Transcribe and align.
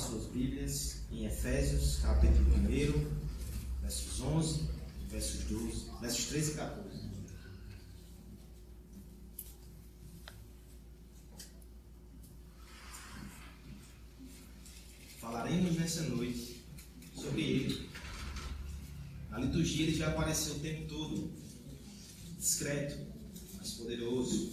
as 0.00 0.06
suas 0.06 0.26
Bíblias 0.28 0.96
em 1.12 1.26
Efésios, 1.26 1.98
capítulo 1.98 2.54
1, 2.56 3.82
versos 3.82 4.20
11, 4.20 4.60
versos 5.10 5.44
12, 5.44 5.90
versos 6.00 6.24
13 6.26 6.50
e 6.50 6.54
14. 6.54 7.00
Falaremos 15.20 15.76
nessa 15.76 16.02
noite 16.04 16.64
sobre 17.14 17.42
ele. 17.42 17.90
Na 19.28 19.38
liturgia 19.38 19.86
ele 19.86 19.96
já 19.96 20.08
apareceu 20.08 20.54
o 20.54 20.60
tempo 20.60 20.88
todo, 20.88 21.30
discreto, 22.38 22.98
mas 23.58 23.72
poderoso. 23.72 24.50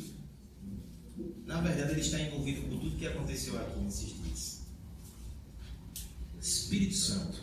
Na 1.45 1.61
verdade, 1.61 1.93
ele 1.93 2.01
está 2.01 2.19
envolvido 2.19 2.63
com 2.63 2.77
tudo 2.77 2.97
que 2.97 3.07
aconteceu 3.07 3.57
aqui 3.57 3.79
nesses 3.79 4.09
dias. 4.09 4.56
Espírito 6.47 6.95
Santo. 6.95 7.41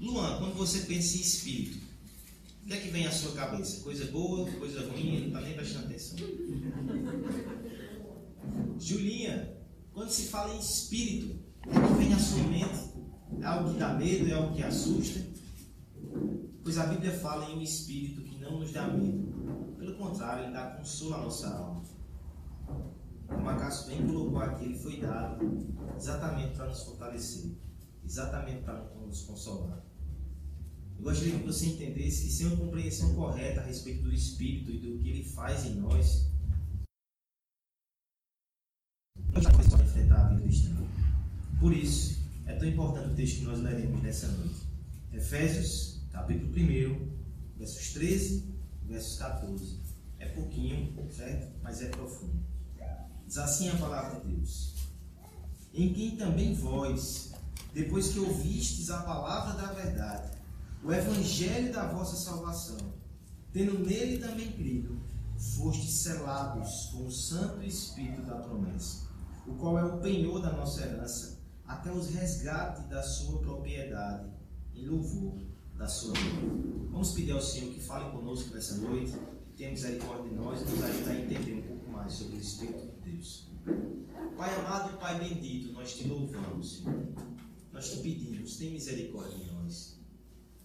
Luan, 0.00 0.38
quando 0.38 0.54
você 0.54 0.80
pensa 0.80 1.16
em 1.16 1.20
espírito, 1.20 1.78
o 2.62 2.66
que 2.66 2.74
é 2.74 2.80
que 2.80 2.88
vem 2.90 3.06
à 3.06 3.10
sua 3.10 3.32
cabeça? 3.32 3.82
Coisa 3.82 4.06
boa, 4.06 4.50
coisa 4.52 4.86
ruim? 4.88 5.20
Não 5.20 5.26
está 5.28 5.40
nem 5.40 5.54
prestando 5.54 5.86
atenção. 5.86 6.18
Julinha, 8.78 9.56
quando 9.92 10.10
se 10.10 10.28
fala 10.28 10.54
em 10.54 10.60
espírito, 10.60 11.40
o 11.66 11.70
que 11.70 11.76
é 11.76 11.86
que 11.88 11.94
vem 11.94 12.12
à 12.12 12.18
sua 12.18 12.44
mente? 12.44 12.92
É 13.40 13.46
algo 13.46 13.72
que 13.72 13.78
dá 13.78 13.94
medo? 13.94 14.28
É 14.28 14.32
algo 14.32 14.54
que 14.54 14.62
assusta? 14.62 15.20
Pois 16.62 16.78
a 16.78 16.86
Bíblia 16.86 17.12
fala 17.12 17.50
em 17.50 17.58
um 17.58 17.62
espírito 17.62 18.22
que 18.22 18.38
não 18.38 18.60
nos 18.60 18.72
dá 18.72 18.86
medo. 18.88 19.74
Pelo 19.76 19.96
contrário, 19.96 20.44
ele 20.44 20.52
dá 20.52 20.66
consolo 20.70 21.14
à 21.14 21.18
nossa 21.18 21.48
alma. 21.48 21.83
A 23.28 23.56
Cássio 23.56 23.88
bem 23.88 24.06
colocou 24.06 24.40
aqui, 24.40 24.64
ele 24.64 24.78
foi 24.78 25.00
dado 25.00 25.66
exatamente 25.96 26.56
para 26.56 26.66
nos 26.66 26.82
fortalecer, 26.82 27.52
exatamente 28.04 28.62
para 28.62 28.82
nos 29.06 29.22
consolar. 29.22 29.84
Eu 30.96 31.04
gostaria 31.04 31.38
que 31.38 31.46
você 31.46 31.66
entendesse 31.66 32.24
que 32.24 32.32
sem 32.32 32.46
uma 32.46 32.56
compreensão 32.56 33.14
correta 33.14 33.60
a 33.60 33.64
respeito 33.64 34.02
do 34.02 34.12
Espírito 34.12 34.70
e 34.70 34.78
do 34.78 34.98
que 34.98 35.10
ele 35.10 35.24
faz 35.24 35.66
em 35.66 35.74
nós, 35.76 36.30
nós 39.32 39.44
não 39.44 39.84
enfrentar 39.84 40.26
a 40.26 40.34
vida. 40.34 40.86
Por 41.58 41.72
isso, 41.72 42.22
é 42.46 42.54
tão 42.54 42.68
importante 42.68 43.12
o 43.12 43.14
texto 43.14 43.38
que 43.38 43.44
nós 43.44 43.60
leremos 43.60 44.02
nessa 44.02 44.28
noite. 44.28 44.66
Efésios, 45.12 46.06
capítulo 46.12 46.52
1, 46.52 47.58
versos 47.58 47.92
13 47.92 48.54
versos 48.86 49.18
14. 49.18 49.80
É 50.18 50.26
pouquinho, 50.26 50.94
certo? 51.10 51.52
Mas 51.62 51.82
é 51.82 51.88
profundo. 51.88 52.53
Diz 53.34 53.42
assim 53.42 53.68
a 53.68 53.74
palavra 53.74 54.20
de 54.20 54.28
Deus: 54.28 54.74
Em 55.72 55.92
quem 55.92 56.14
também 56.14 56.54
vós, 56.54 57.32
depois 57.72 58.12
que 58.12 58.20
ouvistes 58.20 58.90
a 58.90 59.02
palavra 59.02 59.60
da 59.60 59.72
verdade, 59.72 60.38
o 60.84 60.92
evangelho 60.92 61.72
da 61.72 61.88
vossa 61.88 62.14
salvação, 62.14 62.78
tendo 63.52 63.80
nele 63.80 64.18
também 64.18 64.52
crido, 64.52 65.00
fostes 65.36 65.94
selados 65.94 66.90
com 66.92 67.06
o 67.06 67.10
Santo 67.10 67.60
Espírito 67.64 68.22
da 68.22 68.36
promessa, 68.36 69.08
o 69.48 69.54
qual 69.54 69.80
é 69.80 69.84
o 69.84 69.98
penhor 69.98 70.40
da 70.40 70.52
nossa 70.52 70.82
herança, 70.82 71.40
até 71.66 71.90
os 71.90 72.10
resgates 72.10 72.86
da 72.86 73.02
sua 73.02 73.40
propriedade, 73.40 74.30
em 74.76 74.86
louvor 74.86 75.34
da 75.76 75.88
sua 75.88 76.12
vida. 76.12 76.86
Vamos 76.88 77.10
pedir 77.10 77.32
ao 77.32 77.42
Senhor 77.42 77.74
que 77.74 77.80
fale 77.80 78.12
conosco 78.12 78.54
nessa 78.54 78.76
noite, 78.76 79.10
que 79.48 79.56
tenha 79.56 79.72
misericórdia 79.72 80.28
de 80.30 80.36
nós 80.36 80.60
e 80.60 80.64
nos 80.66 80.84
ajude 80.84 81.10
a 81.10 81.20
entender 81.20 81.54
um 81.54 81.62
pouco 81.62 81.90
mais 81.90 82.12
sobre 82.12 82.36
o 82.36 82.38
Espírito 82.38 82.93
Deus. 83.04 83.48
Pai 84.36 84.54
amado, 84.56 84.98
Pai 84.98 85.18
bendito, 85.18 85.72
nós 85.72 85.96
te 85.96 86.08
louvamos, 86.08 86.78
Senhor. 86.78 87.08
Nós 87.72 87.90
te 87.90 87.96
pedimos, 87.98 88.56
tem 88.56 88.70
misericórdia 88.70 89.38
de 89.38 89.50
nós. 89.52 89.98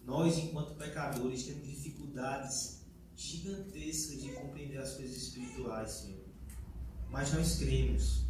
Nós, 0.04 0.38
enquanto 0.38 0.74
pecadores, 0.74 1.44
temos 1.44 1.66
dificuldades 1.66 2.80
gigantescas 3.14 4.22
de 4.22 4.28
compreender 4.30 4.78
as 4.78 4.94
coisas 4.94 5.16
espirituais, 5.16 5.90
Senhor. 5.90 6.24
Mas 7.10 7.32
nós 7.32 7.58
cremos 7.58 8.24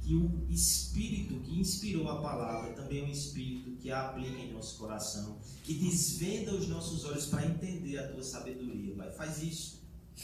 que 0.00 0.14
o 0.14 0.46
Espírito 0.48 1.34
que 1.40 1.58
inspirou 1.58 2.08
a 2.08 2.22
palavra 2.22 2.72
também 2.72 3.00
é 3.00 3.04
um 3.04 3.10
Espírito 3.10 3.76
que 3.76 3.90
a 3.90 4.08
aplica 4.08 4.38
em 4.38 4.52
nosso 4.52 4.78
coração, 4.78 5.38
que 5.62 5.74
desvenda 5.74 6.54
os 6.54 6.66
nossos 6.68 7.04
olhos 7.04 7.26
para 7.26 7.46
entender 7.46 7.98
a 7.98 8.08
tua 8.08 8.22
sabedoria. 8.22 8.94
Pai, 8.94 9.10
faz 9.12 9.42
isso. 9.42 9.80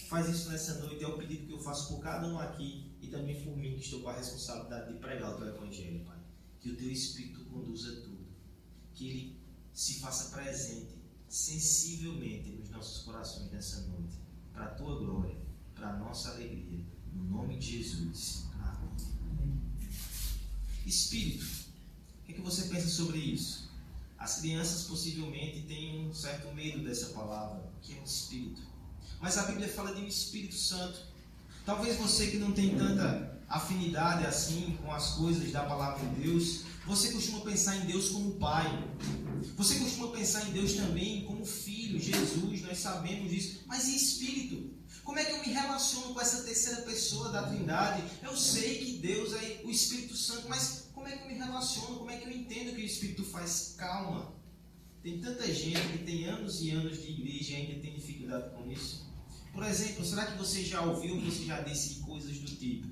Faz 0.09 0.29
isso 0.29 0.51
nessa 0.51 0.79
noite. 0.81 1.03
É 1.03 1.09
o 1.09 1.17
pedido 1.17 1.47
que 1.47 1.53
eu 1.53 1.61
faço 1.61 1.95
por 1.95 2.03
cada 2.03 2.27
um 2.27 2.39
aqui 2.39 2.96
e 3.07 3.11
também 3.11 3.41
por 3.41 3.57
mim, 3.57 3.75
que 3.75 3.85
estou 3.85 4.03
com 4.03 4.09
a 4.09 4.17
responsabilidade 4.17 4.93
de 4.93 4.99
pregar 4.99 5.35
o 5.35 5.39
teu 5.39 5.47
Evangelho, 5.47 6.05
Pai. 6.05 6.19
Que 6.61 6.71
o 6.71 6.77
teu 6.77 6.91
Espírito 6.91 7.45
conduza 7.45 8.01
tudo. 8.01 8.27
Que 8.95 9.09
ele 9.09 9.41
se 9.73 10.01
faça 10.01 10.35
presente 10.35 10.97
sensivelmente 11.29 12.51
nos 12.51 12.69
nossos 12.71 13.05
corações 13.05 13.51
nessa 13.53 13.83
noite. 13.83 14.19
Para 14.53 14.65
a 14.65 14.75
tua 14.75 14.99
glória, 14.99 15.37
para 15.75 15.91
a 15.91 15.97
nossa 15.99 16.31
alegria. 16.31 16.85
No 17.13 17.25
nome 17.25 17.59
de 17.59 17.79
Jesus. 17.79 18.47
Espírito. 20.85 21.45
O 21.45 22.27
que, 22.27 22.33
é 22.33 22.35
que 22.35 22.41
você 22.41 22.69
pensa 22.69 22.89
sobre 22.89 23.19
isso? 23.19 23.71
As 24.19 24.41
crianças 24.41 24.85
possivelmente 24.85 25.63
têm 25.63 26.09
um 26.09 26.13
certo 26.13 26.53
medo 26.55 26.83
dessa 26.83 27.07
palavra, 27.11 27.71
que 27.83 27.97
é 27.97 28.01
um 28.01 28.05
espírito. 28.05 28.63
Mas 29.21 29.39
a 29.39 29.45
Bíblia 29.45 29.69
fala 29.69 29.95
de 29.95 30.01
um 30.01 30.07
Espírito 30.07 30.55
Santo. 30.55 31.16
Talvez 31.67 31.97
você 31.97 32.29
que 32.29 32.39
não 32.39 32.53
tem 32.53 32.79
tanta 32.79 33.43
afinidade 33.49 34.25
assim 34.25 34.79
com 34.81 34.93
as 34.93 35.15
coisas 35.15 35.51
da 35.51 35.65
palavra 35.65 36.09
de 36.09 36.23
Deus, 36.23 36.61
você 36.87 37.11
costuma 37.11 37.41
pensar 37.41 37.77
em 37.77 37.87
Deus 37.87 38.11
como 38.11 38.37
Pai. 38.37 38.67
Você 39.57 39.81
costuma 39.81 40.13
pensar 40.13 40.49
em 40.49 40.53
Deus 40.53 40.75
também 40.75 41.25
como 41.25 41.45
Filho, 41.45 41.99
Jesus, 41.99 42.63
nós 42.63 42.79
sabemos 42.79 43.33
disso. 43.33 43.65
Mas 43.67 43.89
e 43.89 43.97
Espírito? 43.97 44.77
Como 45.03 45.19
é 45.19 45.25
que 45.25 45.33
eu 45.33 45.41
me 45.41 45.53
relaciono 45.53 46.15
com 46.15 46.21
essa 46.21 46.45
terceira 46.45 46.83
pessoa 46.83 47.31
da 47.31 47.43
Trindade? 47.43 48.05
Eu 48.23 48.37
sei 48.37 48.79
que 48.79 48.99
Deus 48.99 49.33
é 49.33 49.63
o 49.65 49.71
Espírito 49.71 50.17
Santo, 50.17 50.49
mas 50.49 50.89
como 50.95 51.09
é 51.09 51.17
que 51.17 51.25
eu 51.25 51.29
me 51.29 51.35
relaciono? 51.35 51.99
Como 51.99 52.11
é 52.13 52.17
que 52.17 52.29
eu 52.29 52.33
entendo 52.33 52.77
que 52.77 52.83
o 52.83 52.87
Espírito 52.87 53.25
faz? 53.25 53.75
Calma. 53.77 54.33
Tem 55.03 55.21
tanta 55.21 55.53
gente 55.53 55.81
que 55.81 55.99
tem 55.99 56.27
anos 56.27 56.63
e 56.63 56.71
anos 56.71 57.03
de 57.03 57.11
igreja 57.11 57.55
e 57.55 57.57
ainda 57.57 57.81
tem 57.81 57.93
dificuldade 57.93 58.55
com 58.55 58.71
isso. 58.71 59.06
Por 59.57 59.65
exemplo, 59.65 60.05
será 60.05 60.27
que 60.27 60.37
você 60.37 60.63
já 60.63 60.83
ouviu, 60.83 61.19
você 61.19 61.47
já 61.47 61.63
disse 61.63 62.01
coisas 62.01 62.37
do 62.37 62.47
tipo: 62.47 62.89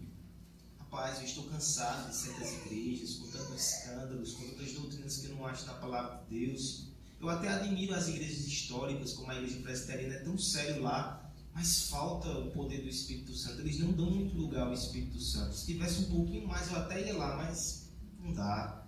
Rapaz, 0.78 1.19
eu 1.19 1.26
estou 1.26 1.44
cansado 1.44 2.08
de 2.08 2.16
certas 2.16 2.54
igrejas, 2.54 3.16
com 3.16 3.26
tantos 3.28 3.54
escândalos, 3.54 4.32
com 4.32 4.48
tantas 4.48 4.72
doutrinas 4.72 5.19
que 5.19 5.26
eu 5.26 5.36
não 5.36 5.47
acho 5.47 5.66
na 5.66 5.75
palavra 5.75 6.25
de 6.25 6.47
Deus. 6.47 6.86
Eu 7.20 7.28
até 7.28 7.48
admiro 7.48 7.94
as 7.94 8.08
igrejas 8.08 8.47
históricas, 8.47 9.12
como 9.12 9.30
a 9.30 9.34
igreja 9.34 9.60
presbiteriana, 9.60 10.14
é 10.14 10.19
tão 10.20 10.38
sério 10.38 10.82
lá, 10.82 11.30
mas 11.52 11.91
falta 11.91 12.30
o 12.30 12.50
poder 12.50 12.81
do 12.81 12.88
Espírito 12.88 13.34
Santo. 13.34 13.60
Eles 13.60 13.78
não 13.81 13.92
dão 13.92 14.10
muito 14.10 14.34
lugar 14.34 14.66
ao 14.66 14.72
Espírito 14.72 15.20
Santo. 15.20 15.54
Se 15.54 15.66
tivesse 15.66 16.00
um 16.00 16.10
pouquinho 16.10 16.48
mais, 16.48 16.70
eu 16.70 16.78
até 16.78 17.06
ia 17.06 17.14
lá, 17.14 17.36
mas 17.36 17.91
não 18.19 18.32
dá. 18.32 18.86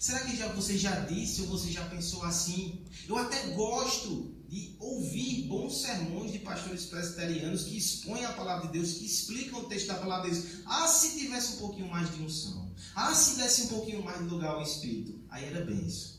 Será 0.00 0.18
que 0.24 0.36
já, 0.36 0.48
você 0.48 0.76
já 0.76 0.98
disse 1.04 1.42
ou 1.42 1.46
você 1.46 1.70
já 1.70 1.84
pensou 1.88 2.24
assim? 2.24 2.84
Eu 3.08 3.16
até 3.16 3.50
gosto 3.50 4.37
de 4.48 4.74
ouvir 4.78 5.46
bons 5.46 5.82
sermões 5.82 6.32
de 6.32 6.38
pastores 6.38 6.86
presbiterianos 6.86 7.64
que 7.64 7.76
expõem 7.76 8.24
a 8.24 8.32
palavra 8.32 8.66
de 8.66 8.72
Deus, 8.72 8.94
que 8.94 9.04
explicam 9.04 9.60
o 9.60 9.64
texto 9.64 9.88
da 9.88 9.94
palavra 9.94 10.30
de 10.30 10.40
Deus. 10.40 10.60
Ah, 10.64 10.88
se 10.88 11.18
tivesse 11.18 11.54
um 11.54 11.58
pouquinho 11.58 11.88
mais 11.88 12.14
de 12.14 12.22
unção. 12.22 12.72
Ah, 12.94 13.14
se 13.14 13.36
desse 13.36 13.62
um 13.62 13.66
pouquinho 13.68 14.02
mais 14.02 14.18
de 14.18 14.24
lugar 14.24 14.54
ao 14.54 14.62
Espírito. 14.62 15.20
Aí 15.28 15.44
era 15.44 15.64
benção. 15.64 16.18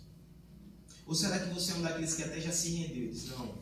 Ou 1.08 1.16
será 1.16 1.40
que 1.40 1.54
você 1.54 1.72
é 1.72 1.76
um 1.76 1.82
daqueles 1.82 2.14
que 2.14 2.24
até 2.24 2.40
já 2.40 2.52
se 2.52 2.70
rendeu 2.70 3.06
e 3.06 3.10
diz, 3.10 3.26
não, 3.30 3.58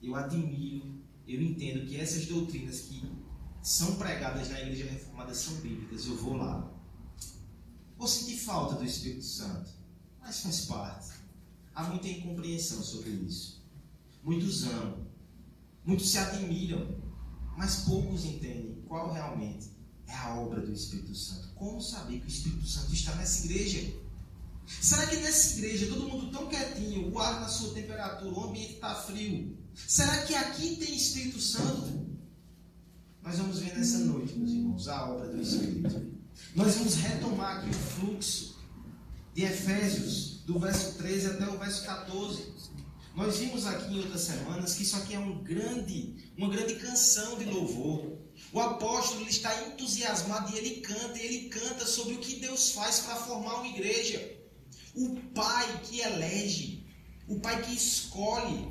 eu 0.00 0.14
admiro 0.14 1.04
eu 1.26 1.40
entendo 1.40 1.86
que 1.86 1.96
essas 1.96 2.26
doutrinas 2.26 2.80
que 2.82 3.02
são 3.62 3.96
pregadas 3.96 4.50
na 4.50 4.60
igreja 4.60 4.84
reformada 4.84 5.34
são 5.34 5.54
bíblicas, 5.56 6.06
eu 6.06 6.16
vou 6.16 6.36
lá. 6.36 6.70
Vou 7.96 8.06
sentir 8.06 8.36
falta 8.36 8.74
do 8.74 8.84
Espírito 8.84 9.24
Santo, 9.24 9.70
mas 10.20 10.40
faz 10.40 10.66
parte. 10.66 11.14
Há 11.74 11.84
muita 11.84 12.08
incompreensão 12.08 12.82
sobre 12.82 13.10
isso. 13.10 13.53
Muitos 14.24 14.64
amam, 14.64 15.06
muitos 15.84 16.10
se 16.10 16.18
admiram, 16.18 16.96
mas 17.56 17.82
poucos 17.82 18.24
entendem 18.24 18.82
qual 18.88 19.12
realmente 19.12 19.70
é 20.06 20.14
a 20.14 20.34
obra 20.34 20.60
do 20.60 20.72
Espírito 20.72 21.14
Santo. 21.14 21.48
Como 21.54 21.80
saber 21.80 22.20
que 22.20 22.26
o 22.26 22.28
Espírito 22.28 22.66
Santo 22.66 22.92
está 22.92 23.14
nessa 23.16 23.44
igreja? 23.44 23.94
Será 24.66 25.06
que 25.06 25.16
nessa 25.16 25.58
igreja, 25.58 25.86
todo 25.88 26.08
mundo 26.08 26.30
tão 26.30 26.48
quietinho, 26.48 27.12
o 27.12 27.18
ar 27.18 27.40
na 27.40 27.48
sua 27.48 27.74
temperatura, 27.74 28.34
o 28.34 28.44
ambiente 28.48 28.74
está 28.74 28.94
frio, 28.94 29.54
Será 29.74 30.18
que 30.22 30.34
aqui 30.34 30.76
tem 30.76 30.94
Espírito 30.96 31.40
Santo? 31.40 32.06
Nós 33.22 33.38
vamos 33.38 33.58
ver 33.58 33.76
nessa 33.76 33.98
noite, 33.98 34.38
meus 34.38 34.52
irmãos, 34.52 34.88
a 34.88 35.10
obra 35.10 35.28
do 35.28 35.40
Espírito. 35.40 36.14
Nós 36.54 36.74
vamos 36.76 36.94
retomar 36.94 37.58
aqui 37.58 37.70
o 37.70 37.72
fluxo 37.72 38.58
de 39.34 39.42
Efésios, 39.42 40.42
do 40.46 40.58
verso 40.58 40.96
13 40.98 41.26
até 41.26 41.48
o 41.48 41.58
verso 41.58 41.84
14. 41.84 42.53
Nós 43.14 43.38
vimos 43.38 43.64
aqui 43.64 43.94
em 43.94 43.98
outras 43.98 44.22
semanas 44.22 44.74
que 44.74 44.82
isso 44.82 44.96
aqui 44.96 45.14
é 45.14 45.18
um 45.18 45.38
grande, 45.44 46.32
uma 46.36 46.48
grande 46.48 46.74
canção 46.74 47.38
de 47.38 47.44
louvor. 47.44 48.18
O 48.52 48.58
apóstolo 48.58 49.20
ele 49.20 49.30
está 49.30 49.68
entusiasmado 49.68 50.52
e 50.52 50.58
ele 50.58 50.80
canta, 50.80 51.16
e 51.16 51.24
ele 51.24 51.48
canta 51.48 51.86
sobre 51.86 52.14
o 52.14 52.18
que 52.18 52.36
Deus 52.40 52.72
faz 52.72 53.00
para 53.00 53.14
formar 53.14 53.60
uma 53.60 53.68
igreja. 53.68 54.36
O 54.96 55.14
pai 55.32 55.80
que 55.84 56.00
elege, 56.00 56.84
o 57.28 57.38
pai 57.38 57.62
que 57.62 57.72
escolhe, 57.72 58.68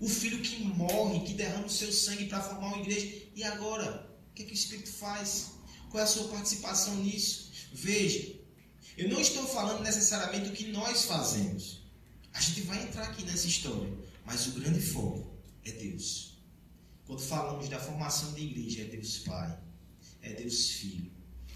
o 0.00 0.08
filho 0.08 0.40
que 0.40 0.62
morre, 0.62 1.26
que 1.26 1.34
derrama 1.34 1.66
o 1.66 1.70
seu 1.70 1.92
sangue 1.92 2.26
para 2.26 2.42
formar 2.42 2.68
uma 2.68 2.78
igreja. 2.78 3.26
E 3.34 3.42
agora, 3.42 4.08
o 4.30 4.34
que, 4.34 4.44
é 4.44 4.46
que 4.46 4.52
o 4.52 4.54
Espírito 4.54 4.92
faz? 4.92 5.50
Qual 5.90 6.00
é 6.00 6.04
a 6.04 6.06
sua 6.06 6.28
participação 6.28 6.94
nisso? 6.96 7.50
Veja, 7.72 8.36
eu 8.96 9.08
não 9.08 9.20
estou 9.20 9.44
falando 9.48 9.82
necessariamente 9.82 10.50
o 10.50 10.52
que 10.52 10.68
nós 10.68 11.06
fazemos. 11.06 11.83
A 12.34 12.40
gente 12.40 12.62
vai 12.62 12.82
entrar 12.82 13.04
aqui 13.04 13.24
nessa 13.24 13.46
história, 13.46 13.90
mas 14.26 14.48
o 14.48 14.52
grande 14.52 14.80
foco 14.80 15.34
é 15.64 15.70
Deus. 15.70 16.36
Quando 17.06 17.22
falamos 17.22 17.68
da 17.68 17.78
formação 17.78 18.32
da 18.32 18.40
igreja, 18.40 18.82
é 18.82 18.86
Deus 18.86 19.18
Pai, 19.18 19.56
é 20.20 20.32
Deus 20.32 20.70
Filho 20.70 21.12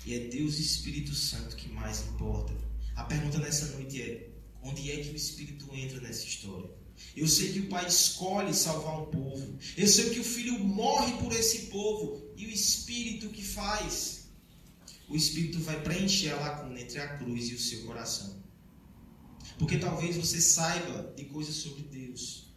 e 0.06 0.14
é 0.14 0.28
Deus 0.28 0.58
Espírito 0.58 1.14
Santo 1.14 1.56
que 1.56 1.68
mais 1.68 2.06
importa. 2.06 2.54
A 2.94 3.02
pergunta 3.02 3.38
nessa 3.38 3.66
noite 3.76 4.00
é: 4.00 4.30
onde 4.62 4.90
é 4.92 5.02
que 5.02 5.10
o 5.10 5.16
Espírito 5.16 5.68
entra 5.74 6.00
nessa 6.00 6.24
história? 6.24 6.70
Eu 7.16 7.26
sei 7.26 7.52
que 7.52 7.60
o 7.60 7.68
Pai 7.68 7.86
escolhe 7.88 8.54
salvar 8.54 9.02
um 9.02 9.06
povo. 9.06 9.58
Eu 9.76 9.86
sei 9.86 10.10
que 10.10 10.20
o 10.20 10.24
Filho 10.24 10.58
morre 10.60 11.12
por 11.18 11.32
esse 11.32 11.66
povo. 11.66 12.22
E 12.36 12.46
o 12.46 12.50
Espírito 12.50 13.30
que 13.30 13.42
faz? 13.42 14.28
O 15.08 15.16
Espírito 15.16 15.58
vai 15.60 15.82
preencher 15.82 16.30
a 16.30 16.40
lacuna 16.40 16.80
entre 16.80 17.00
a 17.00 17.18
cruz 17.18 17.48
e 17.48 17.54
o 17.54 17.58
seu 17.58 17.84
coração. 17.84 18.47
Porque 19.58 19.78
talvez 19.78 20.16
você 20.16 20.40
saiba 20.40 21.12
de 21.16 21.24
coisas 21.24 21.56
sobre 21.56 21.82
Deus. 21.82 22.48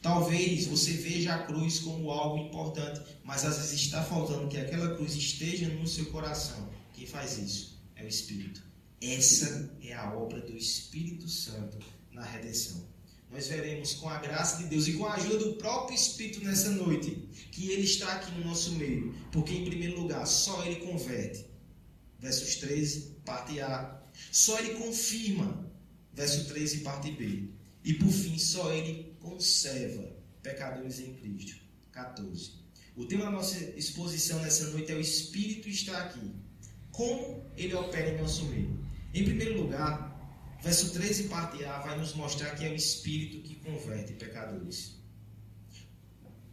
Talvez 0.00 0.66
você 0.66 0.92
veja 0.94 1.34
a 1.34 1.44
cruz 1.44 1.78
como 1.78 2.10
algo 2.10 2.38
importante, 2.38 3.00
mas 3.22 3.44
às 3.44 3.58
vezes 3.58 3.82
está 3.82 4.02
faltando 4.02 4.48
que 4.48 4.56
aquela 4.56 4.96
cruz 4.96 5.14
esteja 5.14 5.68
no 5.68 5.86
seu 5.86 6.06
coração. 6.06 6.68
Quem 6.92 7.06
faz 7.06 7.38
isso? 7.38 7.80
É 7.94 8.04
o 8.04 8.08
Espírito. 8.08 8.62
Essa 9.00 9.76
é 9.82 9.92
a 9.94 10.12
obra 10.12 10.40
do 10.40 10.56
Espírito 10.56 11.28
Santo 11.28 11.78
na 12.10 12.24
redenção. 12.24 12.84
Nós 13.30 13.46
veremos 13.46 13.94
com 13.94 14.08
a 14.08 14.18
graça 14.18 14.58
de 14.58 14.68
Deus 14.68 14.86
e 14.86 14.92
com 14.92 15.06
a 15.06 15.14
ajuda 15.14 15.38
do 15.38 15.54
próprio 15.54 15.94
Espírito 15.94 16.44
nessa 16.44 16.70
noite 16.70 17.10
que 17.50 17.70
Ele 17.70 17.82
está 17.82 18.12
aqui 18.12 18.30
no 18.32 18.44
nosso 18.44 18.72
meio. 18.72 19.14
Porque, 19.32 19.54
em 19.54 19.64
primeiro 19.64 20.00
lugar, 20.00 20.26
só 20.26 20.64
Ele 20.64 20.84
converte. 20.86 21.46
Versos 22.18 22.56
13, 22.56 23.16
parte 23.24 23.58
A. 23.60 24.02
Só 24.30 24.58
Ele 24.58 24.74
confirma. 24.74 25.71
Verso 26.14 26.46
13, 26.46 26.80
parte 26.80 27.10
B. 27.12 27.48
E 27.84 27.94
por 27.94 28.10
fim, 28.10 28.38
só 28.38 28.72
Ele 28.72 29.16
conserva 29.20 30.10
pecadores 30.42 31.00
em 31.00 31.14
Cristo. 31.14 31.62
14. 31.92 32.62
O 32.96 33.06
tema 33.06 33.24
da 33.24 33.30
nossa 33.30 33.58
exposição 33.76 34.40
nessa 34.42 34.68
noite 34.70 34.92
é 34.92 34.94
o 34.94 35.00
Espírito 35.00 35.68
está 35.68 36.02
aqui. 36.02 36.30
Como 36.90 37.46
ele 37.56 37.74
opera 37.74 38.10
em 38.10 38.20
nosso 38.20 38.44
meio? 38.46 38.78
Em 39.14 39.24
primeiro 39.24 39.62
lugar, 39.62 40.58
verso 40.62 40.92
13, 40.92 41.24
parte 41.24 41.64
A, 41.64 41.78
vai 41.80 41.98
nos 41.98 42.14
mostrar 42.14 42.54
que 42.54 42.64
é 42.64 42.70
o 42.70 42.74
Espírito 42.74 43.42
que 43.42 43.54
converte 43.56 44.12
pecadores. 44.12 44.96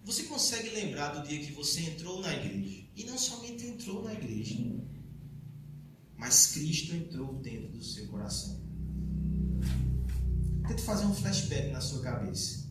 Você 0.06 0.24
consegue 0.24 0.70
lembrar 0.70 1.10
do 1.10 1.28
dia 1.28 1.46
que 1.46 1.52
você 1.52 1.82
entrou 1.82 2.22
na 2.22 2.34
igreja? 2.34 2.84
E 2.96 3.04
não 3.04 3.18
somente 3.18 3.66
entrou 3.66 4.04
na 4.04 4.14
igreja, 4.14 4.56
mas 6.18 6.54
Cristo 6.54 6.96
entrou 6.96 7.34
dentro 7.36 7.70
do 7.70 7.84
seu 7.84 8.08
coração. 8.08 8.69
Tente 10.70 10.84
fazer 10.84 11.06
um 11.06 11.16
flashback 11.16 11.72
na 11.72 11.82
sua 11.82 12.00
cabeça. 12.00 12.70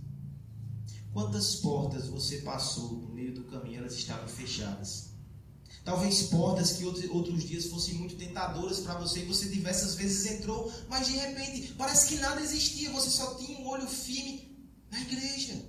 Quantas 1.13 1.57
portas 1.57 2.07
você 2.07 2.39
passou 2.39 2.93
no 2.93 3.09
meio 3.09 3.35
do 3.35 3.43
caminho, 3.43 3.79
elas 3.81 3.95
estavam 3.95 4.29
fechadas. 4.29 5.09
Talvez 5.85 6.23
portas 6.29 6.75
que 6.75 6.85
outros 6.85 7.43
dias 7.43 7.67
fossem 7.67 7.95
muito 7.95 8.15
tentadoras 8.15 8.79
para 8.79 8.95
você 9.01 9.23
e 9.23 9.25
você 9.25 9.49
diversas 9.49 9.97
vezes 9.97 10.31
entrou, 10.31 10.73
mas 10.89 11.09
de 11.09 11.17
repente 11.17 11.75
parece 11.77 12.09
que 12.09 12.21
nada 12.21 12.41
existia, 12.41 12.93
você 12.93 13.11
só 13.11 13.35
tinha 13.35 13.59
um 13.59 13.67
olho 13.67 13.89
firme 13.89 14.57
na 14.93 15.01
igreja. 15.01 15.61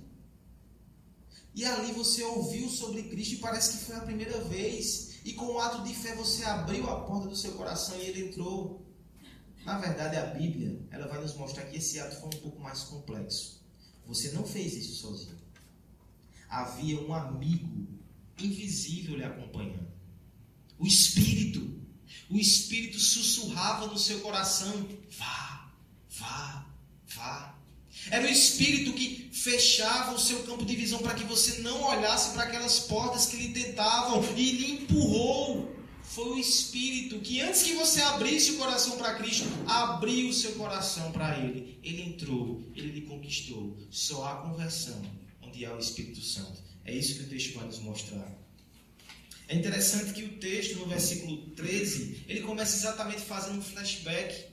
E 1.52 1.64
ali 1.64 1.90
você 1.90 2.22
ouviu 2.22 2.68
sobre 2.68 3.02
Cristo 3.08 3.34
e 3.34 3.38
parece 3.38 3.76
que 3.76 3.84
foi 3.86 3.96
a 3.96 4.02
primeira 4.02 4.44
vez. 4.44 5.16
E 5.24 5.32
com 5.32 5.46
um 5.46 5.58
ato 5.58 5.82
de 5.82 5.92
fé 5.92 6.14
você 6.14 6.44
abriu 6.44 6.88
a 6.88 7.00
porta 7.00 7.26
do 7.26 7.34
seu 7.34 7.54
coração 7.54 7.96
e 7.96 8.02
ele 8.02 8.28
entrou. 8.28 8.86
Na 9.64 9.78
verdade, 9.78 10.16
a 10.16 10.26
Bíblia 10.26 10.80
ela 10.90 11.06
vai 11.06 11.20
nos 11.20 11.34
mostrar 11.34 11.64
que 11.64 11.76
esse 11.76 12.00
ato 12.00 12.16
foi 12.16 12.28
um 12.28 12.40
pouco 12.42 12.60
mais 12.60 12.80
complexo. 12.80 13.60
Você 14.06 14.32
não 14.32 14.44
fez 14.44 14.74
isso 14.74 15.02
sozinho. 15.02 15.38
Havia 16.48 17.00
um 17.00 17.14
amigo 17.14 17.86
invisível 18.38 19.16
lhe 19.16 19.24
acompanhando. 19.24 19.88
O 20.78 20.86
Espírito. 20.86 21.78
O 22.28 22.36
Espírito 22.36 22.98
sussurrava 22.98 23.86
no 23.86 23.98
seu 23.98 24.20
coração: 24.20 24.88
vá, 25.16 25.70
vá, 26.08 26.66
vá. 27.06 27.58
Era 28.10 28.26
o 28.26 28.30
Espírito 28.30 28.94
que 28.94 29.30
fechava 29.32 30.14
o 30.14 30.18
seu 30.18 30.42
campo 30.44 30.64
de 30.64 30.74
visão 30.74 30.98
para 31.00 31.14
que 31.14 31.24
você 31.24 31.60
não 31.60 31.82
olhasse 31.82 32.32
para 32.32 32.44
aquelas 32.44 32.80
portas 32.80 33.26
que 33.26 33.36
lhe 33.36 33.52
tentavam 33.52 34.24
e 34.36 34.52
lhe 34.52 34.70
empurrou 34.72 35.79
foi 36.10 36.30
o 36.30 36.38
Espírito 36.38 37.20
que, 37.20 37.40
antes 37.40 37.62
que 37.62 37.74
você 37.74 38.02
abrisse 38.02 38.50
o 38.50 38.56
coração 38.56 38.96
para 38.96 39.14
Cristo, 39.14 39.46
abriu 39.64 40.28
o 40.28 40.34
seu 40.34 40.52
coração 40.52 41.12
para 41.12 41.38
Ele. 41.38 41.78
Ele 41.84 42.02
entrou, 42.02 42.64
Ele 42.74 42.90
lhe 42.90 43.02
conquistou. 43.02 43.78
Só 43.90 44.24
há 44.26 44.36
conversão 44.38 45.00
onde 45.40 45.64
há 45.64 45.72
o 45.72 45.78
Espírito 45.78 46.20
Santo. 46.20 46.60
É 46.84 46.92
isso 46.92 47.14
que 47.14 47.22
o 47.22 47.28
texto 47.28 47.54
vai 47.54 47.64
nos 47.64 47.78
mostrar. 47.78 48.28
É 49.46 49.54
interessante 49.54 50.12
que 50.12 50.24
o 50.24 50.38
texto, 50.38 50.78
no 50.78 50.86
versículo 50.86 51.50
13, 51.50 52.24
ele 52.26 52.40
começa 52.40 52.76
exatamente 52.76 53.20
fazendo 53.20 53.58
um 53.58 53.62
flashback. 53.62 54.46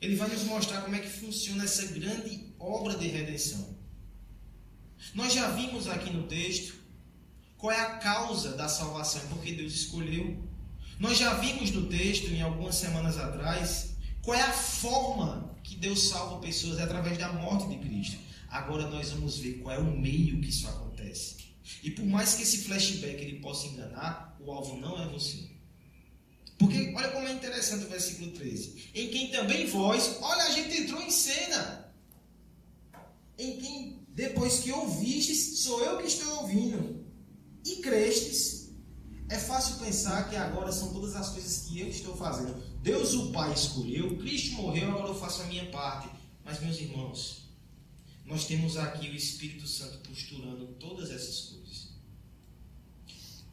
Ele 0.00 0.16
vai 0.16 0.28
nos 0.28 0.42
mostrar 0.42 0.82
como 0.82 0.96
é 0.96 0.98
que 0.98 1.08
funciona 1.08 1.64
essa 1.64 1.86
grande 1.86 2.46
obra 2.58 2.96
de 2.96 3.06
redenção. 3.06 3.76
Nós 5.14 5.32
já 5.32 5.50
vimos 5.50 5.86
aqui 5.86 6.12
no 6.12 6.24
texto 6.24 6.74
qual 7.56 7.72
é 7.72 7.80
a 7.80 7.98
causa 7.98 8.56
da 8.56 8.68
salvação, 8.68 9.22
porque 9.28 9.52
Deus 9.52 9.72
escolheu 9.72 10.49
nós 11.00 11.16
já 11.16 11.32
vimos 11.32 11.70
no 11.70 11.86
texto, 11.86 12.26
em 12.26 12.42
algumas 12.42 12.74
semanas 12.74 13.16
atrás, 13.16 13.94
qual 14.22 14.36
é 14.36 14.42
a 14.42 14.52
forma 14.52 15.58
que 15.64 15.74
Deus 15.76 16.10
salva 16.10 16.40
pessoas 16.40 16.78
é 16.78 16.82
através 16.82 17.16
da 17.16 17.32
morte 17.32 17.70
de 17.70 17.78
Cristo. 17.78 18.18
Agora 18.50 18.86
nós 18.86 19.10
vamos 19.10 19.38
ver 19.38 19.54
qual 19.62 19.74
é 19.74 19.78
o 19.78 19.96
meio 19.98 20.38
que 20.42 20.50
isso 20.50 20.68
acontece. 20.68 21.36
E 21.82 21.90
por 21.90 22.04
mais 22.04 22.34
que 22.34 22.42
esse 22.42 22.64
flashback 22.64 23.14
ele 23.14 23.40
possa 23.40 23.66
enganar, 23.68 24.36
o 24.40 24.52
alvo 24.52 24.76
não 24.76 25.02
é 25.02 25.06
você. 25.06 25.48
Porque 26.58 26.92
olha 26.94 27.08
como 27.08 27.26
é 27.26 27.32
interessante 27.32 27.86
o 27.86 27.88
versículo 27.88 28.32
13. 28.32 28.90
Em 28.94 29.08
quem 29.08 29.30
também 29.30 29.66
vós, 29.68 30.18
olha, 30.20 30.42
a 30.42 30.50
gente 30.50 30.82
entrou 30.82 31.00
em 31.00 31.10
cena. 31.10 31.94
Em 33.38 33.56
quem, 33.56 34.06
depois 34.10 34.58
que 34.58 34.70
ouvistes, 34.70 35.60
sou 35.60 35.82
eu 35.82 35.96
que 35.96 36.08
estou 36.08 36.42
ouvindo. 36.42 37.06
E 37.64 37.76
crestes 37.76 38.59
é 39.30 39.38
fácil 39.38 39.76
pensar 39.76 40.28
que 40.28 40.34
agora 40.34 40.72
são 40.72 40.92
todas 40.92 41.14
as 41.14 41.28
coisas 41.28 41.68
que 41.68 41.78
eu 41.78 41.86
estou 41.86 42.16
fazendo. 42.16 42.60
Deus, 42.82 43.14
o 43.14 43.30
Pai, 43.30 43.52
escolheu, 43.52 44.16
Cristo 44.18 44.56
morreu, 44.56 44.90
agora 44.90 45.08
eu 45.10 45.14
faço 45.14 45.42
a 45.42 45.46
minha 45.46 45.66
parte. 45.66 46.08
Mas, 46.44 46.60
meus 46.60 46.80
irmãos, 46.80 47.44
nós 48.26 48.44
temos 48.46 48.76
aqui 48.76 49.08
o 49.08 49.14
Espírito 49.14 49.68
Santo 49.68 49.98
posturando 49.98 50.66
todas 50.80 51.12
essas 51.12 51.42
coisas. 51.42 51.90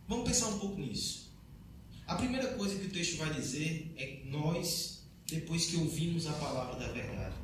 Vamos 0.07 0.27
pensar 0.27 0.47
um 0.47 0.57
pouco 0.57 0.81
nisso. 0.81 1.31
A 2.07 2.15
primeira 2.15 2.55
coisa 2.55 2.75
que 2.79 2.87
o 2.87 2.91
texto 2.91 3.17
vai 3.17 3.31
dizer 3.35 3.93
é 3.97 4.23
nós, 4.25 5.03
depois 5.27 5.67
que 5.67 5.75
ouvimos 5.75 6.25
a 6.25 6.33
palavra 6.33 6.79
da 6.79 6.91
verdade, 6.91 7.35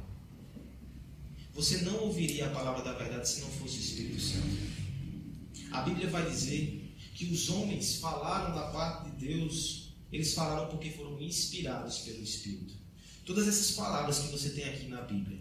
você 1.54 1.82
não 1.82 2.00
ouviria 2.06 2.48
a 2.48 2.50
palavra 2.50 2.84
da 2.84 2.94
verdade 2.94 3.30
se 3.30 3.42
não 3.42 3.50
fosse 3.50 3.78
o 3.78 3.80
Espírito 3.80 4.20
Santo. 4.20 4.74
A 5.72 5.84
Bíblia 5.84 6.10
vai 6.10 6.28
dizer 6.28 6.83
que 7.14 7.26
os 7.26 7.50
homens 7.50 7.96
falaram 7.98 8.56
da 8.56 8.68
parte 8.68 9.10
de 9.12 9.28
Deus, 9.28 9.94
eles 10.12 10.34
falaram 10.34 10.70
porque 10.70 10.90
foram 10.92 11.22
inspirados 11.22 12.00
pelo 12.00 12.22
Espírito. 12.22 12.74
Todas 13.26 13.48
essas 13.48 13.72
palavras 13.72 14.20
que 14.20 14.32
você 14.32 14.50
tem 14.50 14.66
aqui 14.66 14.88
na 14.88 15.02
Bíblia, 15.02 15.40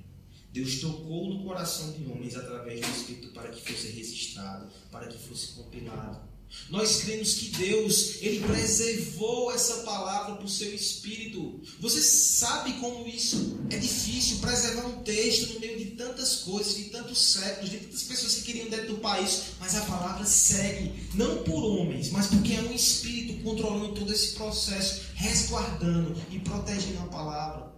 Deus 0.53 0.81
tocou 0.81 1.31
no 1.31 1.45
coração 1.45 1.93
de 1.93 2.05
homens 2.05 2.37
através 2.37 2.81
do 2.81 2.91
Espírito 2.91 3.33
para 3.33 3.49
que 3.51 3.61
fosse 3.61 3.89
registrado, 3.89 4.71
para 4.91 5.07
que 5.07 5.19
fosse 5.19 5.55
compilado. 5.55 6.32
Nós 6.69 7.03
cremos 7.03 7.35
que 7.35 7.51
Deus, 7.51 8.17
Ele 8.21 8.41
preservou 8.41 9.53
essa 9.53 9.83
palavra 9.83 10.37
para 10.37 10.45
o 10.45 10.49
seu 10.49 10.75
espírito. 10.75 11.61
Você 11.81 12.01
sabe 12.01 12.73
como 12.75 13.07
isso 13.07 13.59
é 13.71 13.77
difícil, 13.77 14.39
preservar 14.39 14.87
um 14.87 15.03
texto 15.03 15.53
no 15.53 15.61
meio 15.61 15.79
de 15.79 15.91
tantas 15.97 16.37
coisas, 16.37 16.75
de 16.75 16.85
tantos 16.85 17.19
séculos, 17.19 17.71
de 17.71 17.79
tantas 17.79 18.03
pessoas 18.05 18.35
que 18.37 18.43
queriam 18.43 18.71
dentro 18.71 18.95
do 18.95 19.01
país, 19.01 19.43
mas 19.61 19.77
a 19.77 19.83
palavra 19.83 20.25
segue, 20.25 21.09
não 21.15 21.43
por 21.43 21.63
homens, 21.63 22.11
mas 22.11 22.29
porque 22.29 22.55
é 22.55 22.63
um 22.63 22.73
espírito 22.73 23.43
controlando 23.43 23.95
todo 23.95 24.13
esse 24.13 24.35
processo, 24.35 25.03
resguardando 25.15 26.17
e 26.31 26.39
protegendo 26.39 27.01
a 27.01 27.07
palavra. 27.07 27.73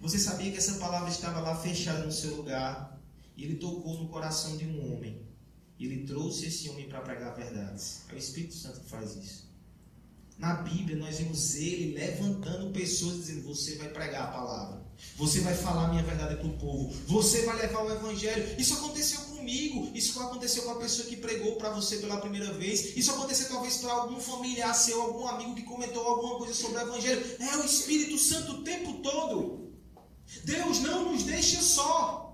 Você 0.00 0.18
sabia 0.18 0.50
que 0.50 0.58
essa 0.58 0.78
palavra 0.78 1.10
estava 1.10 1.40
lá 1.40 1.56
fechada 1.56 2.04
no 2.04 2.12
seu 2.12 2.36
lugar, 2.36 3.00
e 3.36 3.44
ele 3.44 3.56
tocou 3.56 3.98
no 3.98 4.08
coração 4.08 4.56
de 4.56 4.64
um 4.64 4.94
homem 4.94 5.31
Ele 5.84 6.06
trouxe 6.06 6.46
esse 6.46 6.68
homem 6.68 6.88
para 6.88 7.00
pregar 7.00 7.34
verdades. 7.34 8.02
É 8.10 8.14
o 8.14 8.18
Espírito 8.18 8.54
Santo 8.54 8.80
que 8.80 8.88
faz 8.88 9.16
isso. 9.16 9.50
Na 10.38 10.54
Bíblia, 10.54 10.96
nós 10.96 11.18
vemos 11.18 11.54
ele 11.54 11.94
levantando 11.94 12.72
pessoas 12.72 13.16
dizendo: 13.16 13.42
Você 13.42 13.76
vai 13.76 13.88
pregar 13.88 14.24
a 14.24 14.32
palavra. 14.32 14.82
Você 15.16 15.40
vai 15.40 15.54
falar 15.54 15.86
a 15.86 15.88
minha 15.88 16.02
verdade 16.02 16.36
para 16.36 16.46
o 16.46 16.58
povo. 16.58 16.92
Você 17.06 17.42
vai 17.42 17.56
levar 17.56 17.84
o 17.84 17.92
evangelho. 17.92 18.58
Isso 18.58 18.74
aconteceu 18.74 19.20
comigo. 19.20 19.90
Isso 19.94 20.18
aconteceu 20.20 20.62
com 20.62 20.70
a 20.70 20.76
pessoa 20.76 21.06
que 21.08 21.16
pregou 21.16 21.56
para 21.56 21.70
você 21.70 21.96
pela 21.98 22.20
primeira 22.20 22.52
vez. 22.54 22.96
Isso 22.96 23.10
aconteceu 23.10 23.48
talvez 23.48 23.78
para 23.78 23.92
algum 23.92 24.18
familiar 24.20 24.74
seu, 24.74 25.00
algum 25.00 25.26
amigo 25.26 25.54
que 25.54 25.62
comentou 25.62 26.06
alguma 26.06 26.38
coisa 26.38 26.54
sobre 26.54 26.78
o 26.78 26.82
evangelho. 26.82 27.24
É 27.40 27.56
o 27.56 27.64
Espírito 27.64 28.18
Santo 28.18 28.52
o 28.52 28.62
tempo 28.62 28.94
todo. 29.02 29.72
Deus 30.44 30.80
não 30.80 31.12
nos 31.12 31.24
deixa 31.24 31.60
só. 31.60 32.31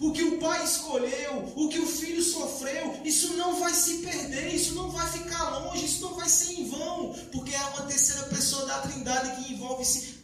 O 0.00 0.12
que 0.12 0.22
o 0.22 0.38
pai 0.38 0.64
escolheu, 0.64 1.52
o 1.54 1.68
que 1.68 1.78
o 1.78 1.86
filho 1.86 2.22
sofreu, 2.22 3.00
isso 3.04 3.34
não 3.34 3.60
vai 3.60 3.74
se 3.74 3.98
perder, 3.98 4.54
isso 4.54 4.74
não 4.74 4.90
vai 4.90 5.06
ficar 5.06 5.58
longe, 5.58 5.84
isso 5.84 6.00
não 6.00 6.14
vai 6.14 6.26
ser 6.26 6.54
em 6.54 6.70
vão, 6.70 7.14
porque 7.30 7.54
é 7.54 7.62
uma 7.62 7.82
terceira 7.82 8.22
pessoa 8.24 8.64
da 8.64 8.80
Trindade 8.80 9.44
que 9.44 9.52
envolve-se 9.52 10.20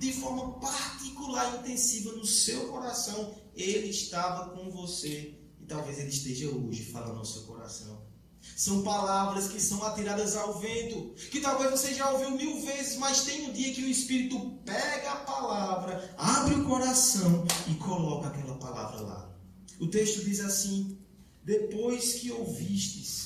de 0.00 0.12
forma 0.12 0.58
particular 0.58 1.54
e 1.54 1.58
intensiva 1.58 2.10
no 2.12 2.26
seu 2.26 2.66
coração. 2.66 3.32
Ele 3.54 3.90
estava 3.90 4.50
com 4.50 4.68
você 4.70 5.38
e 5.60 5.66
talvez 5.66 6.00
ele 6.00 6.08
esteja 6.08 6.48
hoje 6.48 6.82
falando 6.86 7.18
ao 7.18 7.24
seu 7.24 7.42
coração. 7.42 8.11
São 8.56 8.82
palavras 8.82 9.48
que 9.48 9.60
são 9.60 9.82
atiradas 9.84 10.36
ao 10.36 10.58
vento, 10.58 11.14
que 11.30 11.40
talvez 11.40 11.70
você 11.70 11.94
já 11.94 12.10
ouviu 12.10 12.32
mil 12.32 12.60
vezes, 12.62 12.96
mas 12.96 13.24
tem 13.24 13.48
um 13.48 13.52
dia 13.52 13.72
que 13.72 13.84
o 13.84 13.88
Espírito 13.88 14.58
pega 14.64 15.12
a 15.12 15.16
palavra, 15.16 16.14
abre 16.18 16.54
o 16.56 16.64
coração 16.64 17.44
e 17.68 17.74
coloca 17.74 18.28
aquela 18.28 18.56
palavra 18.56 19.00
lá. 19.00 19.32
O 19.80 19.86
texto 19.86 20.24
diz 20.24 20.40
assim: 20.40 20.98
Depois 21.44 22.14
que 22.14 22.30
ouvistes 22.30 23.22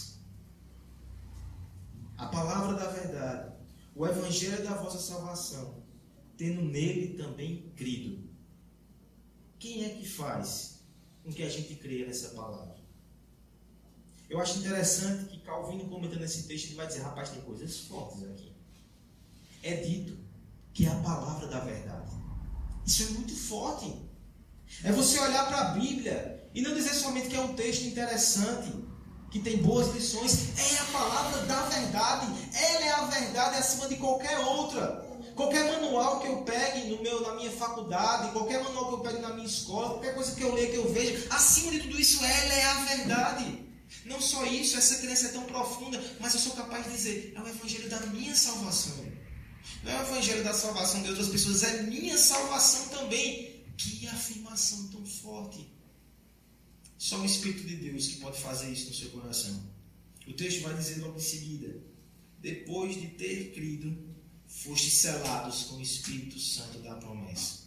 a 2.17 2.27
palavra 2.27 2.75
da 2.75 2.91
verdade, 2.91 3.55
o 3.95 4.07
evangelho 4.07 4.65
da 4.65 4.75
vossa 4.75 4.99
salvação, 4.99 5.83
tendo 6.37 6.63
nele 6.63 7.17
também 7.17 7.71
crido. 7.75 8.27
Quem 9.59 9.85
é 9.85 9.91
que 9.91 10.07
faz 10.07 10.83
com 11.23 11.33
que 11.33 11.43
a 11.43 11.49
gente 11.49 11.75
creia 11.77 12.07
nessa 12.07 12.31
palavra? 12.31 12.76
Eu 14.29 14.41
acho 14.41 14.59
interessante 14.59 15.27
que 15.27 15.39
Calvino, 15.39 15.89
comentando 15.89 16.23
esse 16.23 16.45
texto, 16.45 16.67
ele 16.67 16.75
vai 16.75 16.87
dizer: 16.87 17.03
rapaz, 17.03 17.31
tem 17.31 17.41
coisas 17.43 17.79
fortes 17.81 18.23
aqui. 18.25 18.53
É 19.63 19.77
dito 19.77 20.19
que 20.73 20.87
é 20.87 20.91
a 20.91 20.97
palavra 20.97 21.47
da 21.47 21.61
verdade. 21.61 22.11
Isso 22.85 23.05
é 23.05 23.07
muito 23.11 23.35
forte. 23.35 23.95
É 24.85 24.93
você 24.93 25.19
olhar 25.21 25.47
para 25.47 25.61
a 25.61 25.65
Bíblia 25.71 26.49
e 26.55 26.61
não 26.61 26.75
dizer 26.75 26.95
somente 26.95 27.29
que 27.29 27.37
é 27.37 27.41
um 27.41 27.55
texto 27.55 27.85
interessante, 27.85 28.73
que 29.31 29.39
tem 29.39 29.59
boas 29.59 29.95
lições. 29.95 30.59
É 30.59 30.79
a 30.79 30.85
palavra 30.87 31.43
da 31.47 31.63
verdade. 31.63 32.27
Ela 32.53 32.85
é 32.85 32.91
a 32.91 33.05
verdade 33.07 33.57
acima 33.57 33.89
de 33.89 33.97
qualquer 33.97 34.39
outra. 34.41 35.07
Qualquer 35.35 35.71
manual 35.71 36.21
que 36.21 36.29
eu 36.29 36.43
pegue 36.43 36.89
no 36.89 37.03
meu, 37.03 37.21
na 37.21 37.35
minha 37.35 37.51
faculdade, 37.51 38.33
qualquer 38.33 38.63
manual 38.65 38.89
que 38.89 38.95
eu 38.95 39.01
pegue 39.01 39.19
na 39.21 39.35
minha 39.35 39.47
escola, 39.47 39.91
qualquer 39.91 40.15
coisa 40.15 40.35
que 40.35 40.43
eu 40.43 40.55
leia, 40.55 40.71
que 40.71 40.77
eu 40.77 40.91
veja, 40.93 41.27
acima 41.31 41.73
de 41.73 41.81
tudo 41.81 42.01
isso, 42.01 42.25
ela 42.25 42.55
é 42.55 42.65
a 42.65 42.85
verdade. 42.85 43.66
Não 44.05 44.21
só 44.21 44.45
isso, 44.47 44.77
essa 44.77 44.97
crença 44.97 45.27
é 45.27 45.33
tão 45.33 45.45
profunda, 45.45 46.03
mas 46.21 46.35
eu 46.35 46.41
sou 46.41 46.53
capaz 46.53 46.85
de 46.87 46.93
dizer, 46.93 47.33
é 47.35 47.41
o 47.41 47.49
evangelho 47.49 47.89
da 47.89 48.01
minha 48.07 48.35
salvação. 48.35 49.05
Não 49.83 49.93
é 49.93 49.99
o 50.01 50.07
evangelho 50.07 50.45
da 50.45 50.53
salvação 50.53 51.03
de 51.03 51.09
outras 51.11 51.29
pessoas, 51.29 51.63
é 51.63 51.83
minha 51.83 52.17
salvação 52.17 52.89
também. 52.89 53.65
Que 53.77 54.07
afirmação 54.09 54.89
tão 54.89 55.05
forte. 55.05 55.69
Só 56.97 57.21
o 57.21 57.27
Espírito 57.27 57.67
de 57.67 57.77
Deus 57.77 58.07
que 58.09 58.17
pode 58.21 58.41
fazer 58.41 58.71
isso 58.73 58.89
no 58.89 58.95
seu 58.95 59.11
coração. 59.11 59.63
O 60.27 60.33
texto 60.33 60.63
vai 60.63 60.75
dizer 60.75 61.01
logo 61.01 61.17
em 61.17 61.21
seguida: 61.21 61.79
depois 62.41 63.01
de 63.01 63.09
ter 63.09 63.53
crido, 63.53 63.97
foste 64.47 64.91
selados 64.91 65.65
com 65.65 65.77
o 65.77 65.83
Espírito 65.83 66.39
Santo 66.41 66.79
da 66.79 66.95
promessa. 66.95 67.67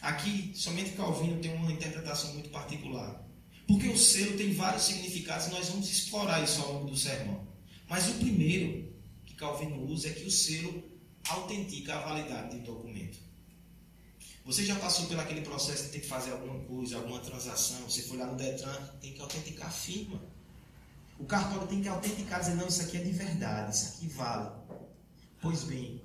Aqui, 0.00 0.52
somente 0.54 0.92
Calvino 0.92 1.40
tem 1.40 1.54
uma 1.54 1.72
interpretação 1.72 2.32
muito 2.34 2.50
particular. 2.50 3.25
Porque 3.66 3.88
o 3.88 3.98
selo 3.98 4.36
tem 4.36 4.54
vários 4.54 4.84
significados 4.84 5.48
nós 5.48 5.68
vamos 5.68 5.90
explorar 5.90 6.42
isso 6.42 6.62
ao 6.62 6.74
longo 6.74 6.90
do 6.90 6.96
sermão. 6.96 7.46
Mas 7.88 8.08
o 8.08 8.14
primeiro 8.14 8.92
que 9.24 9.34
Calvino 9.34 9.84
usa 9.84 10.08
é 10.08 10.12
que 10.12 10.24
o 10.24 10.30
selo 10.30 10.84
autentica 11.28 11.96
a 11.96 12.00
validade 12.00 12.50
de 12.50 12.56
um 12.56 12.62
documento. 12.62 13.18
Você 14.44 14.64
já 14.64 14.76
passou 14.76 15.06
por 15.06 15.18
aquele 15.18 15.40
processo 15.40 15.84
de 15.84 15.88
ter 15.90 16.00
que 16.00 16.06
fazer 16.06 16.30
alguma 16.30 16.60
coisa, 16.60 16.96
alguma 16.96 17.18
transação, 17.18 17.80
você 17.80 18.02
foi 18.02 18.16
lá 18.16 18.26
no 18.26 18.36
Detran, 18.36 18.76
tem 19.00 19.12
que 19.12 19.20
autenticar 19.20 19.66
a 19.66 19.70
firma. 19.70 20.22
O 21.18 21.24
cartório 21.24 21.66
tem 21.66 21.82
que 21.82 21.88
autenticar, 21.88 22.38
dizer, 22.38 22.54
não, 22.54 22.68
isso 22.68 22.82
aqui 22.82 22.98
é 22.98 23.00
de 23.00 23.10
verdade, 23.10 23.74
isso 23.74 23.96
aqui 23.96 24.06
vale. 24.06 24.50
Pois 25.42 25.64
bem, 25.64 26.00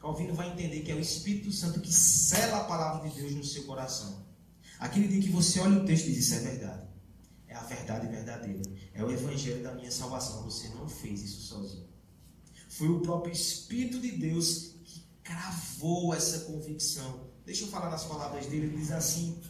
Calvino 0.00 0.34
vai 0.34 0.50
entender 0.50 0.80
que 0.80 0.90
é 0.90 0.96
o 0.96 1.00
Espírito 1.00 1.52
Santo 1.52 1.80
que 1.80 1.92
sela 1.92 2.62
a 2.62 2.64
palavra 2.64 3.08
de 3.08 3.14
Deus 3.14 3.32
no 3.32 3.44
seu 3.44 3.62
coração. 3.62 4.26
Aquele 4.80 5.06
dia 5.06 5.22
que 5.22 5.28
você 5.28 5.60
olha 5.60 5.80
o 5.80 5.84
texto 5.84 6.08
e 6.08 6.12
diz, 6.12 6.26
isso 6.26 6.34
é 6.34 6.40
verdade 6.40 6.95
a 7.56 7.64
verdade 7.64 8.06
verdadeira. 8.06 8.62
É 8.94 9.02
o 9.02 9.10
evangelho 9.10 9.62
da 9.62 9.72
minha 9.74 9.90
salvação. 9.90 10.42
Você 10.44 10.68
não 10.70 10.88
fez 10.88 11.22
isso 11.22 11.42
sozinho. 11.42 11.86
Foi 12.68 12.88
o 12.88 13.00
próprio 13.00 13.32
Espírito 13.32 13.98
de 13.98 14.12
Deus 14.12 14.74
que 14.84 15.02
cravou 15.22 16.14
essa 16.14 16.40
convicção. 16.40 17.30
Deixa 17.44 17.64
eu 17.64 17.68
falar 17.68 17.90
nas 17.90 18.04
palavras 18.04 18.46
dele. 18.46 18.66
Ele 18.66 18.76
diz 18.76 18.90
assim: 18.90 19.40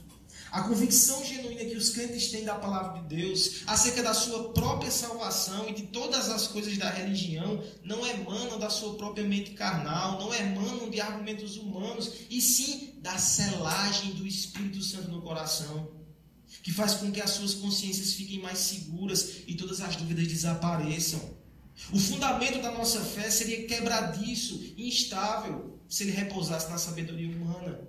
a 0.50 0.62
convicção 0.62 1.24
genuína 1.24 1.64
que 1.64 1.76
os 1.76 1.90
crentes 1.90 2.30
têm 2.30 2.44
da 2.44 2.54
palavra 2.54 3.00
de 3.00 3.14
Deus 3.16 3.62
acerca 3.66 4.02
da 4.02 4.14
sua 4.14 4.52
própria 4.52 4.90
salvação 4.90 5.68
e 5.68 5.74
de 5.74 5.82
todas 5.88 6.30
as 6.30 6.46
coisas 6.46 6.78
da 6.78 6.88
religião 6.88 7.62
não 7.82 8.06
emanam 8.06 8.58
da 8.58 8.70
sua 8.70 8.94
própria 8.94 9.26
mente 9.26 9.52
carnal, 9.52 10.18
não 10.20 10.32
emanam 10.32 10.88
de 10.88 11.00
argumentos 11.00 11.56
humanos, 11.56 12.12
e 12.30 12.40
sim 12.40 12.94
da 12.98 13.18
selagem 13.18 14.12
do 14.12 14.26
Espírito 14.26 14.82
Santo 14.82 15.10
no 15.10 15.22
coração 15.22 15.95
que 16.66 16.72
faz 16.72 16.94
com 16.94 17.12
que 17.12 17.20
as 17.20 17.30
suas 17.30 17.54
consciências 17.54 18.14
fiquem 18.14 18.40
mais 18.40 18.58
seguras 18.58 19.42
e 19.46 19.54
todas 19.54 19.80
as 19.80 19.94
dúvidas 19.94 20.26
desapareçam. 20.26 21.20
O 21.92 21.98
fundamento 22.00 22.60
da 22.60 22.72
nossa 22.72 23.00
fé 23.04 23.30
seria 23.30 23.68
quebradiço, 23.68 24.74
instável, 24.76 25.78
se 25.88 26.02
ele 26.02 26.10
repousasse 26.10 26.68
na 26.68 26.76
sabedoria 26.76 27.28
humana. 27.28 27.86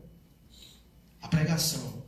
A 1.19 1.27
pregação, 1.27 2.05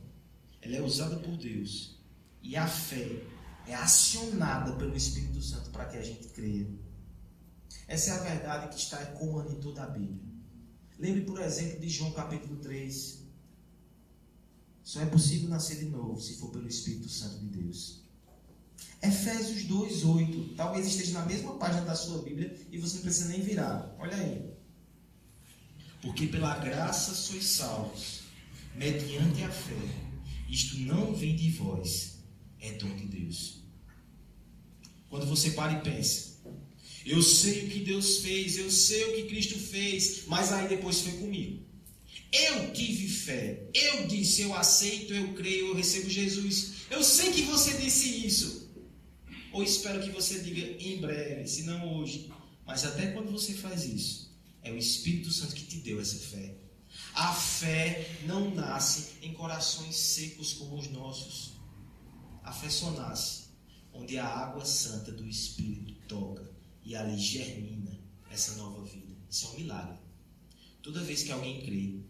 ela 0.62 0.76
é 0.76 0.80
usada 0.80 1.16
por 1.16 1.36
Deus 1.36 1.98
e 2.40 2.54
a 2.54 2.68
fé 2.68 3.20
é 3.66 3.74
acionada 3.74 4.70
pelo 4.74 4.96
Espírito 4.96 5.42
Santo 5.42 5.70
para 5.70 5.86
que 5.86 5.96
a 5.96 6.02
gente 6.04 6.28
creia. 6.28 6.68
Essa 7.88 8.12
é 8.12 8.14
a 8.14 8.22
verdade 8.22 8.68
que 8.68 8.80
está 8.80 9.02
ecoando 9.02 9.50
em 9.50 9.60
toda 9.60 9.82
a 9.82 9.88
Bíblia. 9.88 10.22
Lembre, 11.00 11.22
por 11.22 11.40
exemplo, 11.40 11.80
de 11.80 11.88
João 11.88 12.12
capítulo 12.12 12.58
3, 12.60 13.19
só 14.90 15.00
é 15.00 15.06
possível 15.06 15.48
nascer 15.48 15.78
de 15.78 15.84
novo 15.84 16.20
se 16.20 16.34
for 16.34 16.50
pelo 16.50 16.66
Espírito 16.66 17.08
Santo 17.08 17.38
de 17.38 17.46
Deus. 17.46 18.00
Efésios 19.00 19.62
2:8, 19.62 20.56
talvez 20.56 20.84
esteja 20.84 21.12
na 21.12 21.24
mesma 21.24 21.56
página 21.58 21.82
da 21.82 21.94
sua 21.94 22.20
Bíblia 22.22 22.58
e 22.72 22.76
você 22.76 22.96
não 22.96 23.02
precisa 23.02 23.28
nem 23.28 23.40
virar. 23.40 23.94
Olha 24.00 24.16
aí. 24.16 24.50
Porque 26.02 26.26
pela 26.26 26.58
graça 26.58 27.14
sois 27.14 27.44
salvos, 27.44 28.22
mediante 28.74 29.44
a 29.44 29.50
fé. 29.52 29.78
Isto 30.48 30.80
não 30.80 31.14
vem 31.14 31.36
de 31.36 31.52
vós, 31.52 32.18
é 32.58 32.72
dom 32.72 32.92
de 32.96 33.06
Deus. 33.06 33.62
Quando 35.08 35.24
você 35.24 35.52
para 35.52 35.74
e 35.74 35.82
pensa, 35.82 36.40
eu 37.06 37.22
sei 37.22 37.66
o 37.66 37.70
que 37.70 37.78
Deus 37.84 38.18
fez, 38.18 38.58
eu 38.58 38.68
sei 38.68 39.04
o 39.04 39.14
que 39.14 39.28
Cristo 39.28 39.56
fez, 39.56 40.24
mas 40.26 40.50
aí 40.50 40.68
depois 40.68 41.00
foi 41.00 41.12
comigo. 41.12 41.69
Eu 42.32 42.72
tive 42.72 43.08
fé. 43.08 43.68
Eu 43.74 44.06
disse, 44.06 44.42
eu 44.42 44.54
aceito, 44.54 45.12
eu 45.12 45.34
creio, 45.34 45.68
eu 45.68 45.74
recebo 45.74 46.08
Jesus. 46.08 46.72
Eu 46.90 47.02
sei 47.02 47.32
que 47.32 47.42
você 47.42 47.76
disse 47.78 48.26
isso. 48.26 48.70
Ou 49.52 49.62
espero 49.62 50.00
que 50.00 50.10
você 50.10 50.40
diga 50.40 50.82
em 50.82 51.00
breve, 51.00 51.48
se 51.48 51.64
não 51.64 51.96
hoje. 51.96 52.30
Mas 52.66 52.84
até 52.84 53.10
quando 53.10 53.32
você 53.32 53.54
faz 53.54 53.84
isso, 53.84 54.36
é 54.62 54.70
o 54.70 54.76
Espírito 54.76 55.30
Santo 55.32 55.54
que 55.54 55.64
te 55.64 55.78
deu 55.78 56.00
essa 56.00 56.18
fé. 56.18 56.54
A 57.14 57.32
fé 57.32 58.18
não 58.26 58.54
nasce 58.54 59.14
em 59.22 59.32
corações 59.32 59.96
secos 59.96 60.52
como 60.52 60.78
os 60.78 60.88
nossos. 60.88 61.54
A 62.44 62.52
fé 62.52 62.70
só 62.70 62.90
nasce 62.92 63.50
onde 63.92 64.18
a 64.18 64.26
água 64.26 64.64
santa 64.64 65.10
do 65.12 65.26
Espírito 65.26 65.94
toca 66.06 66.50
e 66.84 66.94
ali 66.94 67.18
germina 67.18 67.98
essa 68.30 68.54
nova 68.54 68.84
vida. 68.84 69.14
Isso 69.28 69.46
é 69.46 69.48
um 69.50 69.56
milagre. 69.56 69.98
Toda 70.82 71.02
vez 71.02 71.22
que 71.22 71.32
alguém 71.32 71.60
crê, 71.60 72.00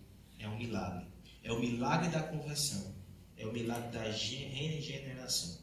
é 0.41 0.49
um 0.49 0.59
milagre. 0.59 1.07
É 1.43 1.53
o 1.53 1.61
milagre 1.61 2.09
da 2.09 2.23
conversão. 2.23 2.95
É 3.37 3.47
o 3.47 3.53
milagre 3.53 3.91
da 3.91 4.03
regeneração. 4.03 5.59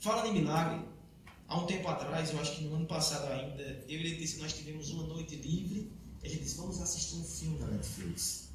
Falando 0.00 0.26
em 0.26 0.34
milagre, 0.34 0.84
há 1.48 1.58
um 1.58 1.66
tempo 1.66 1.88
atrás, 1.88 2.30
eu 2.30 2.40
acho 2.40 2.56
que 2.56 2.64
no 2.64 2.74
ano 2.74 2.86
passado 2.86 3.32
ainda, 3.32 3.62
eu 3.88 4.00
e 4.00 4.02
Letícia, 4.02 4.42
nós 4.42 4.52
tivemos 4.52 4.90
uma 4.90 5.04
noite 5.04 5.36
livre. 5.36 5.92
A 6.22 6.28
gente 6.28 6.42
disse, 6.42 6.56
vamos 6.56 6.80
assistir 6.80 7.16
um 7.16 7.24
filme 7.24 7.58
na 7.58 7.68
Netflix. 7.68 8.50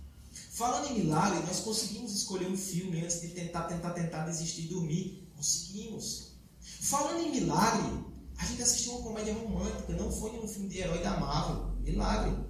Falando 0.52 0.92
em 0.92 1.00
milagre, 1.00 1.40
nós 1.46 1.62
conseguimos 1.62 2.14
escolher 2.14 2.48
um 2.48 2.58
filme 2.58 3.02
antes 3.02 3.22
de 3.22 3.30
tentar, 3.30 3.64
tentar, 3.64 3.92
tentar 3.92 4.26
desistir 4.26 4.66
e 4.66 4.68
dormir. 4.68 5.28
Conseguimos. 5.36 6.34
Falando 6.62 7.22
em 7.22 7.32
milagre, 7.32 8.04
a 8.38 8.46
gente 8.46 8.62
assistiu 8.62 8.94
uma 8.94 9.04
comédia 9.04 9.34
romântica, 9.34 9.94
não 9.94 10.12
foi 10.12 10.32
um 10.32 10.48
filme 10.48 10.70
de 10.70 10.80
herói 10.80 11.02
da 11.02 11.18
Marvel, 11.18 11.76
milagre. 11.80 12.49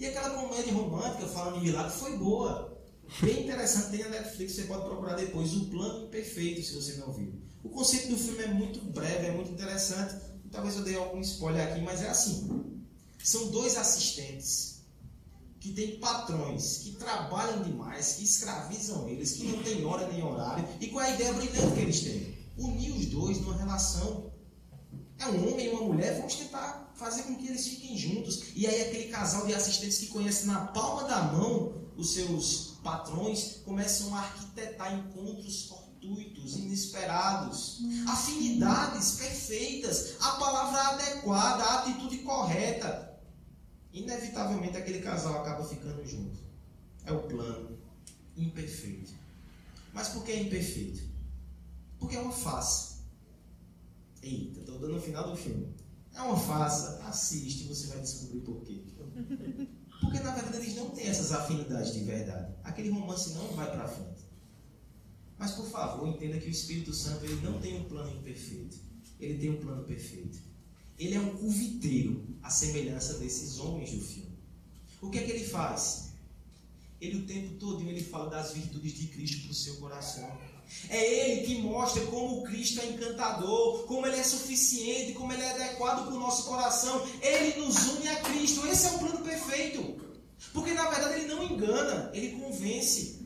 E 0.00 0.06
aquela 0.06 0.30
comédia 0.30 0.72
romântica, 0.72 1.26
falando 1.26 1.58
em 1.58 1.64
milagre, 1.64 1.92
foi 1.92 2.16
boa. 2.16 2.74
Bem 3.20 3.44
interessante, 3.44 3.90
tem 3.90 4.00
na 4.00 4.08
Netflix, 4.08 4.54
você 4.54 4.62
pode 4.62 4.84
procurar 4.84 5.14
depois. 5.14 5.52
O 5.52 5.66
Plano 5.66 6.06
Imperfeito, 6.06 6.62
se 6.62 6.74
você 6.74 6.94
não 6.94 7.12
viu. 7.12 7.34
O 7.62 7.68
conceito 7.68 8.08
do 8.08 8.16
filme 8.16 8.42
é 8.42 8.48
muito 8.48 8.80
breve, 8.80 9.26
é 9.26 9.30
muito 9.30 9.52
interessante. 9.52 10.14
Talvez 10.50 10.76
eu 10.76 10.84
dei 10.84 10.96
algum 10.96 11.20
spoiler 11.20 11.70
aqui, 11.70 11.82
mas 11.82 12.00
é 12.00 12.08
assim. 12.08 12.82
São 13.22 13.48
dois 13.48 13.76
assistentes 13.76 14.80
que 15.60 15.74
têm 15.74 16.00
patrões, 16.00 16.78
que 16.78 16.92
trabalham 16.92 17.62
demais, 17.62 18.14
que 18.14 18.24
escravizam 18.24 19.06
eles, 19.06 19.32
que 19.32 19.44
não 19.48 19.62
têm 19.62 19.84
hora 19.84 20.10
nem 20.10 20.24
horário. 20.24 20.66
E 20.80 20.86
com 20.86 20.98
a 20.98 21.10
ideia 21.10 21.34
brilhante 21.34 21.74
que 21.74 21.80
eles 21.80 22.00
têm? 22.00 22.38
Unir 22.56 22.92
os 22.92 23.04
dois 23.04 23.38
numa 23.42 23.54
relação. 23.54 24.32
É 25.18 25.26
um 25.26 25.52
homem 25.52 25.66
e 25.66 25.68
uma 25.68 25.82
mulher, 25.82 26.16
vamos 26.16 26.36
tentar 26.36 26.89
fazer 27.00 27.22
com 27.22 27.34
que 27.34 27.48
eles 27.48 27.66
fiquem 27.66 27.96
juntos. 27.96 28.52
E 28.54 28.66
aí 28.66 28.82
aquele 28.82 29.08
casal 29.08 29.46
de 29.46 29.54
assistentes 29.54 29.98
que 29.98 30.06
conhece 30.08 30.46
na 30.46 30.66
palma 30.66 31.04
da 31.04 31.22
mão 31.22 31.80
os 31.96 32.12
seus 32.14 32.78
patrões 32.82 33.62
começam 33.64 34.14
a 34.14 34.20
arquitetar 34.20 34.94
encontros 34.94 35.64
fortuitos, 35.64 36.56
inesperados, 36.56 37.80
afinidades 38.06 39.12
perfeitas, 39.16 40.16
a 40.20 40.32
palavra 40.32 40.80
adequada, 40.80 41.64
a 41.64 41.78
atitude 41.80 42.18
correta. 42.18 43.18
Inevitavelmente 43.92 44.76
aquele 44.76 45.00
casal 45.00 45.40
acaba 45.40 45.64
ficando 45.64 46.06
junto. 46.06 46.38
É 47.04 47.12
o 47.12 47.20
plano 47.22 47.78
imperfeito. 48.36 49.12
Mas 49.92 50.10
por 50.10 50.22
que 50.22 50.32
é 50.32 50.42
imperfeito? 50.42 51.02
Porque 51.98 52.16
é 52.16 52.20
uma 52.20 52.32
farsa. 52.32 53.00
Eita, 54.22 54.60
estou 54.60 54.78
dando 54.78 54.96
o 54.96 55.00
final 55.00 55.28
do 55.28 55.36
filme. 55.36 55.74
É 56.14 56.22
uma 56.22 56.36
farsa. 56.36 57.02
Assiste, 57.04 57.64
você 57.64 57.86
vai 57.88 58.00
descobrir 58.00 58.40
por 58.40 58.62
quê. 58.62 58.82
Porque 60.00 60.18
na 60.20 60.34
verdade 60.34 60.56
eles 60.64 60.76
não 60.76 60.90
têm 60.90 61.06
essas 61.06 61.32
afinidades 61.32 61.92
de 61.92 62.04
verdade. 62.04 62.54
Aquele 62.64 62.90
romance 62.90 63.34
não 63.34 63.48
vai 63.48 63.70
para 63.70 63.86
frente. 63.86 64.24
Mas 65.38 65.52
por 65.52 65.66
favor, 65.68 66.08
entenda 66.08 66.38
que 66.38 66.48
o 66.48 66.50
Espírito 66.50 66.92
Santo 66.92 67.24
ele 67.24 67.40
não 67.42 67.60
tem 67.60 67.80
um 67.80 67.84
plano 67.84 68.10
imperfeito. 68.14 68.78
Ele 69.18 69.38
tem 69.38 69.50
um 69.50 69.60
plano 69.60 69.84
perfeito. 69.84 70.38
Ele 70.98 71.14
é 71.14 71.20
um 71.20 71.36
cuviteiro, 71.36 72.26
à 72.42 72.50
semelhança 72.50 73.18
desses 73.18 73.58
homens 73.58 73.90
do 73.92 74.00
filme. 74.00 74.38
O 75.00 75.08
que 75.08 75.18
é 75.18 75.24
que 75.24 75.32
ele 75.32 75.44
faz? 75.44 76.12
Ele 77.00 77.22
o 77.22 77.26
tempo 77.26 77.54
todo 77.54 77.82
ele 77.82 78.02
fala 78.02 78.28
das 78.28 78.52
virtudes 78.52 78.92
de 78.92 79.06
Cristo 79.06 79.42
para 79.44 79.52
o 79.52 79.54
seu 79.54 79.76
coração. 79.76 80.38
É 80.88 81.30
Ele 81.30 81.46
que 81.46 81.62
mostra 81.62 82.04
como 82.06 82.38
o 82.38 82.42
Cristo 82.44 82.80
é 82.80 82.86
encantador, 82.86 83.84
como 83.86 84.06
Ele 84.06 84.16
é 84.16 84.22
suficiente, 84.22 85.12
como 85.12 85.32
Ele 85.32 85.42
é 85.42 85.50
adequado 85.50 86.06
para 86.06 86.14
o 86.14 86.20
nosso 86.20 86.44
coração. 86.44 87.06
Ele 87.20 87.60
nos 87.60 87.76
une 87.88 88.08
a 88.08 88.16
Cristo. 88.20 88.66
Esse 88.66 88.86
é 88.86 88.90
o 88.90 88.98
plano 88.98 89.18
perfeito. 89.18 90.00
Porque 90.52 90.72
na 90.72 90.88
verdade 90.88 91.20
Ele 91.20 91.34
não 91.34 91.42
engana, 91.42 92.10
Ele 92.14 92.40
convence. 92.40 93.20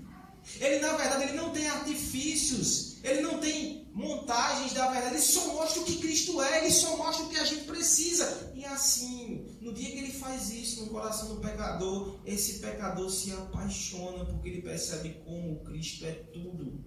Ele 0.60 0.78
na 0.78 0.92
verdade 0.96 1.24
ele 1.24 1.32
não 1.32 1.50
tem 1.50 1.66
artifícios, 1.66 3.02
ele 3.02 3.22
não 3.22 3.38
tem 3.38 3.88
montagens 3.94 4.72
da 4.72 4.90
verdade, 4.90 5.14
ele 5.14 5.22
só 5.22 5.54
mostra 5.54 5.80
o 5.80 5.84
que 5.84 5.96
Cristo 5.96 6.40
é, 6.42 6.60
ele 6.60 6.70
só 6.70 6.96
mostra 6.96 7.24
o 7.24 7.28
que 7.28 7.36
a 7.36 7.44
gente 7.44 7.64
precisa. 7.64 8.52
E 8.54 8.64
assim, 8.64 9.46
no 9.60 9.72
dia 9.72 9.90
que 9.90 9.98
ele 9.98 10.12
faz 10.12 10.50
isso 10.50 10.84
no 10.84 10.90
coração 10.90 11.34
do 11.34 11.40
pecador, 11.40 12.20
esse 12.26 12.58
pecador 12.58 13.10
se 13.10 13.32
apaixona 13.32 14.24
porque 14.26 14.48
ele 14.48 14.62
percebe 14.62 15.20
como 15.24 15.64
Cristo 15.64 16.04
é 16.04 16.12
tudo. 16.12 16.84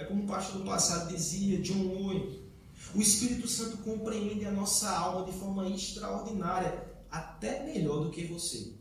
É 0.00 0.04
como 0.04 0.24
o 0.24 0.26
pastor 0.26 0.62
do 0.62 0.64
passado 0.64 1.14
dizia, 1.14 1.60
John 1.60 1.94
Owen. 1.94 2.40
O 2.94 3.02
Espírito 3.02 3.46
Santo 3.46 3.76
compreende 3.78 4.46
a 4.46 4.50
nossa 4.50 4.90
alma 4.90 5.30
de 5.30 5.38
forma 5.38 5.68
extraordinária, 5.68 6.90
até 7.10 7.64
melhor 7.66 8.04
do 8.04 8.10
que 8.10 8.24
você. 8.24 8.72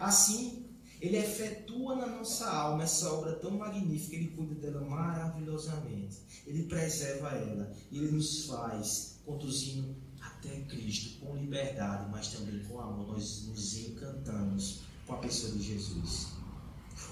Assim, 0.00 0.66
ele 1.00 1.16
efetua 1.16 1.94
na 1.94 2.06
nossa 2.06 2.50
alma 2.50 2.82
essa 2.82 3.12
obra 3.12 3.34
tão 3.34 3.52
magnífica, 3.52 4.16
ele 4.16 4.28
cuida 4.28 4.54
dela 4.56 4.80
maravilhosamente. 4.80 6.18
Ele 6.44 6.64
preserva 6.64 7.28
ela 7.28 7.72
e 7.92 7.98
ele 7.98 8.10
nos 8.10 8.46
faz 8.46 9.20
conduzindo 9.24 9.94
até 10.20 10.60
Cristo 10.62 11.20
com 11.20 11.36
liberdade, 11.36 12.10
mas 12.10 12.32
também 12.32 12.64
com 12.64 12.80
amor. 12.80 13.12
Nós 13.12 13.46
nos 13.46 13.78
encantamos 13.78 14.80
com 15.06 15.14
a 15.14 15.18
pessoa 15.18 15.52
de 15.52 15.62
Jesus. 15.62 16.32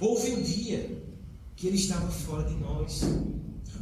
Houve 0.01 0.33
um 0.33 0.43
dia 0.43 1.18
que 1.59 1.67
ele 1.67 1.77
estava 1.77 2.09
fora 2.09 2.45
de 2.45 2.55
nós, 2.55 3.01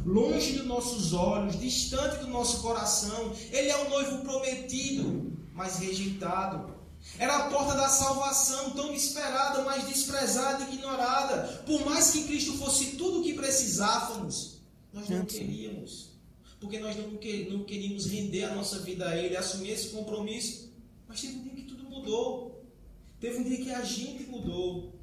longe 0.03 0.53
dos 0.53 0.65
nossos 0.65 1.13
olhos, 1.13 1.59
distante 1.59 2.17
do 2.17 2.27
nosso 2.27 2.59
coração. 2.61 3.31
Ele 3.51 3.69
é 3.69 3.77
o 3.77 3.89
noivo 3.89 4.23
prometido, 4.23 5.31
mas 5.53 5.77
rejeitado. 5.77 6.75
Era 7.19 7.37
a 7.37 7.49
porta 7.49 7.75
da 7.75 7.87
salvação, 7.87 8.71
tão 8.71 8.91
esperada, 8.91 9.63
mas 9.63 9.87
desprezada 9.87 10.63
e 10.65 10.73
ignorada. 10.73 11.63
Por 11.67 11.85
mais 11.85 12.09
que 12.09 12.23
Cristo 12.23 12.53
fosse 12.53 12.95
tudo 12.95 13.19
o 13.19 13.23
que 13.23 13.35
precisávamos, 13.35 14.57
nós 14.91 15.07
não 15.07 15.23
queríamos. 15.23 16.17
Porque 16.59 16.79
nós 16.79 16.97
não 16.97 17.15
queríamos 17.63 18.07
render 18.07 18.45
a 18.45 18.55
nossa 18.55 18.79
vida 18.79 19.07
a 19.07 19.15
Ele, 19.15 19.37
assumir 19.37 19.69
esse 19.69 19.89
compromisso. 19.89 20.73
Mas 21.07 21.21
teve 21.21 21.35
um 21.35 21.43
dia 21.43 21.53
que 21.53 21.61
tudo 21.61 21.83
mudou. 21.83 22.65
Teve 23.19 23.37
um 23.37 23.43
dia 23.43 23.57
que 23.57 23.71
a 23.71 23.83
gente 23.83 24.23
mudou. 24.23 24.96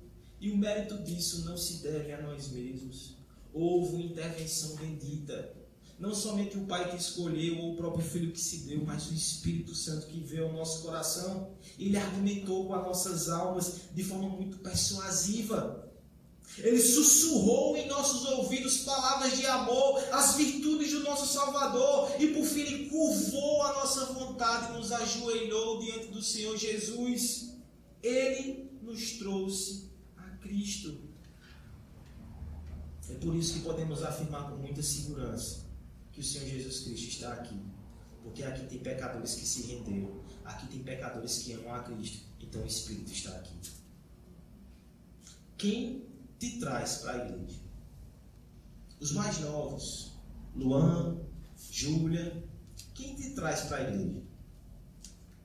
E 0.45 0.51
o 0.51 0.59
mérito 0.59 0.99
disso 0.99 1.47
não 1.47 1.57
se 1.57 1.79
deve 1.79 2.13
a 2.13 2.21
nós 2.21 2.51
mesmos. 2.51 3.17
Houve 3.51 3.95
uma 3.95 4.05
intervenção 4.05 4.77
bendita. 4.77 5.57
Não 5.99 6.15
somente 6.15 6.59
o 6.59 6.67
Pai 6.67 6.91
que 6.91 6.99
escolheu 6.99 7.61
ou 7.61 7.73
o 7.73 7.77
próprio 7.77 8.05
Filho 8.05 8.31
que 8.31 8.39
se 8.39 8.59
deu, 8.59 8.85
mas 8.85 9.11
o 9.11 9.15
Espírito 9.15 9.75
Santo 9.75 10.07
que 10.07 10.21
veio 10.21 10.45
ao 10.45 10.53
nosso 10.53 10.83
coração. 10.83 11.51
Ele 11.79 11.97
argumentou 11.97 12.67
com 12.67 12.75
as 12.75 12.85
nossas 12.85 13.31
almas 13.31 13.81
de 13.95 14.05
forma 14.05 14.29
muito 14.29 14.59
persuasiva. 14.59 15.91
Ele 16.59 16.79
sussurrou 16.79 17.75
em 17.79 17.89
nossos 17.89 18.27
ouvidos 18.27 18.83
palavras 18.83 19.39
de 19.39 19.47
amor, 19.47 19.99
as 20.13 20.35
virtudes 20.35 20.93
do 20.93 21.01
nosso 21.01 21.27
Salvador, 21.27 22.21
e 22.21 22.35
por 22.35 22.45
fim 22.45 22.61
ele 22.61 22.91
curvou 22.91 23.63
a 23.63 23.73
nossa 23.73 24.05
vontade 24.13 24.77
nos 24.77 24.93
ajoelhou 24.93 25.81
diante 25.81 26.09
do 26.09 26.21
Senhor 26.21 26.55
Jesus. 26.59 27.55
Ele 28.03 28.71
nos 28.83 29.13
trouxe 29.13 29.94
Cristo. 30.45 31.01
É 33.09 33.15
por 33.15 33.35
isso 33.35 33.55
que 33.55 33.61
podemos 33.61 34.03
afirmar 34.03 34.51
com 34.51 34.57
muita 34.57 34.83
segurança 34.83 35.65
que 36.13 36.21
o 36.21 36.25
Senhor 36.25 36.47
Jesus 36.47 36.81
Cristo 36.81 37.09
está 37.09 37.33
aqui. 37.33 37.59
Porque 38.23 38.43
aqui 38.43 38.67
tem 38.67 38.79
pecadores 38.79 39.35
que 39.35 39.47
se 39.47 39.63
renderam, 39.63 40.23
aqui 40.45 40.67
tem 40.69 40.83
pecadores 40.83 41.39
que 41.39 41.53
amam 41.53 41.75
a 41.75 41.83
Cristo, 41.83 42.25
então 42.41 42.63
o 42.63 42.67
Espírito 42.67 43.13
está 43.13 43.31
aqui. 43.37 43.55
Quem 45.59 46.07
te 46.39 46.59
traz 46.59 46.99
para 46.99 47.13
a 47.13 47.29
igreja? 47.29 47.61
Os 49.01 49.13
mais 49.13 49.41
novos, 49.41 50.15
Luan, 50.57 51.19
Júlia, 51.71 52.43
quem 52.95 53.15
te 53.15 53.31
traz 53.31 53.63
para 53.63 53.79
a 53.79 53.91
igreja? 53.91 54.23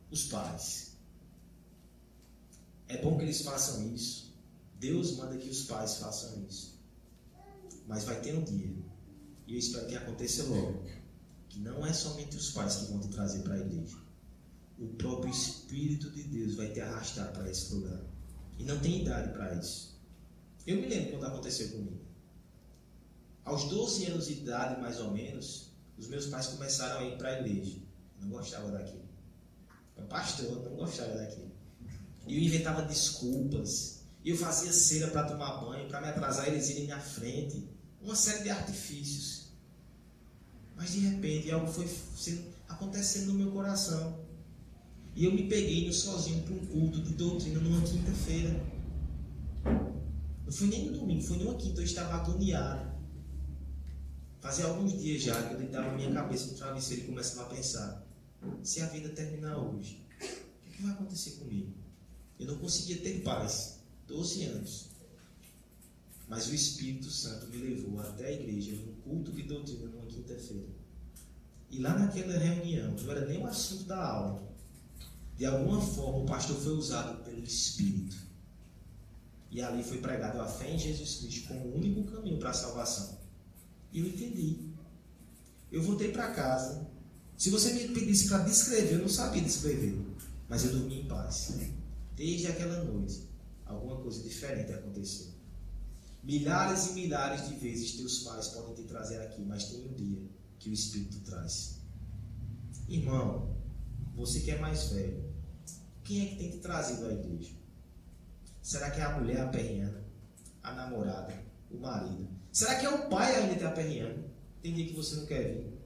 Os 0.10 0.26
pais. 0.26 0.98
É 2.88 3.02
bom 3.02 3.18
que 3.18 3.24
eles 3.24 3.42
façam 3.42 3.94
isso. 3.94 4.29
Deus 4.80 5.18
manda 5.18 5.38
que 5.38 5.50
os 5.50 5.64
pais 5.64 5.98
façam 5.98 6.42
isso. 6.48 6.80
Mas 7.86 8.06
vai 8.06 8.20
ter 8.22 8.34
um 8.34 8.44
dia, 8.44 8.74
e 9.46 9.54
eu 9.54 9.60
espero 9.60 9.88
que 9.88 9.96
aconteça 9.96 10.44
logo, 10.44 10.86
que 11.50 11.60
não 11.60 11.86
é 11.86 11.92
somente 11.92 12.38
os 12.38 12.52
pais 12.52 12.78
que 12.78 12.86
vão 12.86 13.00
te 13.00 13.10
trazer 13.10 13.42
para 13.44 13.56
a 13.56 13.60
igreja. 13.60 13.98
O 14.78 14.88
próprio 14.88 15.32
Espírito 15.32 16.10
de 16.12 16.24
Deus 16.24 16.56
vai 16.56 16.72
te 16.72 16.80
arrastar 16.80 17.34
para 17.34 17.50
esse 17.50 17.74
lugar. 17.74 18.00
E 18.58 18.64
não 18.64 18.80
tem 18.80 19.02
idade 19.02 19.34
para 19.34 19.54
isso. 19.56 20.00
Eu 20.66 20.78
me 20.78 20.88
lembro 20.88 21.12
quando 21.12 21.26
aconteceu 21.26 21.70
comigo. 21.72 22.00
Aos 23.44 23.66
12 23.66 24.06
anos 24.06 24.28
de 24.28 24.34
idade, 24.34 24.80
mais 24.80 25.00
ou 25.00 25.12
menos, 25.12 25.72
os 25.98 26.08
meus 26.08 26.28
pais 26.28 26.48
começaram 26.48 27.02
a 27.02 27.04
ir 27.04 27.18
para 27.18 27.30
a 27.30 27.40
igreja. 27.40 27.78
Eu 28.20 28.28
não 28.28 28.30
gostava 28.30 28.72
daquilo. 28.72 29.10
Eu, 29.98 30.06
pastor, 30.06 30.64
não 30.64 30.76
gostava 30.76 31.14
daquilo. 31.16 31.52
E 32.28 32.38
eu 32.38 32.44
inventava 32.44 32.84
desculpas 32.84 33.99
e 34.24 34.32
eu 34.32 34.38
fazia 34.38 34.72
cera 34.72 35.08
para 35.08 35.24
tomar 35.24 35.62
banho, 35.62 35.88
para 35.88 36.02
me 36.02 36.08
atrasar, 36.08 36.48
eles 36.48 36.70
irem 36.70 36.88
na 36.88 37.00
frente. 37.00 37.70
Uma 38.02 38.16
série 38.16 38.44
de 38.44 38.50
artifícios. 38.50 39.50
Mas 40.76 40.92
de 40.92 41.00
repente 41.00 41.52
algo 41.52 41.68
foi 41.68 41.90
acontecendo 42.68 43.28
no 43.28 43.34
meu 43.34 43.52
coração. 43.52 44.20
E 45.16 45.26
eu 45.26 45.34
me 45.34 45.48
peguei 45.48 45.88
no 45.88 45.94
sozinho 45.94 46.44
para 46.44 46.54
um 46.54 46.66
culto 46.68 47.02
de 47.02 47.14
doutrina 47.14 47.60
numa 47.60 47.82
quinta-feira. 47.82 48.62
Não 50.46 50.52
foi 50.52 50.68
nem 50.68 50.86
no 50.86 51.00
domingo, 51.00 51.22
foi 51.22 51.38
numa 51.38 51.56
quinta, 51.56 51.82
eu 51.82 51.86
estava 51.86 52.16
agoniado. 52.16 52.90
Fazia 54.40 54.66
alguns 54.66 54.98
dias 54.98 55.22
já 55.22 55.42
que 55.44 55.54
eu 55.54 55.60
deitava 55.60 55.96
minha 55.96 56.12
cabeça 56.14 56.48
no 56.48 56.58
travesseiro 56.58 57.04
e 57.04 57.06
começava 57.08 57.48
a 57.48 57.56
pensar: 57.56 58.08
se 58.64 58.82
a 58.82 58.86
vida 58.88 59.10
terminar 59.10 59.58
hoje, 59.58 60.02
o 60.66 60.70
que 60.70 60.82
vai 60.82 60.92
acontecer 60.92 61.32
comigo? 61.32 61.74
Eu 62.40 62.48
não 62.48 62.58
conseguia 62.58 62.98
ter 63.02 63.22
paz. 63.22 63.79
12 64.10 64.44
anos. 64.46 64.90
Mas 66.28 66.48
o 66.48 66.54
Espírito 66.54 67.10
Santo 67.10 67.48
me 67.48 67.58
levou 67.58 68.00
até 68.02 68.26
a 68.26 68.32
igreja, 68.32 68.76
num 68.76 68.94
culto 69.02 69.32
de 69.32 69.44
doutrina, 69.44 69.88
numa 69.88 70.06
quinta-feira. 70.06 70.68
E 71.72 71.80
lá 71.80 71.98
naquela 71.98 72.38
reunião, 72.38 72.92
não 72.92 73.12
era 73.12 73.26
nem 73.26 73.42
o 73.42 73.48
assunto 73.48 73.84
da 73.86 74.04
aula. 74.04 74.50
De 75.38 75.46
alguma 75.46 75.82
forma, 75.82 76.20
o 76.20 76.26
pastor 76.26 76.58
foi 76.58 76.74
usado 76.74 77.24
pelo 77.24 77.44
Espírito. 77.44 78.18
E 79.52 79.62
ali 79.62 79.84
foi 79.84 80.00
pregado 80.00 80.40
a 80.42 80.46
fé 80.46 80.72
em 80.72 80.78
Jesus 80.78 81.16
Cristo 81.16 81.48
como 81.48 81.62
o 81.62 81.78
único 81.78 82.04
caminho 82.12 82.38
para 82.38 82.50
a 82.50 82.54
salvação. 82.54 83.18
E 83.92 84.00
eu 84.00 84.08
entendi. 84.08 84.70
Eu 85.72 85.82
voltei 85.82 86.12
para 86.12 86.32
casa. 86.32 86.88
Se 87.38 87.50
você 87.50 87.74
me 87.74 87.88
pedisse 87.88 88.28
para 88.28 88.44
descrever, 88.44 88.96
eu 88.96 89.00
não 89.00 89.10
sabia 89.10 89.42
descrever. 89.42 89.98
Mas 90.48 90.66
eu 90.66 90.72
dormi 90.72 91.02
em 91.02 91.06
paz. 91.06 91.54
Desde 92.16 92.48
aquela 92.48 92.84
noite, 92.84 93.29
alguma 93.70 93.98
coisa 94.02 94.22
diferente 94.22 94.74
aconteceu. 94.74 95.28
Milhares 96.24 96.88
e 96.88 96.94
milhares 96.94 97.48
de 97.48 97.56
vezes 97.56 97.96
teus 97.96 98.24
pais 98.24 98.50
podem 98.50 98.76
te 98.76 98.84
trazer 98.84 99.22
aqui, 99.22 99.42
mas 99.42 99.66
tem 99.66 99.88
um 99.88 99.94
dia 99.94 100.22
que 100.58 100.70
o 100.70 100.74
Espírito 100.74 101.20
traz. 101.22 101.80
Irmão, 102.90 103.56
você 104.16 104.42
que 104.42 104.52
é 104.52 104.60
mais 104.60 104.90
velho, 104.90 105.24
quem 106.04 106.26
é 106.26 106.30
que 106.30 106.36
tem 106.36 106.52
te 106.52 106.58
trazido 106.58 107.06
à 107.06 107.14
igreja? 107.14 107.54
Será 108.62 108.92
que 108.92 109.00
é 109.00 109.04
a 109.04 109.18
mulher 109.18 109.42
aperreando? 109.42 110.00
A 110.62 110.74
namorada? 110.74 111.34
O 111.72 111.78
marido? 111.78 112.28
Será 112.52 112.76
que 112.76 112.86
é 112.86 112.90
o 112.90 113.08
pai 113.08 113.36
ainda 113.36 113.56
te 113.56 113.64
aperreando? 113.64 114.26
Tem 114.62 114.74
dia 114.74 114.88
que 114.88 114.94
você 114.94 115.16
não 115.16 115.26
quer 115.26 115.56
vir. 115.56 115.80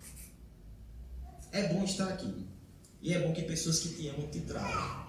É 1.52 1.72
bom 1.72 1.84
estar 1.84 2.08
aqui. 2.08 2.48
E 3.02 3.14
é 3.14 3.22
bom 3.22 3.34
que 3.34 3.44
pessoas 3.44 3.80
que 3.82 3.90
te 3.90 4.08
amam 4.08 4.28
te 4.32 4.42
tragam. 4.42 5.03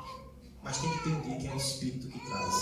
Mas 0.64 0.78
tem 0.78 0.90
que 0.90 1.04
ter 1.04 1.10
um 1.10 1.20
dia 1.20 1.36
que 1.36 1.46
é 1.46 1.52
o 1.52 1.56
Espírito 1.56 2.08
que 2.08 2.18
traz. 2.18 2.54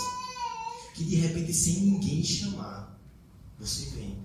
Que 0.93 1.05
de 1.05 1.15
repente, 1.15 1.53
sem 1.53 1.81
ninguém 1.81 2.23
chamar, 2.23 2.99
você 3.57 3.85
vem. 3.91 4.23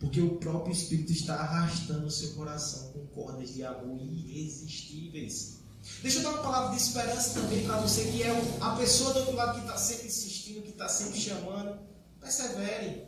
Porque 0.00 0.20
o 0.22 0.36
próprio 0.36 0.72
Espírito 0.72 1.12
está 1.12 1.34
arrastando 1.34 2.06
o 2.06 2.10
seu 2.10 2.32
coração 2.34 2.90
com 2.92 3.06
cordas 3.08 3.52
de 3.54 3.62
amor 3.62 4.00
irresistíveis. 4.00 5.58
Deixa 6.02 6.18
eu 6.18 6.22
dar 6.22 6.30
uma 6.30 6.42
palavra 6.42 6.76
de 6.76 6.82
esperança 6.82 7.40
também 7.40 7.64
para 7.64 7.80
você 7.80 8.10
que 8.10 8.22
é 8.22 8.30
a 8.60 8.76
pessoa 8.76 9.12
do 9.12 9.20
outro 9.20 9.34
lado 9.34 9.54
que 9.54 9.66
está 9.66 9.76
sempre 9.76 10.06
insistindo, 10.06 10.62
que 10.62 10.70
está 10.70 10.88
sempre 10.88 11.20
chamando. 11.20 11.78
Persevere. 12.20 13.06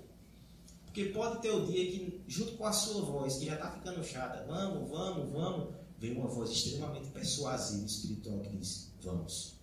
Porque 0.85 1.07
pode 1.07 1.41
ter 1.41 1.51
o 1.51 1.67
dia 1.67 1.87
que, 1.91 2.23
junto 2.27 2.57
com 2.57 2.67
a 2.67 2.73
sua 2.73 3.03
voz, 3.03 3.37
que 3.37 3.47
já 3.47 3.55
está 3.55 3.71
ficando 3.71 4.05
chata, 4.05 4.45
vamos, 4.47 4.91
vamos, 4.91 5.33
vamos, 5.33 5.75
vem 5.99 6.17
uma 6.17 6.29
voz 6.29 6.51
extremamente 6.51 7.09
persuasiva, 7.11 7.87
espiritual, 7.87 8.41
que 8.41 8.57
diz: 8.57 8.93
Vamos. 9.03 9.60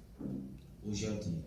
Hoje 0.83 1.05
é 1.05 1.11
o 1.11 1.19
dia. 1.19 1.45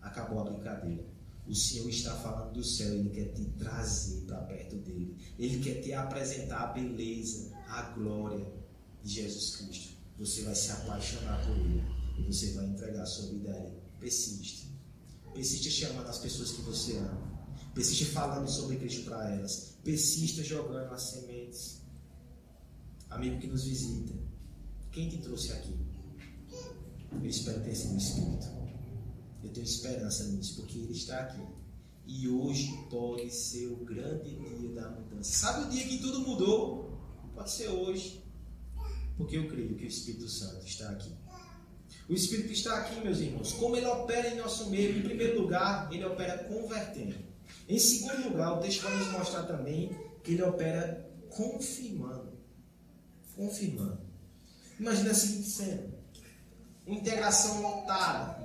Acabou 0.00 0.40
a 0.40 0.50
brincadeira. 0.50 1.04
O 1.46 1.54
Senhor 1.54 1.88
está 1.88 2.14
falando 2.16 2.52
do 2.52 2.62
céu, 2.62 2.92
Ele 2.92 3.08
quer 3.08 3.32
te 3.32 3.44
trazer 3.58 4.20
para 4.26 4.42
perto 4.42 4.76
dele. 4.76 5.16
Ele 5.38 5.58
quer 5.60 5.80
te 5.80 5.92
apresentar 5.94 6.60
a 6.60 6.72
beleza, 6.72 7.50
a 7.68 7.82
glória 7.92 8.46
de 9.02 9.10
Jesus 9.10 9.56
Cristo. 9.56 9.94
Você 10.18 10.42
vai 10.42 10.54
se 10.54 10.70
apaixonar 10.72 11.42
por 11.46 11.56
Ele 11.56 11.82
e 12.18 12.22
você 12.22 12.52
vai 12.52 12.66
entregar 12.66 13.02
a 13.02 13.06
sua 13.06 13.30
vida 13.30 13.50
a 13.50 13.56
Ele. 13.56 13.78
Persiste. 13.98 14.68
Persiste 15.32 15.70
chamando 15.70 16.08
as 16.08 16.18
pessoas 16.18 16.52
que 16.52 16.62
você 16.62 16.98
ama. 16.98 17.38
Persiste 17.74 18.06
falando 18.06 18.48
sobre 18.48 18.76
Cristo 18.76 19.04
para 19.04 19.30
elas. 19.30 19.76
Persista 19.82 20.42
jogando 20.42 20.92
as 20.92 21.02
sementes. 21.02 21.80
Amigo 23.08 23.40
que 23.40 23.46
nos 23.46 23.64
visita. 23.64 24.14
Quem 24.90 25.08
te 25.08 25.18
trouxe 25.18 25.52
aqui? 25.52 25.87
Eu 27.12 27.28
espero 27.28 27.60
ter 27.62 27.74
sido 27.74 27.96
Espírito. 27.96 28.46
Eu 29.42 29.50
tenho 29.50 29.64
esperança 29.64 30.24
nisso, 30.24 30.56
porque 30.56 30.78
Ele 30.78 30.92
está 30.92 31.20
aqui. 31.20 31.42
E 32.06 32.28
hoje 32.28 32.72
pode 32.90 33.30
ser 33.30 33.66
o 33.66 33.76
grande 33.76 34.34
dia 34.34 34.70
da 34.70 34.88
mudança. 34.90 35.30
Sabe 35.30 35.66
o 35.66 35.68
dia 35.70 35.86
que 35.86 35.98
tudo 35.98 36.20
mudou? 36.20 36.98
Pode 37.34 37.50
ser 37.50 37.68
hoje. 37.68 38.24
Porque 39.16 39.36
eu 39.36 39.48
creio 39.48 39.74
que 39.76 39.84
o 39.84 39.88
Espírito 39.88 40.28
Santo 40.28 40.66
está 40.66 40.90
aqui. 40.90 41.12
O 42.08 42.14
Espírito 42.14 42.52
está 42.52 42.78
aqui, 42.78 43.00
meus 43.00 43.18
irmãos. 43.18 43.52
Como 43.52 43.76
ele 43.76 43.86
opera 43.86 44.28
em 44.28 44.38
nosso 44.38 44.70
meio? 44.70 44.96
Em 44.98 45.02
primeiro 45.02 45.42
lugar, 45.42 45.92
ele 45.92 46.04
opera 46.04 46.44
convertendo. 46.44 47.16
Em 47.68 47.78
segundo 47.78 48.30
lugar, 48.30 48.58
o 48.58 48.60
texto 48.60 48.82
vai 48.82 48.96
nos 48.96 49.12
mostrar 49.12 49.42
também 49.42 49.90
que 50.24 50.32
ele 50.32 50.42
opera 50.42 51.06
confirmando. 51.28 52.32
Confirmando. 53.36 54.00
Imagina 54.80 55.10
a 55.10 55.14
seguinte 55.14 55.48
cena: 55.50 55.97
integração 56.94 57.62
lotada 57.62 58.38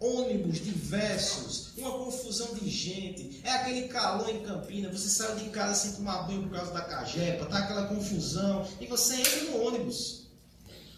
ônibus 0.00 0.60
diversos, 0.60 1.72
uma 1.76 1.92
confusão 1.92 2.54
de 2.54 2.68
gente, 2.68 3.40
é 3.42 3.50
aquele 3.50 3.88
calor 3.88 4.28
em 4.28 4.42
Campina, 4.42 4.90
você 4.90 5.08
saiu 5.08 5.36
de 5.36 5.48
casa 5.50 5.74
sem 5.74 5.92
tomar 5.92 6.24
banho 6.24 6.42
por 6.42 6.52
causa 6.56 6.72
da 6.72 6.82
cajepa, 6.82 7.46
tá 7.46 7.58
aquela 7.58 7.86
confusão, 7.86 8.66
e 8.80 8.86
você 8.86 9.14
entra 9.14 9.44
no 9.44 9.62
ônibus. 9.62 10.24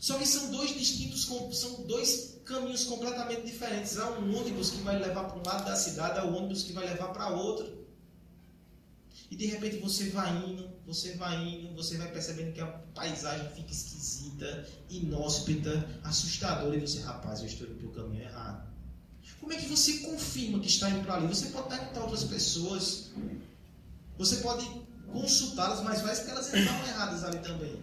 Só 0.01 0.19
que 0.19 0.27
são 0.27 0.51
dois 0.51 0.75
distintos, 0.75 1.29
são 1.53 1.83
dois 1.83 2.37
caminhos 2.45 2.85
completamente 2.85 3.43
diferentes. 3.43 3.99
Há 3.99 4.11
um 4.11 4.39
ônibus 4.39 4.71
que 4.71 4.83
vai 4.83 4.99
levar 4.99 5.25
para 5.25 5.39
um 5.39 5.43
lado 5.45 5.65
da 5.65 5.77
cidade, 5.77 6.19
há 6.19 6.25
um 6.25 6.37
ônibus 6.37 6.63
que 6.63 6.73
vai 6.73 6.87
levar 6.87 7.09
para 7.09 7.29
outro. 7.31 7.76
E 9.31 9.37
de 9.37 9.47
repente 9.47 9.79
você 9.79 10.09
vai 10.11 10.37
indo, 10.49 10.71
você 10.87 11.15
vai 11.15 11.37
indo, 11.45 11.75
você 11.75 11.97
vai 11.97 12.11
percebendo 12.11 12.53
que 12.53 12.61
a 12.61 12.67
paisagem 12.67 13.49
fica 13.51 13.73
esquisita, 13.73 14.69
inóspita, 14.89 15.89
assustadora, 16.05 16.77
e 16.77 16.81
você, 16.81 17.01
rapaz, 17.01 17.41
eu 17.41 17.47
estou 17.47 17.67
indo 17.67 17.77
para 17.77 17.89
o 17.89 17.93
caminho 17.93 18.23
errado. 18.23 18.67
Como 19.41 19.53
é 19.53 19.57
que 19.57 19.67
você 19.67 19.99
confirma 19.99 20.61
que 20.61 20.69
está 20.69 20.89
indo 20.91 21.05
para 21.05 21.15
ali? 21.15 21.27
Você 21.27 21.47
pode 21.47 21.69
perguntar 21.69 22.03
outras 22.03 22.25
pessoas. 22.25 23.11
Você 24.17 24.37
pode 24.37 24.65
consultá-las, 25.13 25.83
mas 25.83 26.03
vai 26.03 26.15
que 26.25 26.31
elas 26.31 26.49
entraram 26.49 26.87
erradas 26.87 27.25
ali 27.25 27.39
também. 27.41 27.77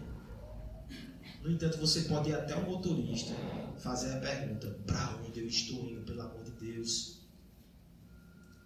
No 1.42 1.50
entanto, 1.50 1.78
você 1.78 2.02
pode 2.02 2.30
ir 2.30 2.34
até 2.34 2.54
o 2.56 2.64
motorista 2.64 3.34
fazer 3.78 4.14
a 4.14 4.20
pergunta: 4.20 4.70
para 4.86 5.20
onde 5.26 5.40
eu 5.40 5.46
estou 5.46 5.88
indo, 5.90 6.02
pelo 6.02 6.22
amor 6.22 6.42
de 6.42 6.52
Deus? 6.52 7.13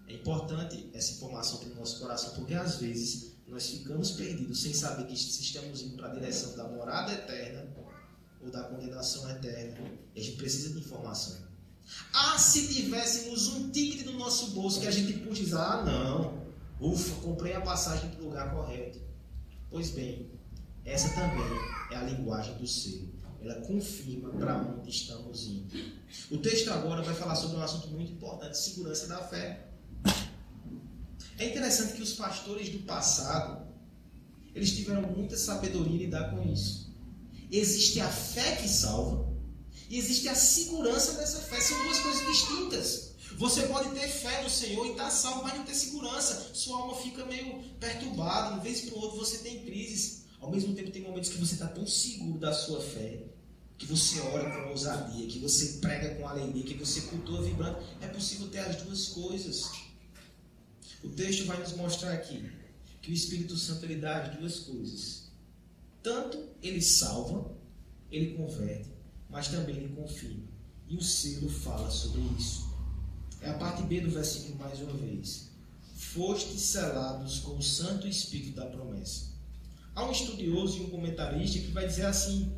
É 0.08 0.14
importante 0.14 0.88
essa 0.94 1.12
informação 1.12 1.58
para 1.58 1.70
o 1.70 1.74
nosso 1.74 2.00
coração, 2.00 2.34
porque 2.34 2.54
às 2.54 2.76
vezes 2.76 3.34
nós 3.46 3.68
ficamos 3.68 4.12
perdidos 4.12 4.62
sem 4.62 4.72
saber 4.72 5.06
que 5.06 5.14
estamos 5.14 5.82
indo 5.82 5.96
para 5.96 6.08
a 6.08 6.14
direção 6.14 6.56
da 6.56 6.64
morada 6.68 7.12
eterna 7.12 7.66
ou 8.42 8.50
da 8.50 8.64
condenação 8.64 9.28
eterna. 9.30 9.76
A 10.16 10.20
gente 10.20 10.36
precisa 10.36 10.72
de 10.72 10.80
informação. 10.80 11.36
Ah, 12.12 12.38
se 12.38 12.68
tivéssemos 12.68 13.48
um 13.48 13.70
ticket 13.70 14.06
no 14.06 14.12
nosso 14.12 14.50
bolso 14.50 14.80
que 14.80 14.86
a 14.86 14.90
gente 14.90 15.12
puxa 15.20 15.58
ah, 15.58 15.82
não, 15.82 16.46
ufa, 16.80 17.20
comprei 17.22 17.54
a 17.54 17.60
passagem 17.60 18.10
para 18.10 18.20
o 18.20 18.24
lugar 18.26 18.54
correto. 18.54 19.00
Pois 19.70 19.90
bem, 19.90 20.30
essa 20.84 21.08
também 21.10 21.58
é 21.90 21.96
a 21.96 22.02
linguagem 22.02 22.56
do 22.56 22.66
ser. 22.66 23.08
Ela 23.40 23.54
confirma 23.60 24.30
para 24.30 24.56
onde 24.62 24.90
estamos 24.90 25.46
indo. 25.46 25.74
O 26.30 26.38
texto 26.38 26.70
agora 26.70 27.02
vai 27.02 27.14
falar 27.14 27.36
sobre 27.36 27.56
um 27.56 27.62
assunto 27.62 27.88
muito 27.88 28.12
importante: 28.12 28.58
segurança 28.58 29.06
da 29.06 29.22
fé. 29.22 29.67
É 31.38 31.46
interessante 31.46 31.94
que 31.94 32.02
os 32.02 32.14
pastores 32.14 32.68
do 32.68 32.80
passado 32.80 33.68
eles 34.54 34.74
tiveram 34.74 35.02
muita 35.02 35.36
sabedoria 35.36 35.94
em 35.94 35.98
lidar 35.98 36.30
com 36.30 36.42
isso. 36.52 36.92
Existe 37.50 38.00
a 38.00 38.08
fé 38.08 38.56
que 38.56 38.68
salva 38.68 39.32
e 39.88 39.96
existe 39.96 40.28
a 40.28 40.34
segurança 40.34 41.12
dessa 41.12 41.38
fé. 41.38 41.60
São 41.60 41.80
duas 41.84 41.98
coisas 42.00 42.26
distintas. 42.26 43.08
Você 43.36 43.62
pode 43.62 43.90
ter 43.90 44.08
fé 44.08 44.42
no 44.42 44.50
Senhor 44.50 44.84
e 44.86 44.90
estar 44.90 45.04
tá 45.04 45.10
salvo, 45.10 45.44
mas 45.44 45.56
não 45.56 45.64
ter 45.64 45.74
segurança. 45.74 46.50
Sua 46.52 46.76
alma 46.80 46.96
fica 46.96 47.24
meio 47.24 47.62
perturbada. 47.78 48.56
De 48.56 48.64
vez 48.64 48.80
por 48.82 48.98
outro 49.04 49.18
você 49.18 49.38
tem 49.38 49.64
crises. 49.64 50.24
Ao 50.40 50.50
mesmo 50.50 50.74
tempo 50.74 50.90
tem 50.90 51.02
momentos 51.02 51.30
que 51.30 51.38
você 51.38 51.54
está 51.54 51.68
tão 51.68 51.86
seguro 51.86 52.38
da 52.38 52.52
sua 52.52 52.80
fé, 52.80 53.22
que 53.76 53.86
você 53.86 54.20
ora 54.20 54.50
com 54.50 54.70
ousadia, 54.70 55.26
que 55.26 55.38
você 55.38 55.78
prega 55.80 56.16
com 56.16 56.26
alegria, 56.26 56.64
que 56.64 56.74
você 56.74 57.02
cultua 57.02 57.42
vibrando. 57.42 57.78
É 58.00 58.08
possível 58.08 58.48
ter 58.48 58.58
as 58.58 58.82
duas 58.82 59.08
coisas. 59.08 59.70
O 61.02 61.08
texto 61.10 61.44
vai 61.44 61.58
nos 61.58 61.72
mostrar 61.74 62.12
aqui 62.12 62.50
que 63.00 63.10
o 63.10 63.14
Espírito 63.14 63.56
Santo 63.56 63.84
ele 63.84 63.96
dá 63.96 64.22
as 64.22 64.36
duas 64.36 64.60
coisas. 64.60 65.28
Tanto 66.02 66.38
ele 66.62 66.82
salva, 66.82 67.50
ele 68.10 68.34
converte, 68.34 68.90
mas 69.30 69.48
também 69.48 69.76
ele 69.76 69.94
confirma. 69.94 70.44
E 70.88 70.96
o 70.96 71.02
selo 71.02 71.48
fala 71.48 71.90
sobre 71.90 72.20
isso. 72.38 72.68
É 73.40 73.50
a 73.50 73.54
parte 73.54 73.82
B 73.82 74.00
do 74.00 74.10
versículo 74.10 74.56
mais 74.56 74.80
uma 74.80 74.94
vez. 74.94 75.50
Fostes 75.94 76.60
selados 76.60 77.40
com 77.40 77.56
o 77.56 77.62
Santo 77.62 78.08
Espírito 78.08 78.56
da 78.56 78.66
promessa. 78.66 79.28
Há 79.94 80.04
um 80.06 80.12
estudioso 80.12 80.78
e 80.78 80.80
um 80.82 80.90
comentarista 80.90 81.58
que 81.58 81.70
vai 81.70 81.86
dizer 81.86 82.06
assim: 82.06 82.52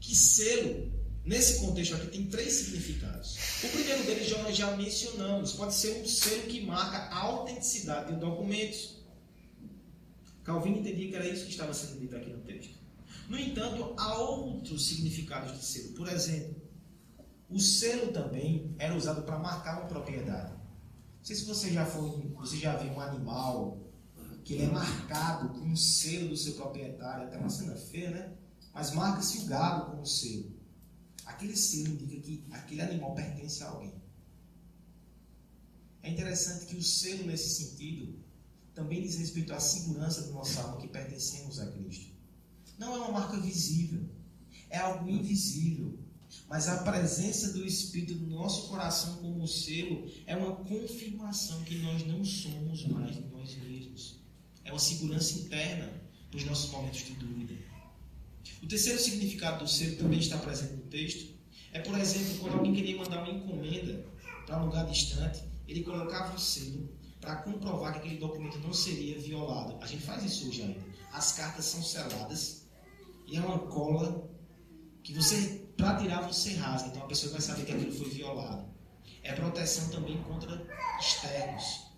que 0.00 0.14
selo, 0.14 0.92
nesse 1.28 1.60
contexto 1.60 1.94
aqui, 1.94 2.06
tem 2.08 2.26
três 2.26 2.52
significados. 2.54 3.36
O 3.62 3.68
primeiro 3.68 4.02
deles 4.04 4.26
já, 4.26 4.50
já 4.50 4.76
mencionamos: 4.76 5.52
pode 5.52 5.74
ser 5.74 6.02
um 6.02 6.06
selo 6.06 6.42
que 6.44 6.64
marca 6.64 6.96
a 7.14 7.18
autenticidade 7.18 8.14
de 8.14 8.18
documentos. 8.18 8.96
Calvino 10.42 10.78
entendia 10.78 11.08
que 11.10 11.14
era 11.14 11.28
isso 11.28 11.44
que 11.44 11.50
estava 11.50 11.74
sendo 11.74 12.00
dito 12.00 12.16
aqui 12.16 12.30
no 12.30 12.38
texto. 12.38 12.78
No 13.28 13.38
entanto, 13.38 13.92
há 13.98 14.18
outros 14.18 14.88
significados 14.88 15.52
de 15.52 15.62
selo. 15.62 15.92
Por 15.92 16.08
exemplo, 16.08 16.56
o 17.50 17.60
selo 17.60 18.10
também 18.10 18.74
era 18.78 18.94
usado 18.94 19.22
para 19.22 19.38
marcar 19.38 19.80
uma 19.80 19.86
propriedade. 19.86 20.52
Não 20.52 21.24
sei 21.24 21.36
se 21.36 21.44
você 21.44 21.70
já 21.70 21.84
foi, 21.84 22.32
você 22.34 22.56
já 22.56 22.76
viu 22.76 22.92
um 22.92 23.00
animal 23.00 23.78
que 24.42 24.54
ele 24.54 24.64
é 24.64 24.68
marcado 24.68 25.50
com 25.50 25.70
o 25.70 25.76
selo 25.76 26.28
do 26.30 26.36
seu 26.36 26.54
proprietário, 26.54 27.24
até 27.24 27.36
uma 27.36 27.50
cena 27.50 27.76
feia, 27.76 28.10
né? 28.10 28.32
Mas 28.72 28.92
marca-se 28.92 29.40
o 29.40 29.44
gado 29.44 29.90
com 29.90 30.00
o 30.00 30.06
selo. 30.06 30.57
Aquele 31.28 31.54
selo 31.54 31.88
indica 31.88 32.20
que 32.20 32.44
aquele 32.50 32.80
animal 32.80 33.14
pertence 33.14 33.62
a 33.62 33.68
alguém. 33.68 33.92
É 36.02 36.10
interessante 36.10 36.64
que 36.64 36.74
o 36.74 36.82
selo, 36.82 37.26
nesse 37.26 37.50
sentido, 37.50 38.18
também 38.74 39.02
diz 39.02 39.16
respeito 39.16 39.52
à 39.52 39.60
segurança 39.60 40.22
do 40.22 40.32
nosso 40.32 40.58
alma 40.58 40.80
que 40.80 40.88
pertencemos 40.88 41.60
a 41.60 41.70
Cristo. 41.70 42.12
Não 42.78 42.94
é 42.94 42.98
uma 42.98 43.12
marca 43.12 43.38
visível, 43.40 44.08
é 44.70 44.78
algo 44.78 45.08
invisível. 45.08 45.98
Mas 46.48 46.66
a 46.66 46.82
presença 46.82 47.52
do 47.52 47.64
Espírito 47.64 48.14
no 48.14 48.36
nosso 48.36 48.68
coração 48.68 49.16
como 49.16 49.46
selo 49.46 50.10
é 50.26 50.34
uma 50.34 50.56
confirmação 50.56 51.62
que 51.64 51.76
nós 51.78 52.06
não 52.06 52.24
somos 52.24 52.86
mais 52.86 53.16
nós 53.30 53.54
mesmos. 53.56 54.18
É 54.64 54.72
uma 54.72 54.78
segurança 54.78 55.38
interna 55.40 55.92
para 56.30 56.38
os 56.38 56.44
nossos 56.44 56.70
momentos 56.70 57.04
de 57.04 57.12
dúvida. 57.14 57.67
O 58.62 58.66
terceiro 58.66 58.98
significado 58.98 59.64
do 59.64 59.70
selo 59.70 59.96
também 59.96 60.18
está 60.18 60.36
presente 60.38 60.74
no 60.74 60.82
texto. 60.82 61.34
É, 61.72 61.80
por 61.80 61.98
exemplo, 61.98 62.38
quando 62.40 62.54
alguém 62.54 62.74
queria 62.74 62.96
mandar 62.96 63.22
uma 63.22 63.32
encomenda 63.32 64.04
para 64.46 64.60
um 64.62 64.66
lugar 64.66 64.86
distante, 64.86 65.42
ele 65.66 65.82
colocava 65.82 66.34
o 66.34 66.38
selo 66.38 66.88
para 67.20 67.36
comprovar 67.36 67.92
que 67.92 67.98
aquele 67.98 68.16
documento 68.16 68.58
não 68.58 68.72
seria 68.72 69.18
violado. 69.18 69.76
A 69.82 69.86
gente 69.86 70.02
faz 70.02 70.24
isso 70.24 70.48
hoje 70.48 70.62
ainda. 70.62 70.80
As 71.12 71.32
cartas 71.32 71.64
são 71.64 71.82
seladas 71.82 72.66
e 73.26 73.36
é 73.36 73.40
uma 73.40 73.58
cola 73.58 74.28
que 75.02 75.12
você, 75.12 75.66
para 75.76 75.96
tirar, 75.96 76.22
você 76.22 76.54
rasga. 76.54 76.88
Então 76.88 77.02
a 77.02 77.06
pessoa 77.06 77.32
vai 77.32 77.40
saber 77.40 77.64
que 77.64 77.72
aquilo 77.72 77.92
foi 77.92 78.08
violado. 78.08 78.66
É 79.22 79.32
proteção 79.32 79.88
também 79.90 80.22
contra 80.22 80.66
externos. 80.98 81.88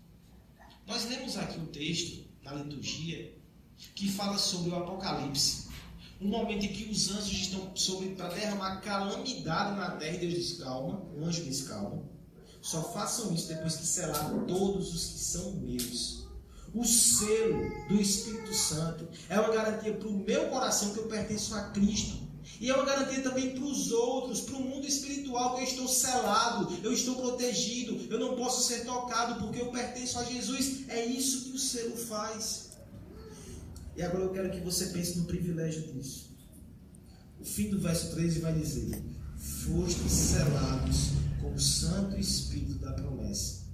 Nós 0.87 1.05
lemos 1.09 1.37
aqui 1.37 1.59
o 1.59 1.63
um 1.63 1.67
texto 1.67 2.25
na 2.43 2.55
liturgia 2.55 3.33
que 3.95 4.11
fala 4.11 4.39
sobre 4.39 4.71
o 4.71 4.77
Apocalipse. 4.77 5.69
Um 6.21 6.29
momento 6.29 6.65
em 6.65 6.73
que 6.73 6.91
os 6.91 7.11
anjos 7.11 7.33
estão 7.33 7.75
sobre 7.75 8.11
para 8.11 8.29
derramar 8.29 8.81
calamidade 8.81 9.77
na 9.77 9.93
terra 9.93 10.17
e 10.17 10.19
Deus 10.19 10.35
diz: 10.35 10.59
calma, 10.59 11.03
o 11.17 11.25
anjo 11.25 11.43
diz: 11.45 11.63
calma 11.63 12.11
só 12.63 12.83
façam 12.93 13.33
isso 13.33 13.49
depois 13.49 13.77
que 13.77 13.87
selar 13.87 14.31
todos 14.47 14.95
os 14.95 15.07
que 15.07 15.19
são 15.19 15.53
meus. 15.53 16.21
O 16.75 16.85
selo 16.85 17.89
do 17.89 18.01
Espírito 18.01 18.55
Santo 18.55 19.09
é 19.29 19.41
uma 19.41 19.53
garantia 19.53 19.95
para 19.95 20.09
o 20.09 20.19
meu 20.19 20.49
coração 20.51 20.93
que 20.93 20.99
eu 20.99 21.09
pertenço 21.09 21.55
a 21.55 21.63
Cristo. 21.71 22.29
E 22.61 22.71
é 22.71 22.75
uma 22.75 22.85
garantia 22.85 23.23
também 23.23 23.55
para 23.55 23.65
os 23.65 23.91
outros, 23.91 24.43
para 24.43 24.57
o 24.57 24.63
mundo 24.63 24.87
espiritual, 24.87 25.55
que 25.55 25.63
eu 25.63 25.65
estou 25.65 25.89
selado, 25.89 26.79
eu 26.83 26.93
estou 26.93 27.17
protegido, 27.17 27.99
eu 28.13 28.21
não 28.21 28.37
posso 28.37 28.63
ser 28.69 28.85
tocado 28.85 29.43
porque 29.43 29.61
eu 29.61 29.71
pertenço 29.71 30.19
a 30.19 30.25
Jesus. 30.25 30.89
É 30.89 31.05
isso 31.05 31.45
que 31.45 31.57
o 31.57 31.59
selo 31.59 31.97
faz. 31.97 32.70
E 34.01 34.03
agora 34.03 34.25
eu 34.25 34.33
quero 34.33 34.51
que 34.51 34.61
você 34.61 34.87
pense 34.87 35.19
no 35.19 35.27
privilégio 35.27 35.93
disso. 35.93 36.31
O 37.39 37.45
fim 37.45 37.69
do 37.69 37.79
verso 37.79 38.11
13 38.13 38.41
vai 38.41 38.59
dizer: 38.59 38.99
Fostes 39.37 40.11
selados 40.11 41.11
com 41.39 41.53
o 41.53 41.61
Santo 41.61 42.19
Espírito 42.19 42.79
da 42.79 42.95
promessa. 42.95 43.67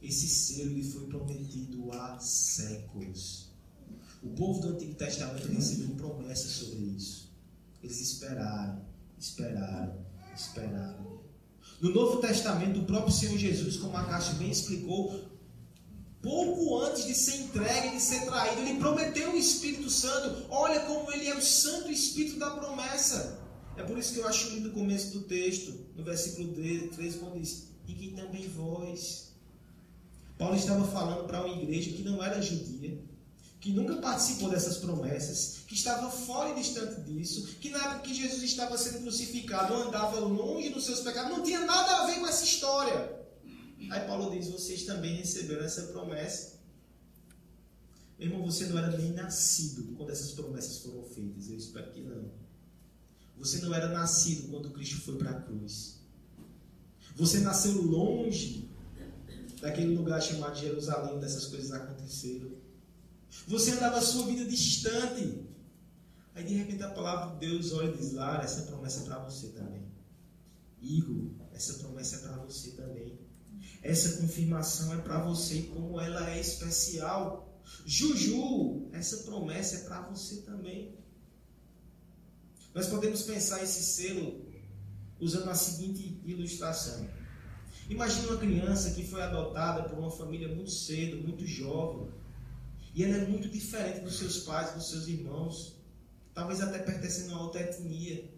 Esse 0.00 0.26
selo 0.26 0.72
lhe 0.72 0.82
foi 0.82 1.06
prometido 1.08 1.92
há 1.92 2.18
séculos. 2.18 3.50
O 4.22 4.30
povo 4.30 4.62
do 4.62 4.68
Antigo 4.68 4.94
Testamento 4.94 5.46
recebeu 5.46 5.94
promessas 5.96 6.50
sobre 6.52 6.78
isso. 6.96 7.30
Eles 7.82 8.00
esperaram, 8.00 8.82
esperaram, 9.18 10.02
esperaram. 10.34 11.20
No 11.78 11.90
Novo 11.90 12.22
Testamento, 12.22 12.80
o 12.80 12.86
próprio 12.86 13.12
Senhor 13.12 13.36
Jesus, 13.36 13.76
como 13.76 13.98
a 13.98 14.04
Caixa 14.04 14.32
bem 14.32 14.50
explicou, 14.50 15.28
pouco 16.22 16.78
antes 16.80 17.06
de 17.06 17.14
ser 17.14 17.36
entregue, 17.36 17.90
de 17.90 18.00
ser 18.00 18.24
traído, 18.26 18.60
ele 18.60 18.78
prometeu 18.78 19.32
o 19.32 19.36
Espírito 19.36 19.88
Santo. 19.88 20.46
Olha 20.50 20.80
como 20.80 21.10
ele 21.12 21.28
é 21.28 21.36
o 21.36 21.42
Santo 21.42 21.90
Espírito 21.90 22.38
da 22.38 22.50
promessa. 22.50 23.38
É 23.76 23.82
por 23.82 23.98
isso 23.98 24.12
que 24.12 24.20
eu 24.20 24.28
acho 24.28 24.50
lindo 24.50 24.68
o 24.68 24.72
começo 24.72 25.18
do 25.18 25.22
texto, 25.22 25.72
no 25.96 26.04
versículo 26.04 26.52
3, 26.52 27.16
quando 27.16 27.40
diz: 27.40 27.68
E 27.86 27.94
que 27.94 28.08
também 28.08 28.46
vós. 28.48 29.30
Paulo 30.36 30.56
estava 30.56 30.86
falando 30.86 31.26
para 31.26 31.44
uma 31.44 31.62
igreja 31.62 31.90
que 31.90 32.02
não 32.02 32.22
era 32.22 32.40
judia, 32.40 32.98
que 33.60 33.72
nunca 33.72 33.96
participou 33.96 34.48
dessas 34.48 34.78
promessas, 34.78 35.58
que 35.66 35.74
estava 35.74 36.10
fora 36.10 36.50
e 36.50 36.54
distante 36.54 37.00
disso, 37.02 37.46
que 37.60 37.68
na 37.68 37.78
época 37.78 38.00
que 38.00 38.14
Jesus 38.14 38.42
estava 38.42 38.76
sendo 38.78 39.02
crucificado 39.02 39.74
andava 39.74 40.18
longe 40.18 40.70
dos 40.70 40.84
seus 40.84 41.00
pecados, 41.00 41.30
não 41.30 41.44
tinha 41.44 41.60
nada 41.60 41.98
a 41.98 42.06
ver 42.06 42.20
com 42.20 42.26
essa 42.26 42.44
história. 42.44 43.19
Aí 43.88 44.06
Paulo 44.06 44.30
diz: 44.30 44.48
Vocês 44.48 44.84
também 44.84 45.16
receberam 45.16 45.64
essa 45.64 45.84
promessa. 45.84 46.60
Meu 48.18 48.28
irmão, 48.28 48.44
você 48.44 48.66
não 48.66 48.76
era 48.76 48.96
nem 48.98 49.12
nascido 49.12 49.94
quando 49.96 50.10
essas 50.10 50.32
promessas 50.32 50.78
foram 50.78 51.02
feitas. 51.04 51.48
Eu 51.48 51.56
espero 51.56 51.90
que 51.90 52.02
não. 52.02 52.30
Você 53.38 53.58
não 53.62 53.72
era 53.72 53.88
nascido 53.88 54.48
quando 54.50 54.70
Cristo 54.70 55.00
foi 55.00 55.16
para 55.16 55.30
a 55.30 55.40
cruz. 55.40 56.00
Você 57.16 57.38
nasceu 57.40 57.80
longe 57.80 58.68
daquele 59.62 59.96
lugar 59.96 60.20
chamado 60.20 60.58
Jerusalém, 60.58 61.14
onde 61.14 61.24
essas 61.24 61.46
coisas 61.46 61.72
aconteceram. 61.72 62.50
Você 63.48 63.72
andava 63.72 63.98
a 63.98 64.02
sua 64.02 64.26
vida 64.26 64.44
distante. 64.44 65.46
Aí 66.34 66.44
de 66.44 66.54
repente 66.54 66.82
a 66.82 66.90
palavra 66.90 67.34
de 67.34 67.46
Deus 67.46 67.72
olha 67.72 67.94
e 67.94 67.96
diz: 67.96 68.12
Lara, 68.12 68.44
essa 68.44 68.62
promessa 68.62 69.00
é 69.00 69.04
para 69.04 69.18
você 69.24 69.48
também. 69.48 69.82
Igor, 70.82 71.30
essa 71.52 71.74
promessa 71.74 72.16
é 72.16 72.18
para 72.20 72.36
você 72.44 72.70
também. 72.72 72.99
Essa 73.82 74.20
confirmação 74.20 74.92
é 74.94 74.98
para 74.98 75.22
você 75.24 75.54
e 75.54 75.62
como 75.64 76.00
ela 76.00 76.30
é 76.30 76.40
especial. 76.40 77.60
Juju, 77.86 78.88
essa 78.92 79.18
promessa 79.18 79.76
é 79.76 79.80
para 79.80 80.02
você 80.02 80.42
também. 80.42 80.94
Nós 82.74 82.86
podemos 82.86 83.22
pensar 83.22 83.62
esse 83.62 83.82
selo 83.82 84.46
usando 85.18 85.50
a 85.50 85.54
seguinte 85.54 86.20
ilustração. 86.24 87.08
Imagine 87.88 88.28
uma 88.28 88.36
criança 88.36 88.92
que 88.92 89.04
foi 89.04 89.20
adotada 89.20 89.88
por 89.88 89.98
uma 89.98 90.10
família 90.10 90.48
muito 90.54 90.70
cedo, 90.70 91.16
muito 91.16 91.44
jovem, 91.44 92.08
e 92.94 93.04
ela 93.04 93.16
é 93.16 93.26
muito 93.26 93.48
diferente 93.48 94.00
dos 94.00 94.18
seus 94.18 94.40
pais, 94.40 94.72
dos 94.74 94.90
seus 94.90 95.08
irmãos, 95.08 95.76
talvez 96.32 96.60
até 96.60 96.78
pertencendo 96.78 97.34
a 97.34 97.42
outra 97.42 97.62
etnia. 97.62 98.30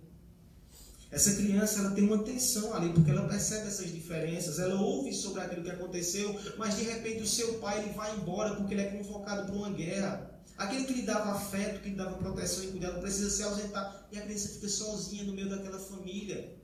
Essa 1.13 1.35
criança 1.35 1.81
ela 1.81 1.91
tem 1.91 2.05
uma 2.05 2.25
tensão 2.25 2.73
ali, 2.73 2.91
porque 2.91 3.11
ela 3.11 3.29
percebe 3.29 3.69
essas 3.69 3.93
diferenças, 3.93 4.59
ela 4.59 4.81
ouve 4.81 5.13
sobre 5.13 5.43
aquilo 5.43 5.63
que 5.63 5.71
aconteceu, 5.71 6.35
mas 6.57 6.75
de 6.75 6.85
repente 6.85 7.23
o 7.23 7.27
seu 7.27 7.59
pai 7.59 7.81
ele 7.81 7.93
vai 7.93 8.17
embora 8.17 8.57
porque 8.57 8.73
ele 8.73 8.81
é 8.81 8.91
convocado 8.91 9.45
para 9.45 9.55
uma 9.55 9.69
guerra. 9.69 10.31
Aquele 10.57 10.85
que 10.85 10.95
lhe 10.95 11.03
dava 11.03 11.33
afeto, 11.33 11.83
que 11.83 11.91
lhe 11.91 11.97
dava 11.97 12.17
proteção 12.17 12.65
e 12.65 12.69
cuidado, 12.69 13.01
precisa 13.01 13.29
se 13.29 13.43
ausentar. 13.43 14.07
E 14.11 14.19
a 14.19 14.23
criança 14.23 14.49
fica 14.49 14.69
sozinha 14.69 15.25
no 15.25 15.35
meio 15.35 15.51
daquela 15.51 15.79
família. 15.79 16.57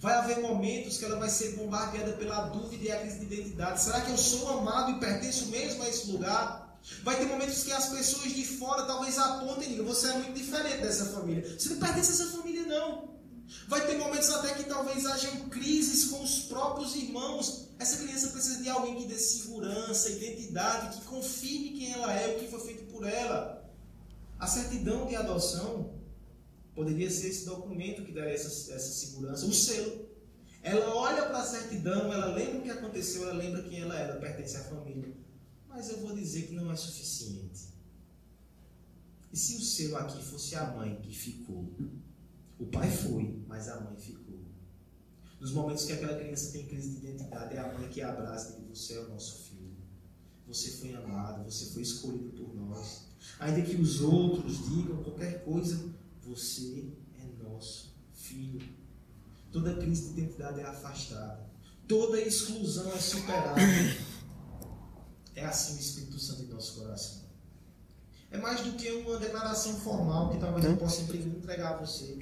Vai 0.00 0.14
haver 0.14 0.40
momentos 0.40 0.98
que 0.98 1.04
ela 1.04 1.18
vai 1.18 1.28
ser 1.28 1.52
bombardeada 1.52 2.12
pela 2.12 2.48
dúvida 2.48 2.84
e 2.84 2.90
a 2.90 3.00
crise 3.00 3.20
de 3.20 3.34
identidade. 3.34 3.82
Será 3.82 4.00
que 4.00 4.10
eu 4.10 4.18
sou 4.18 4.48
amado 4.48 4.92
e 4.92 5.00
pertenço 5.00 5.46
mesmo 5.46 5.82
a 5.84 5.88
esse 5.88 6.10
lugar? 6.10 6.78
Vai 7.04 7.16
ter 7.18 7.26
momentos 7.26 7.62
que 7.62 7.72
as 7.72 7.88
pessoas 7.88 8.32
de 8.32 8.44
fora 8.44 8.82
talvez 8.82 9.16
apontem 9.16 9.68
e 9.68 9.70
digam: 9.70 9.86
você 9.86 10.08
é 10.08 10.14
muito 10.14 10.32
diferente 10.32 10.82
dessa 10.82 11.06
família. 11.06 11.56
Você 11.56 11.68
não 11.68 11.78
pertence 11.78 12.10
a 12.10 12.14
essa 12.14 12.36
família, 12.36 12.62
não. 12.62 13.19
Vai 13.68 13.86
ter 13.86 13.96
momentos 13.98 14.30
até 14.30 14.54
que 14.54 14.64
talvez 14.64 15.06
hajam 15.06 15.48
crises 15.48 16.10
com 16.10 16.22
os 16.22 16.40
próprios 16.40 16.94
irmãos. 16.94 17.68
Essa 17.78 17.98
criança 17.98 18.28
precisa 18.28 18.62
de 18.62 18.68
alguém 18.68 18.96
que 18.96 19.06
dê 19.06 19.18
segurança, 19.18 20.10
identidade, 20.10 20.98
que 20.98 21.04
confirme 21.06 21.70
quem 21.70 21.92
ela 21.92 22.12
é, 22.12 22.36
o 22.36 22.40
que 22.40 22.48
foi 22.48 22.60
feito 22.60 22.84
por 22.92 23.06
ela. 23.06 23.70
A 24.38 24.46
certidão 24.46 25.06
de 25.06 25.16
adoção 25.16 25.94
poderia 26.74 27.10
ser 27.10 27.28
esse 27.28 27.44
documento 27.44 28.04
que 28.04 28.12
daria 28.12 28.34
essa, 28.34 28.72
essa 28.72 28.92
segurança, 28.92 29.46
o 29.46 29.52
selo. 29.52 30.08
Ela 30.62 30.94
olha 30.94 31.26
para 31.26 31.38
a 31.38 31.46
certidão, 31.46 32.12
ela 32.12 32.34
lembra 32.34 32.58
o 32.58 32.62
que 32.62 32.70
aconteceu, 32.70 33.24
ela 33.24 33.34
lembra 33.34 33.62
quem 33.62 33.80
ela 33.80 33.98
era, 33.98 34.18
pertence 34.18 34.56
à 34.56 34.64
família. 34.64 35.14
Mas 35.68 35.88
eu 35.88 36.00
vou 36.00 36.14
dizer 36.14 36.48
que 36.48 36.54
não 36.54 36.70
é 36.70 36.76
suficiente. 36.76 37.70
E 39.32 39.36
se 39.36 39.56
o 39.56 39.60
selo 39.60 39.96
aqui 39.96 40.22
fosse 40.22 40.56
a 40.56 40.64
mãe 40.72 40.96
que 41.00 41.14
ficou? 41.14 41.72
O 42.60 42.66
pai 42.66 42.90
foi, 42.90 43.42
mas 43.48 43.68
a 43.70 43.80
mãe 43.80 43.96
ficou. 43.96 44.38
Nos 45.40 45.52
momentos 45.52 45.86
que 45.86 45.94
aquela 45.94 46.18
criança 46.18 46.52
tem 46.52 46.66
crise 46.66 46.90
de 46.90 47.06
identidade, 47.06 47.56
é 47.56 47.58
a 47.58 47.72
mãe 47.72 47.88
que 47.88 48.02
abraça 48.02 48.58
e 48.58 48.66
diz: 48.66 48.78
Você 48.78 48.94
é 48.94 49.00
o 49.00 49.08
nosso 49.08 49.44
filho. 49.44 49.76
Você 50.46 50.72
foi 50.72 50.94
amado, 50.94 51.50
você 51.50 51.72
foi 51.72 51.80
escolhido 51.80 52.28
por 52.30 52.54
nós. 52.54 53.06
Ainda 53.38 53.62
que 53.62 53.76
os 53.76 54.02
outros 54.02 54.58
digam 54.68 55.02
qualquer 55.02 55.42
coisa, 55.42 55.90
você 56.22 56.92
é 57.18 57.42
nosso 57.42 57.94
filho. 58.12 58.68
Toda 59.50 59.76
crise 59.76 60.12
de 60.12 60.20
identidade 60.20 60.60
é 60.60 60.64
afastada. 60.64 61.48
Toda 61.88 62.20
exclusão 62.20 62.92
é 62.92 62.98
superada. 62.98 63.60
É 65.34 65.46
assim 65.46 65.76
o 65.76 65.80
Espírito 65.80 66.18
Santo 66.18 66.42
em 66.42 66.48
nosso 66.48 66.78
coração. 66.78 67.19
É 68.32 68.38
mais 68.38 68.60
do 68.60 68.72
que 68.72 68.88
uma 68.88 69.16
declaração 69.16 69.74
formal 69.80 70.30
que 70.30 70.38
talvez 70.38 70.64
eu 70.64 70.76
possa 70.76 71.02
entregar 71.02 71.74
a 71.74 71.76
você. 71.78 72.16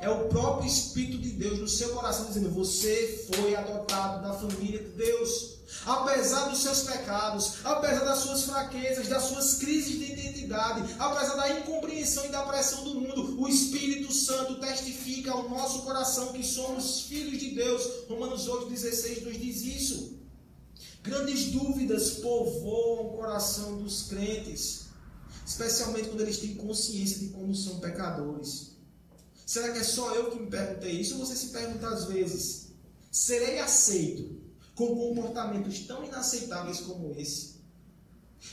É 0.00 0.08
o 0.08 0.26
próprio 0.28 0.66
Espírito 0.66 1.18
de 1.18 1.30
Deus 1.30 1.58
no 1.58 1.68
seu 1.68 1.90
coração 1.90 2.26
dizendo: 2.26 2.50
Você 2.50 3.28
foi 3.30 3.54
adotado 3.54 4.22
da 4.22 4.32
família 4.32 4.78
de 4.78 4.90
Deus. 4.90 5.60
Apesar 5.86 6.48
dos 6.48 6.58
seus 6.58 6.82
pecados, 6.82 7.58
apesar 7.62 8.04
das 8.04 8.18
suas 8.18 8.42
fraquezas, 8.42 9.06
das 9.06 9.22
suas 9.24 9.54
crises 9.58 9.98
de 9.98 10.12
identidade, 10.12 10.94
apesar 10.98 11.36
da 11.36 11.60
incompreensão 11.60 12.24
e 12.24 12.28
da 12.28 12.42
pressão 12.42 12.82
do 12.82 12.94
mundo, 12.94 13.40
o 13.40 13.46
Espírito 13.46 14.12
Santo 14.12 14.56
testifica 14.56 15.30
ao 15.30 15.48
nosso 15.48 15.82
coração 15.82 16.32
que 16.32 16.42
somos 16.42 17.02
filhos 17.02 17.38
de 17.38 17.50
Deus. 17.50 18.08
Romanos 18.08 18.48
8,16 18.48 19.22
nos 19.24 19.38
diz 19.38 19.62
isso. 19.62 20.18
Grandes 21.02 21.46
dúvidas 21.46 22.10
povoam 22.14 23.06
o 23.06 23.16
coração 23.16 23.76
dos 23.78 24.02
crentes, 24.02 24.79
especialmente 25.50 26.08
quando 26.08 26.20
eles 26.20 26.38
têm 26.38 26.54
consciência 26.54 27.18
de 27.18 27.28
como 27.28 27.52
são 27.54 27.80
pecadores. 27.80 28.76
Será 29.44 29.72
que 29.72 29.80
é 29.80 29.84
só 29.84 30.14
eu 30.14 30.30
que 30.30 30.38
me 30.38 30.46
perguntei 30.46 30.92
isso? 30.92 31.18
Ou 31.18 31.26
você 31.26 31.34
se 31.34 31.48
pergunta 31.48 31.88
às 31.88 32.04
vezes: 32.04 32.68
serei 33.10 33.58
aceito 33.58 34.40
com 34.76 34.94
comportamentos 34.94 35.80
tão 35.80 36.04
inaceitáveis 36.04 36.80
como 36.80 37.12
esse? 37.18 37.58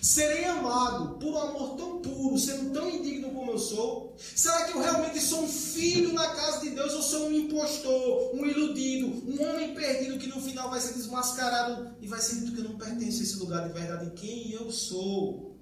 Serei 0.01 0.43
amado 0.45 1.17
por 1.19 1.33
um 1.33 1.38
amor 1.38 1.77
tão 1.77 2.01
puro, 2.01 2.38
sendo 2.38 2.73
tão 2.73 2.89
indigno 2.89 3.29
como 3.31 3.51
eu 3.51 3.60
sou? 3.60 4.15
Será 4.36 4.65
que 4.65 4.75
eu 4.75 4.81
realmente 4.81 5.21
sou 5.21 5.43
um 5.43 5.47
filho 5.47 6.12
na 6.13 6.27
casa 6.36 6.62
de 6.62 6.71
Deus 6.71 6.93
ou 6.93 7.01
sou 7.01 7.27
um 7.27 7.31
impostor, 7.31 8.36
um 8.36 8.45
iludido, 8.45 9.07
um 9.07 9.41
homem 9.47 9.73
perdido 9.73 10.17
que 10.17 10.27
no 10.27 10.41
final 10.41 10.69
vai 10.71 10.81
ser 10.81 10.93
desmascarado 10.93 11.95
e 12.01 12.07
vai 12.07 12.19
ser 12.19 12.39
dito 12.39 12.53
que 12.53 12.60
eu 12.60 12.69
não 12.69 12.77
pertenço 12.77 13.21
a 13.21 13.23
esse 13.23 13.36
lugar 13.38 13.67
de 13.67 13.73
verdade? 13.73 14.12
Quem 14.15 14.51
eu 14.51 14.71
sou? 14.71 15.57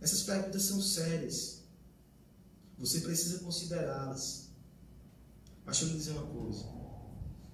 Essas 0.00 0.22
perguntas 0.22 0.62
são 0.62 0.80
sérias. 0.80 1.58
Você 2.78 3.00
precisa 3.00 3.40
considerá-las. 3.40 4.48
Mas 5.64 5.78
deixa 5.78 5.84
eu 5.84 5.88
lhe 5.88 5.98
dizer 5.98 6.12
uma 6.12 6.26
coisa. 6.26 6.64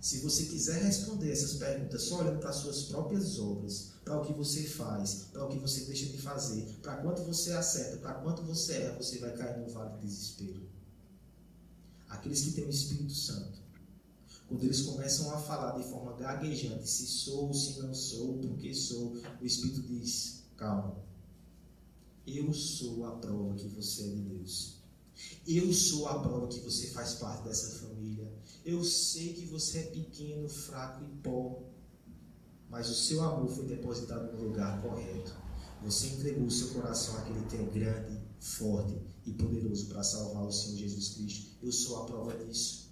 Se 0.00 0.18
você 0.18 0.44
quiser 0.44 0.82
responder 0.82 1.32
essas 1.32 1.54
perguntas 1.54 2.02
só 2.02 2.20
olhando 2.20 2.38
para 2.38 2.50
as 2.50 2.56
suas 2.56 2.82
próprias 2.82 3.38
obras, 3.38 3.92
para 4.04 4.20
o 4.20 4.26
que 4.26 4.34
você 4.34 4.64
faz, 4.64 5.28
para 5.32 5.46
o 5.46 5.48
que 5.48 5.58
você 5.58 5.86
deixa 5.86 6.04
de 6.06 6.18
fazer, 6.18 6.62
para 6.82 6.96
quanto 6.96 7.22
você 7.22 7.52
acerta, 7.52 7.96
para 7.96 8.12
quanto 8.14 8.42
você 8.42 8.74
erra, 8.74 8.98
você 8.98 9.18
vai 9.18 9.34
cair 9.34 9.58
no 9.58 9.72
vale 9.72 9.94
de 9.94 10.06
desespero. 10.06 10.68
Aqueles 12.06 12.42
que 12.42 12.52
têm 12.52 12.66
o 12.66 12.70
Espírito 12.70 13.14
Santo, 13.14 13.58
quando 14.46 14.62
eles 14.62 14.82
começam 14.82 15.34
a 15.34 15.38
falar 15.38 15.78
de 15.78 15.84
forma 15.84 16.12
gaguejante, 16.18 16.86
se 16.86 17.06
sou, 17.06 17.54
se 17.54 17.80
não 17.80 17.94
sou, 17.94 18.38
porque 18.38 18.74
sou, 18.74 19.16
o 19.40 19.44
Espírito 19.44 19.80
diz: 19.82 20.42
calma, 20.54 20.96
eu 22.26 22.52
sou 22.52 23.06
a 23.06 23.12
prova 23.12 23.54
que 23.54 23.68
você 23.68 24.04
é 24.04 24.08
de 24.08 24.20
Deus. 24.22 24.74
Eu 25.46 25.72
sou 25.72 26.08
a 26.08 26.18
prova 26.18 26.48
que 26.48 26.60
você 26.60 26.88
faz 26.88 27.14
parte 27.14 27.44
dessa 27.44 27.78
família. 27.80 28.30
Eu 28.64 28.82
sei 28.82 29.32
que 29.34 29.46
você 29.46 29.78
é 29.78 29.82
pequeno, 29.82 30.48
fraco 30.48 31.04
e 31.04 31.08
pó, 31.22 31.62
mas 32.70 32.88
o 32.88 32.94
seu 32.94 33.22
amor 33.22 33.48
foi 33.48 33.66
depositado 33.66 34.32
no 34.32 34.44
lugar 34.44 34.80
correto. 34.82 35.32
Você 35.82 36.06
entregou 36.08 36.46
o 36.46 36.50
seu 36.50 36.68
coração 36.68 37.16
àquele 37.18 37.44
que 37.46 37.56
é 37.56 37.62
grande, 37.62 38.18
forte 38.40 38.96
e 39.26 39.32
poderoso 39.32 39.86
para 39.86 40.02
salvar 40.02 40.44
o 40.44 40.52
Senhor 40.52 40.78
Jesus 40.78 41.10
Cristo. 41.10 41.50
Eu 41.62 41.70
sou 41.70 42.02
a 42.02 42.04
prova 42.06 42.36
disso. 42.44 42.84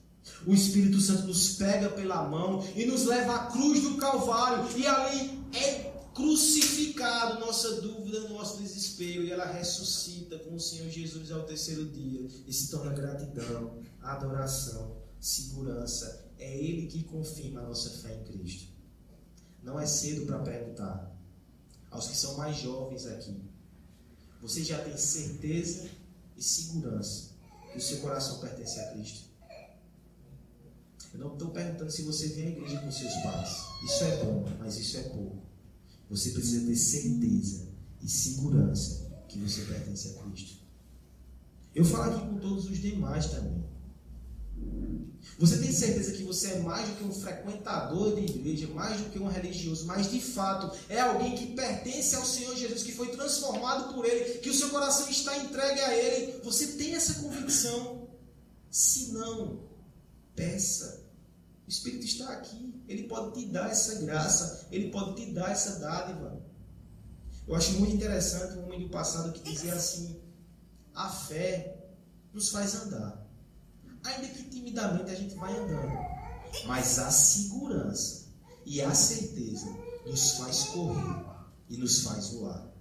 O 0.47 0.55
Espírito 0.55 1.01
Santo 1.01 1.27
nos 1.27 1.57
pega 1.57 1.89
pela 1.89 2.29
mão 2.29 2.65
e 2.77 2.85
nos 2.85 3.07
leva 3.07 3.35
à 3.35 3.47
cruz 3.47 3.83
do 3.83 3.97
Calvário, 3.97 4.79
e 4.79 4.87
ali 4.87 5.43
é 5.53 5.92
crucificado 6.15 7.41
nossa 7.41 7.81
dúvida, 7.81 8.29
nosso 8.29 8.59
desespero, 8.59 9.25
e 9.25 9.31
ela 9.31 9.47
ressuscita 9.47 10.39
com 10.39 10.55
o 10.55 10.61
Senhor 10.61 10.89
Jesus 10.91 11.31
ao 11.31 11.45
terceiro 11.45 11.87
dia 11.87 12.27
e 12.47 12.53
se 12.53 12.71
torna 12.71 12.93
gratidão, 12.93 13.79
adoração 14.01 15.03
segurança. 15.23 16.29
É 16.37 16.59
Ele 16.59 16.89
que 16.89 17.05
confirma 17.05 17.61
a 17.61 17.69
nossa 17.69 17.91
fé 17.91 18.15
em 18.15 18.25
Cristo. 18.25 18.73
Não 19.63 19.79
é 19.79 19.87
cedo 19.87 20.27
para 20.27 20.41
perguntar. 20.41 21.17
Aos 21.89 22.09
que 22.09 22.17
são 22.17 22.37
mais 22.37 22.57
jovens 22.57 23.07
aqui, 23.07 23.41
você 24.41 24.65
já 24.65 24.83
tem 24.83 24.97
certeza 24.97 25.89
e 26.37 26.43
segurança 26.43 27.33
que 27.71 27.79
o 27.79 27.81
seu 27.81 27.99
coração 27.99 28.41
pertence 28.41 28.81
a 28.81 28.93
Cristo? 28.93 29.31
Eu 31.13 31.21
não 31.21 31.35
estou 31.35 31.51
perguntando 31.51 31.91
se 31.91 32.03
você 32.03 32.29
vem 32.29 32.47
à 32.47 32.51
igreja 32.51 32.81
com 32.81 32.91
seus 32.91 33.15
pais. 33.17 33.67
Isso 33.85 34.05
é 34.05 34.25
bom, 34.25 34.45
mas 34.59 34.79
isso 34.79 34.97
é 34.97 35.03
pouco. 35.03 35.52
Você 36.13 36.31
precisa 36.33 36.67
ter 36.67 36.77
certeza 36.77 37.69
e 38.03 38.09
segurança 38.09 39.11
que 39.27 39.39
você 39.39 39.63
pertence 39.63 40.11
a 40.11 40.23
Cristo. 40.25 40.59
Eu 41.75 41.87
falo 41.87 42.15
aqui 42.15 42.27
com 42.27 42.39
todos 42.39 42.69
os 42.69 42.79
demais 42.79 43.29
também. 43.29 43.65
Você 45.39 45.57
tem 45.57 45.73
certeza 45.73 46.13
que 46.13 46.23
você 46.23 46.49
é 46.49 46.59
mais 46.59 46.87
do 46.87 46.97
que 46.97 47.05
um 47.05 47.15
frequentador 47.15 48.15
de 48.15 48.27
igreja, 48.27 48.69
mais 48.69 49.01
do 49.01 49.09
que 49.09 49.19
um 49.19 49.27
religioso, 49.27 49.87
mas 49.87 50.11
de 50.11 50.21
fato 50.21 50.77
é 50.91 51.01
alguém 51.01 51.35
que 51.35 51.55
pertence 51.55 52.15
ao 52.15 52.27
Senhor 52.27 52.55
Jesus, 52.55 52.83
que 52.83 52.93
foi 52.93 53.09
transformado 53.09 53.95
por 53.95 54.05
Ele, 54.05 54.39
que 54.41 54.51
o 54.51 54.55
seu 54.55 54.69
coração 54.69 55.09
está 55.09 55.39
entregue 55.39 55.81
a 55.81 55.97
Ele. 55.97 56.43
Você 56.45 56.67
tem 56.73 56.95
essa 56.95 57.23
convicção? 57.23 58.07
Se 58.71 59.13
não, 59.13 59.61
peça. 60.37 61.02
O 61.67 61.71
Espírito 61.71 62.05
está 62.05 62.33
aqui. 62.33 62.75
Ele 62.89 63.05
pode 63.05 63.41
te 63.41 63.47
dar 63.49 63.71
essa 63.71 64.01
graça, 64.03 64.67
ele 64.71 64.91
pode 64.91 65.15
te 65.17 65.33
dar 65.33 65.51
essa 65.51 65.79
dádiva. 65.79 66.43
Eu 67.47 67.55
acho 67.55 67.73
muito 67.79 67.95
interessante 67.95 68.59
um 68.59 68.65
homem 68.65 68.81
do 68.81 68.89
passado 68.89 69.33
que 69.33 69.43
dizia 69.43 69.75
assim: 69.75 70.21
a 70.95 71.09
fé 71.09 71.87
nos 72.33 72.51
faz 72.51 72.75
andar. 72.75 73.27
Ainda 74.05 74.29
que 74.29 74.45
timidamente 74.45 75.11
a 75.11 75.15
gente 75.15 75.35
vai 75.35 75.57
andando. 75.57 75.93
Mas 76.67 76.99
a 76.99 77.11
segurança 77.11 78.29
e 78.67 78.81
a 78.81 78.95
certeza 78.95 79.67
nos 80.07 80.33
faz 80.33 80.65
correr 80.65 81.25
e 81.69 81.77
nos 81.77 82.03
faz 82.03 82.31
voar. 82.31 82.72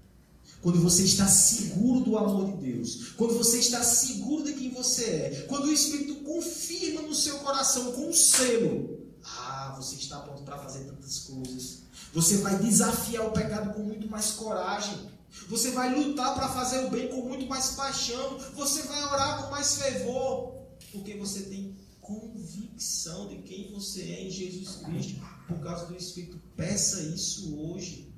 Quando 0.61 0.79
você 0.79 1.03
está 1.03 1.27
seguro 1.27 2.01
do 2.01 2.17
amor 2.17 2.51
de 2.51 2.71
Deus, 2.71 3.13
quando 3.17 3.35
você 3.35 3.59
está 3.59 3.83
seguro 3.83 4.43
de 4.43 4.53
quem 4.53 4.69
você 4.69 5.03
é, 5.03 5.45
quando 5.47 5.65
o 5.65 5.71
Espírito 5.71 6.15
confirma 6.23 7.01
no 7.01 7.15
seu 7.15 7.39
coração 7.39 7.91
com 7.93 8.09
um 8.09 8.13
selo, 8.13 8.99
ah, 9.23 9.75
você 9.77 9.95
está 9.95 10.19
pronto 10.19 10.43
para 10.43 10.57
fazer 10.59 10.85
tantas 10.85 11.19
coisas. 11.19 11.81
Você 12.13 12.37
vai 12.37 12.57
desafiar 12.59 13.25
o 13.25 13.31
pecado 13.31 13.73
com 13.73 13.83
muito 13.83 14.09
mais 14.09 14.31
coragem. 14.31 15.09
Você 15.47 15.71
vai 15.71 15.95
lutar 15.95 16.35
para 16.35 16.49
fazer 16.49 16.85
o 16.85 16.89
bem 16.89 17.07
com 17.07 17.21
muito 17.21 17.47
mais 17.47 17.71
paixão. 17.71 18.37
Você 18.53 18.83
vai 18.83 19.03
orar 19.03 19.43
com 19.43 19.51
mais 19.51 19.75
fervor 19.75 20.61
porque 20.91 21.15
você 21.15 21.43
tem 21.43 21.75
convicção 22.01 23.27
de 23.27 23.37
quem 23.37 23.71
você 23.71 24.01
é 24.01 24.27
em 24.27 24.29
Jesus 24.29 24.77
Cristo 24.77 25.21
por 25.47 25.59
causa 25.59 25.85
do 25.85 25.95
Espírito. 25.95 26.41
Peça 26.55 27.01
isso 27.01 27.57
hoje. 27.57 28.10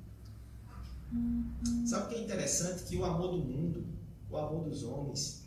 Sabe 1.86 2.06
o 2.06 2.10
que 2.10 2.16
é 2.16 2.24
interessante? 2.24 2.84
Que 2.84 2.98
o 2.98 3.06
amor 3.06 3.32
do 3.32 3.38
mundo, 3.38 3.86
o 4.30 4.38
amor 4.38 4.64
dos 4.70 4.84
homens, 4.84 5.44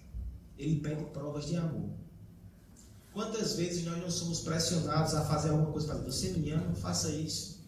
ele 0.58 0.80
pede 0.80 1.04
provas 1.06 1.46
de 1.46 1.56
amor. 1.56 1.90
Quantas 3.12 3.56
vezes 3.56 3.84
nós 3.84 3.98
não 4.00 4.10
somos 4.10 4.40
pressionados 4.40 5.14
a 5.14 5.24
fazer 5.24 5.50
alguma 5.50 5.72
coisa 5.72 5.88
para 5.88 5.98
você 5.98 6.32
me 6.32 6.50
ama, 6.50 6.74
faça 6.74 7.10
isso. 7.10 7.64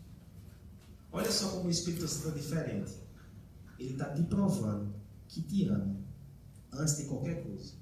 Olha 1.10 1.32
só 1.32 1.48
como 1.48 1.68
o 1.68 1.70
Espírito 1.70 2.06
Santo 2.06 2.28
é 2.28 2.40
diferente. 2.40 2.92
Ele 3.78 3.92
está 3.92 4.12
te 4.12 4.22
provando 4.24 4.92
que 5.26 5.40
te 5.40 5.66
ama 5.68 5.96
antes 6.72 6.98
de 6.98 7.04
qualquer 7.04 7.42
coisa. 7.42 7.72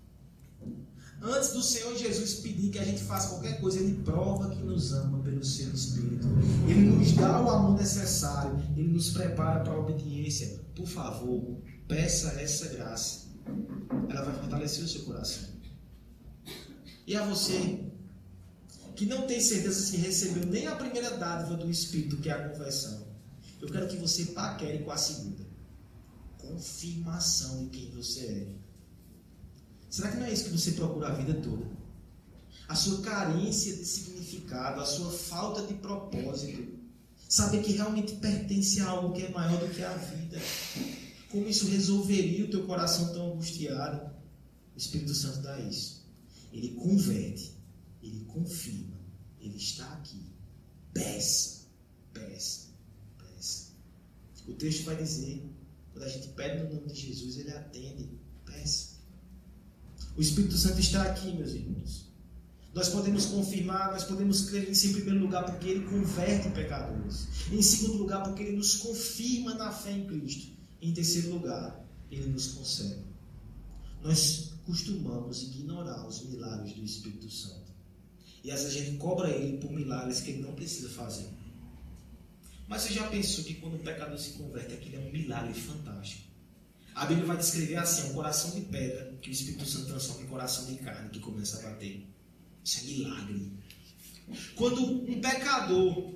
Antes 1.22 1.50
do 1.50 1.62
Senhor 1.62 1.96
Jesus 1.96 2.34
pedir 2.34 2.70
que 2.70 2.78
a 2.78 2.84
gente 2.84 3.02
faça 3.02 3.30
qualquer 3.30 3.60
coisa, 3.60 3.80
Ele 3.80 4.02
prova 4.02 4.50
que 4.50 4.62
nos 4.62 4.92
ama 4.92 5.18
pelo 5.20 5.42
seu 5.44 5.72
Espírito. 5.72 6.26
Ele 6.68 6.90
nos 6.90 7.12
dá 7.12 7.42
o 7.42 7.50
amor 7.50 7.78
necessário. 7.78 8.56
Ele 8.76 8.88
nos 8.88 9.10
prepara 9.10 9.60
para 9.60 9.72
a 9.72 9.78
obediência. 9.78 10.60
Por 10.74 10.86
favor, 10.86 11.58
peça 11.88 12.28
essa 12.40 12.68
graça. 12.68 13.26
Ela 14.08 14.22
vai 14.22 14.34
fortalecer 14.34 14.84
o 14.84 14.88
seu 14.88 15.04
coração. 15.04 15.48
E 17.06 17.16
a 17.16 17.24
você, 17.24 17.84
que 18.94 19.06
não 19.06 19.26
tem 19.26 19.40
certeza 19.40 19.80
se 19.80 19.96
recebeu 19.96 20.44
nem 20.46 20.66
a 20.66 20.74
primeira 20.76 21.16
dádiva 21.16 21.56
do 21.56 21.70
Espírito, 21.70 22.16
que 22.18 22.28
é 22.28 22.32
a 22.32 22.48
conversão, 22.48 23.06
eu 23.60 23.68
quero 23.68 23.88
que 23.88 23.96
você 23.96 24.26
paquere 24.26 24.84
com 24.84 24.90
a 24.90 24.96
segunda. 24.96 25.46
Confirmação 26.38 27.64
de 27.64 27.70
quem 27.70 27.90
você 27.92 28.20
é. 28.20 28.65
Será 29.90 30.10
que 30.10 30.16
não 30.18 30.26
é 30.26 30.32
isso 30.32 30.44
que 30.44 30.50
você 30.50 30.72
procura 30.72 31.08
a 31.08 31.14
vida 31.14 31.34
toda? 31.34 31.66
A 32.68 32.74
sua 32.74 33.00
carência 33.00 33.76
de 33.76 33.84
significado, 33.84 34.80
a 34.80 34.84
sua 34.84 35.10
falta 35.10 35.62
de 35.62 35.74
propósito. 35.74 36.76
Saber 37.28 37.62
que 37.62 37.72
realmente 37.72 38.16
pertence 38.16 38.80
a 38.80 38.88
algo 38.88 39.14
que 39.14 39.22
é 39.22 39.30
maior 39.30 39.58
do 39.58 39.72
que 39.74 39.82
a 39.82 39.96
vida. 39.96 40.38
Como 41.30 41.48
isso 41.48 41.66
resolveria 41.66 42.44
o 42.44 42.50
teu 42.50 42.66
coração 42.66 43.12
tão 43.12 43.32
angustiado? 43.32 44.10
O 44.74 44.78
Espírito 44.78 45.14
Santo 45.14 45.40
dá 45.40 45.58
isso. 45.60 46.06
Ele 46.52 46.70
converte, 46.70 47.56
ele 48.02 48.24
confirma, 48.26 48.96
ele 49.40 49.56
está 49.56 49.86
aqui. 49.94 50.22
Peça, 50.92 51.66
peça, 52.12 52.68
peça. 53.18 53.66
O 54.46 54.54
texto 54.54 54.84
vai 54.84 54.96
dizer 54.96 55.44
Quando 55.92 56.04
a 56.04 56.08
gente 56.08 56.28
pede 56.28 56.62
no 56.62 56.74
nome 56.74 56.92
de 56.92 57.06
Jesus, 57.06 57.38
ele 57.38 57.52
atende. 57.52 58.08
Peça. 58.44 58.85
O 60.16 60.20
Espírito 60.20 60.56
Santo 60.56 60.80
está 60.80 61.02
aqui, 61.02 61.32
meus 61.34 61.52
irmãos. 61.52 62.06
Nós 62.72 62.88
podemos 62.88 63.26
confirmar, 63.26 63.92
nós 63.92 64.04
podemos 64.04 64.48
crer 64.48 64.68
nisso 64.68 64.86
em 64.86 64.92
primeiro 64.92 65.20
lugar 65.20 65.44
porque 65.44 65.68
ele 65.68 65.86
converte 65.86 66.48
pecadores. 66.50 67.28
Em 67.50 67.60
segundo 67.60 67.98
lugar, 67.98 68.22
porque 68.22 68.42
ele 68.42 68.56
nos 68.56 68.76
confirma 68.76 69.54
na 69.54 69.70
fé 69.70 69.92
em 69.92 70.06
Cristo. 70.06 70.52
Em 70.80 70.92
terceiro 70.92 71.30
lugar, 71.30 71.84
ele 72.10 72.28
nos 72.28 72.48
concede. 72.48 73.04
Nós 74.02 74.52
costumamos 74.64 75.42
ignorar 75.42 76.06
os 76.06 76.22
milagres 76.24 76.74
do 76.74 76.84
Espírito 76.84 77.30
Santo. 77.30 77.72
E 78.42 78.50
às 78.50 78.62
vezes 78.62 78.76
a 78.76 78.84
gente 78.84 78.98
cobra 78.98 79.30
ele 79.30 79.58
por 79.58 79.70
milagres 79.72 80.20
que 80.20 80.30
ele 80.30 80.42
não 80.42 80.54
precisa 80.54 80.88
fazer. 80.88 81.28
Mas 82.68 82.82
você 82.82 82.94
já 82.94 83.08
pensou 83.08 83.44
que 83.44 83.54
quando 83.54 83.74
o 83.76 83.78
pecador 83.78 84.18
se 84.18 84.30
converte, 84.30 84.74
aquilo 84.74 84.96
é 84.96 84.98
um 84.98 85.12
milagre 85.12 85.54
fantástico? 85.54 86.24
A 86.96 87.04
Bíblia 87.04 87.26
vai 87.26 87.36
descrever 87.36 87.76
assim: 87.76 88.10
um 88.10 88.14
coração 88.14 88.52
de 88.52 88.62
pedra 88.62 89.14
que 89.20 89.28
o 89.28 89.32
Espírito 89.32 89.66
Santo 89.66 89.86
transforma 89.88 90.22
em 90.22 90.26
coração 90.28 90.64
de 90.64 90.76
carne 90.76 91.10
que 91.10 91.20
começa 91.20 91.58
a 91.58 91.70
bater. 91.70 92.06
Isso 92.64 92.80
é 92.80 92.82
milagre. 92.84 93.52
Quando 94.56 94.82
um 94.82 95.20
pecador, 95.20 96.14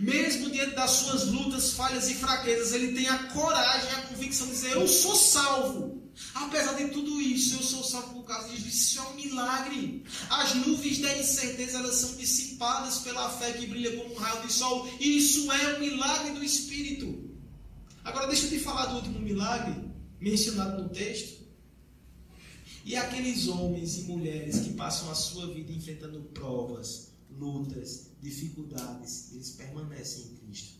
mesmo 0.00 0.50
diante 0.50 0.74
das 0.74 0.90
suas 0.90 1.28
lutas, 1.28 1.74
falhas 1.74 2.10
e 2.10 2.14
fraquezas, 2.14 2.72
ele 2.72 2.92
tem 2.92 3.08
a 3.08 3.18
coragem, 3.28 3.88
a 3.92 4.02
convicção 4.08 4.48
de 4.48 4.54
dizer: 4.54 4.72
Eu 4.72 4.88
sou 4.88 5.14
salvo. 5.14 6.00
Apesar 6.34 6.72
de 6.74 6.88
tudo 6.88 7.20
isso, 7.20 7.54
eu 7.54 7.62
sou 7.62 7.84
salvo 7.84 8.14
por 8.14 8.24
causa 8.24 8.48
disso. 8.48 8.66
Isso 8.66 8.98
é 8.98 9.02
um 9.02 9.14
milagre. 9.14 10.04
As 10.28 10.54
nuvens 10.56 10.98
da 10.98 11.16
incerteza 11.16 11.78
elas 11.78 11.94
são 11.94 12.16
dissipadas 12.16 12.98
pela 12.98 13.30
fé 13.30 13.52
que 13.52 13.64
brilha 13.64 13.96
como 13.96 14.12
um 14.12 14.18
raio 14.18 14.42
de 14.44 14.52
sol. 14.52 14.92
Isso 14.98 15.50
é 15.52 15.76
um 15.76 15.80
milagre 15.80 16.32
do 16.32 16.44
Espírito. 16.44 17.30
Agora 18.04 18.26
deixa 18.26 18.46
eu 18.46 18.50
te 18.50 18.58
falar 18.58 18.86
do 18.86 18.96
último 18.96 19.20
milagre 19.20 19.89
mencionado 20.20 20.82
no 20.82 20.88
texto. 20.90 21.40
E 22.84 22.96
aqueles 22.96 23.48
homens 23.48 23.98
e 23.98 24.02
mulheres 24.02 24.60
que 24.60 24.72
passam 24.74 25.10
a 25.10 25.14
sua 25.14 25.52
vida 25.52 25.72
enfrentando 25.72 26.20
provas, 26.34 27.12
lutas, 27.30 28.10
dificuldades, 28.20 29.32
eles 29.32 29.50
permanecem 29.50 30.24
em 30.24 30.36
Cristo. 30.36 30.78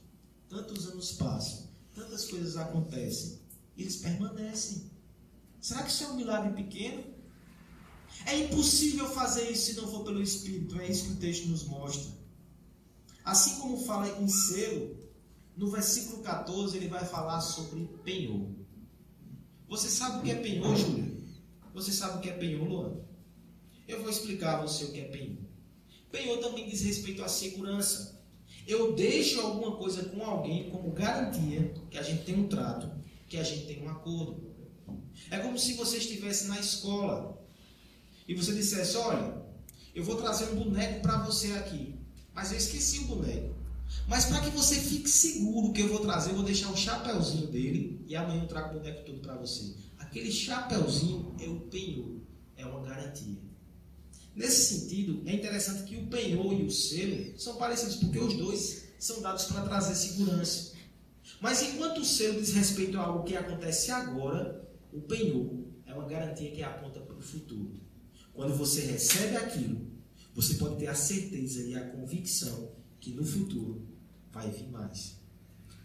Tantos 0.48 0.86
anos 0.88 1.12
passam, 1.12 1.68
tantas 1.94 2.26
coisas 2.26 2.56
acontecem, 2.56 3.38
eles 3.76 3.96
permanecem. 3.96 4.90
Será 5.60 5.82
que 5.82 5.90
isso 5.90 6.04
é 6.04 6.08
um 6.08 6.16
milagre 6.16 6.52
pequeno? 6.62 7.04
É 8.26 8.36
impossível 8.38 9.08
fazer 9.10 9.50
isso 9.50 9.72
se 9.72 9.80
não 9.80 9.88
for 9.90 10.04
pelo 10.04 10.22
Espírito, 10.22 10.78
é 10.80 10.90
isso 10.90 11.04
que 11.04 11.12
o 11.12 11.16
texto 11.16 11.46
nos 11.48 11.64
mostra. 11.64 12.10
Assim 13.24 13.60
como 13.60 13.84
fala 13.84 14.08
em 14.20 14.28
selo, 14.28 14.96
no 15.56 15.70
versículo 15.70 16.22
14 16.22 16.76
ele 16.76 16.88
vai 16.88 17.04
falar 17.04 17.40
sobre 17.40 17.88
penhor. 18.02 18.48
Você 19.70 19.88
sabe 19.88 20.18
o 20.18 20.22
que 20.22 20.32
é 20.32 20.34
penhor, 20.34 20.76
Júlia? 20.76 21.12
Você 21.72 21.92
sabe 21.92 22.18
o 22.18 22.20
que 22.20 22.28
é 22.28 22.32
penhor, 22.32 22.68
Luan? 22.68 22.96
Eu 23.86 24.00
vou 24.00 24.10
explicar 24.10 24.58
a 24.58 24.62
você 24.62 24.84
o 24.84 24.92
que 24.92 24.98
é 24.98 25.04
penhor. 25.04 25.38
Penhor 26.10 26.38
também 26.38 26.68
diz 26.68 26.82
respeito 26.82 27.22
à 27.22 27.28
segurança. 27.28 28.20
Eu 28.66 28.96
deixo 28.96 29.40
alguma 29.40 29.76
coisa 29.76 30.06
com 30.06 30.24
alguém 30.24 30.68
como 30.70 30.90
garantia 30.90 31.72
que 31.88 31.96
a 31.96 32.02
gente 32.02 32.24
tem 32.24 32.34
um 32.34 32.48
trato, 32.48 32.90
que 33.28 33.36
a 33.36 33.44
gente 33.44 33.66
tem 33.66 33.80
um 33.84 33.88
acordo. 33.88 34.50
É 35.30 35.38
como 35.38 35.56
se 35.56 35.74
você 35.74 35.98
estivesse 35.98 36.48
na 36.48 36.58
escola 36.58 37.40
e 38.26 38.34
você 38.34 38.52
dissesse: 38.52 38.96
Olha, 38.96 39.40
eu 39.94 40.02
vou 40.02 40.16
trazer 40.16 40.50
um 40.50 40.56
boneco 40.56 41.00
para 41.00 41.22
você 41.22 41.52
aqui, 41.52 41.94
mas 42.34 42.50
eu 42.50 42.58
esqueci 42.58 42.98
o 42.98 43.04
boneco. 43.04 43.54
Mas 44.06 44.24
para 44.24 44.40
que 44.40 44.50
você 44.50 44.76
fique 44.76 45.08
seguro 45.08 45.72
que 45.72 45.80
eu 45.80 45.88
vou 45.88 46.00
trazer, 46.00 46.30
eu 46.30 46.36
vou 46.36 46.44
deixar 46.44 46.70
o 46.70 46.76
chapéuzinho 46.76 47.46
dele 47.48 48.04
e 48.06 48.16
amanhã 48.16 48.42
eu 48.42 48.48
trago 48.48 48.70
o 48.70 48.78
boneco 48.80 49.04
todo 49.04 49.20
para 49.20 49.36
você. 49.36 49.74
Aquele 49.98 50.30
chapéuzinho 50.32 51.34
é 51.38 51.48
o 51.48 51.60
penhor, 51.60 52.20
é 52.56 52.66
uma 52.66 52.82
garantia. 52.82 53.38
Nesse 54.34 54.74
sentido, 54.74 55.22
é 55.26 55.34
interessante 55.34 55.84
que 55.84 55.96
o 55.96 56.06
penhor 56.06 56.52
e 56.52 56.64
o 56.64 56.70
selo 56.70 57.38
são 57.38 57.56
parecidos, 57.56 57.96
porque 57.96 58.18
os 58.18 58.34
dois 58.34 58.84
são 58.98 59.20
dados 59.20 59.44
para 59.44 59.62
trazer 59.62 59.94
segurança. 59.94 60.72
Mas 61.40 61.62
enquanto 61.62 62.00
o 62.00 62.04
selo 62.04 62.40
diz 62.40 62.52
respeito 62.52 62.98
a 62.98 63.02
algo 63.02 63.24
que 63.24 63.36
acontece 63.36 63.90
agora, 63.90 64.68
o 64.92 65.00
penhor 65.00 65.64
é 65.86 65.94
uma 65.94 66.06
garantia 66.06 66.50
que 66.50 66.62
aponta 66.62 67.00
para 67.00 67.16
o 67.16 67.20
futuro. 67.20 67.80
Quando 68.32 68.54
você 68.54 68.82
recebe 68.82 69.36
aquilo, 69.36 69.90
você 70.34 70.54
pode 70.54 70.76
ter 70.76 70.86
a 70.86 70.94
certeza 70.94 71.62
e 71.62 71.74
a 71.74 71.90
convicção 71.90 72.72
que 73.00 73.10
no 73.10 73.24
futuro 73.24 73.86
vai 74.30 74.50
vir 74.50 74.68
mais. 74.68 75.16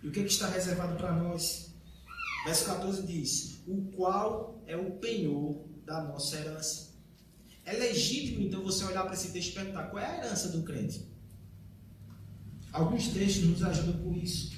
E 0.03 0.07
o 0.07 0.11
que, 0.11 0.19
é 0.19 0.23
que 0.23 0.31
está 0.31 0.47
reservado 0.49 0.95
para 0.97 1.11
nós? 1.13 1.73
Verso 2.43 2.65
14 2.65 3.07
diz: 3.07 3.61
O 3.65 3.81
qual 3.95 4.61
é 4.67 4.77
o 4.77 4.91
penhor 4.97 5.65
da 5.85 6.03
nossa 6.03 6.37
herança. 6.37 6.93
É 7.63 7.73
legítimo, 7.73 8.41
então, 8.41 8.63
você 8.63 8.83
olhar 8.83 9.03
para 9.03 9.13
esse 9.13 9.31
texto 9.31 9.49
e 9.49 9.53
perguntar 9.53 9.85
qual 9.85 10.03
é 10.03 10.05
a 10.05 10.25
herança 10.25 10.49
do 10.49 10.61
crente. 10.63 11.01
Alguns 12.71 13.07
textos 13.07 13.45
nos 13.45 13.63
ajudam 13.63 14.03
com 14.03 14.13
isso. 14.13 14.53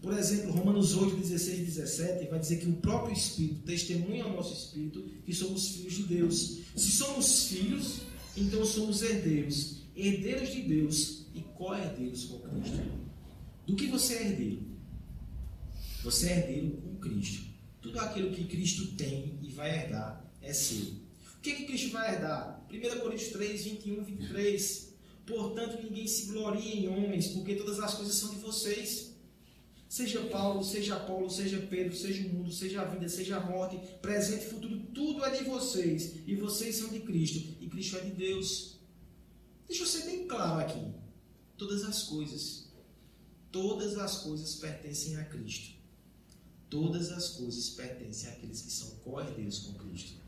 Por 0.00 0.12
exemplo, 0.12 0.52
Romanos 0.52 0.94
8, 0.94 1.16
16 1.16 1.58
e 1.58 1.62
17 1.64 2.28
vai 2.28 2.38
dizer 2.38 2.58
que 2.58 2.68
o 2.68 2.74
próprio 2.74 3.14
Espírito 3.14 3.62
testemunha 3.62 4.24
ao 4.24 4.34
nosso 4.34 4.52
Espírito 4.52 5.02
que 5.24 5.32
somos 5.32 5.68
filhos 5.68 5.94
de 5.94 6.02
Deus. 6.02 6.58
Se 6.76 6.90
somos 6.90 7.46
filhos, 7.46 8.02
então 8.36 8.64
somos 8.64 9.02
herdeiros, 9.02 9.78
herdeiros 9.96 10.50
de 10.50 10.62
Deus 10.62 11.23
e 11.64 11.76
co-herdeiros 11.76 12.24
com 12.26 12.38
Cristo. 12.40 12.82
Do 13.66 13.76
que 13.76 13.86
você 13.86 14.14
é 14.14 14.22
herdeiro? 14.26 14.62
Você 16.02 16.28
é 16.28 16.38
herdeiro 16.38 16.76
com 16.76 16.96
Cristo. 16.96 17.46
Tudo 17.80 17.98
aquilo 18.00 18.34
que 18.34 18.44
Cristo 18.44 18.94
tem 18.96 19.38
e 19.42 19.50
vai 19.50 19.70
herdar 19.70 20.30
é 20.42 20.52
seu. 20.52 20.84
O 21.36 21.40
que, 21.40 21.50
é 21.50 21.54
que 21.54 21.64
Cristo 21.64 21.90
vai 21.90 22.14
herdar? 22.14 22.66
1 22.70 23.00
Coríntios 23.00 23.30
3, 23.30 23.64
21, 23.64 24.04
23. 24.04 24.94
Portanto, 25.26 25.82
ninguém 25.82 26.06
se 26.06 26.26
glorie 26.26 26.84
em 26.84 26.88
homens, 26.88 27.28
porque 27.28 27.54
todas 27.54 27.80
as 27.80 27.94
coisas 27.94 28.14
são 28.14 28.30
de 28.30 28.36
vocês. 28.36 29.14
Seja 29.88 30.20
Paulo, 30.22 30.62
seja 30.64 30.96
Paulo, 30.96 31.30
seja 31.30 31.58
Pedro, 31.70 31.96
seja 31.96 32.26
o 32.26 32.30
mundo, 32.30 32.52
seja 32.52 32.82
a 32.82 32.84
vida, 32.84 33.08
seja 33.08 33.36
a 33.36 33.40
morte, 33.40 33.78
presente 34.02 34.44
e 34.46 34.48
futuro, 34.48 34.78
tudo 34.92 35.24
é 35.24 35.30
de 35.30 35.44
vocês. 35.44 36.16
E 36.26 36.34
vocês 36.34 36.76
são 36.76 36.88
de 36.88 37.00
Cristo. 37.00 37.56
E 37.60 37.68
Cristo 37.68 37.96
é 37.96 38.00
de 38.00 38.10
Deus. 38.10 38.80
Deixa 39.68 39.84
eu 39.84 39.86
ser 39.86 40.04
bem 40.06 40.26
claro 40.26 40.60
aqui. 40.60 41.03
Todas 41.56 41.84
as 41.84 42.02
coisas, 42.04 42.68
todas 43.50 43.96
as 43.96 44.18
coisas 44.18 44.56
pertencem 44.56 45.16
a 45.16 45.24
Cristo. 45.24 45.74
Todas 46.68 47.12
as 47.12 47.30
coisas 47.30 47.70
pertencem 47.70 48.28
àqueles 48.30 48.62
que 48.62 48.72
são 48.72 48.90
co-herdeiros 49.04 49.60
com 49.60 49.74
Cristo. 49.74 50.18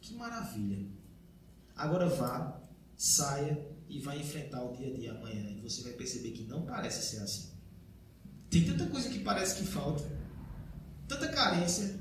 Que 0.00 0.14
maravilha! 0.14 0.86
Agora 1.74 2.08
vá, 2.08 2.60
saia 2.96 3.66
e 3.88 3.98
vá 3.98 4.16
enfrentar 4.16 4.62
o 4.62 4.76
dia 4.76 4.92
a 4.92 4.96
dia 4.96 5.12
amanhã. 5.12 5.50
E 5.50 5.60
você 5.60 5.82
vai 5.82 5.92
perceber 5.92 6.30
que 6.30 6.44
não 6.44 6.64
parece 6.64 7.02
ser 7.02 7.22
assim. 7.22 7.50
Tem 8.48 8.64
tanta 8.64 8.86
coisa 8.86 9.08
que 9.08 9.18
parece 9.18 9.56
que 9.56 9.66
falta, 9.66 10.04
tanta 11.08 11.28
carência. 11.28 11.98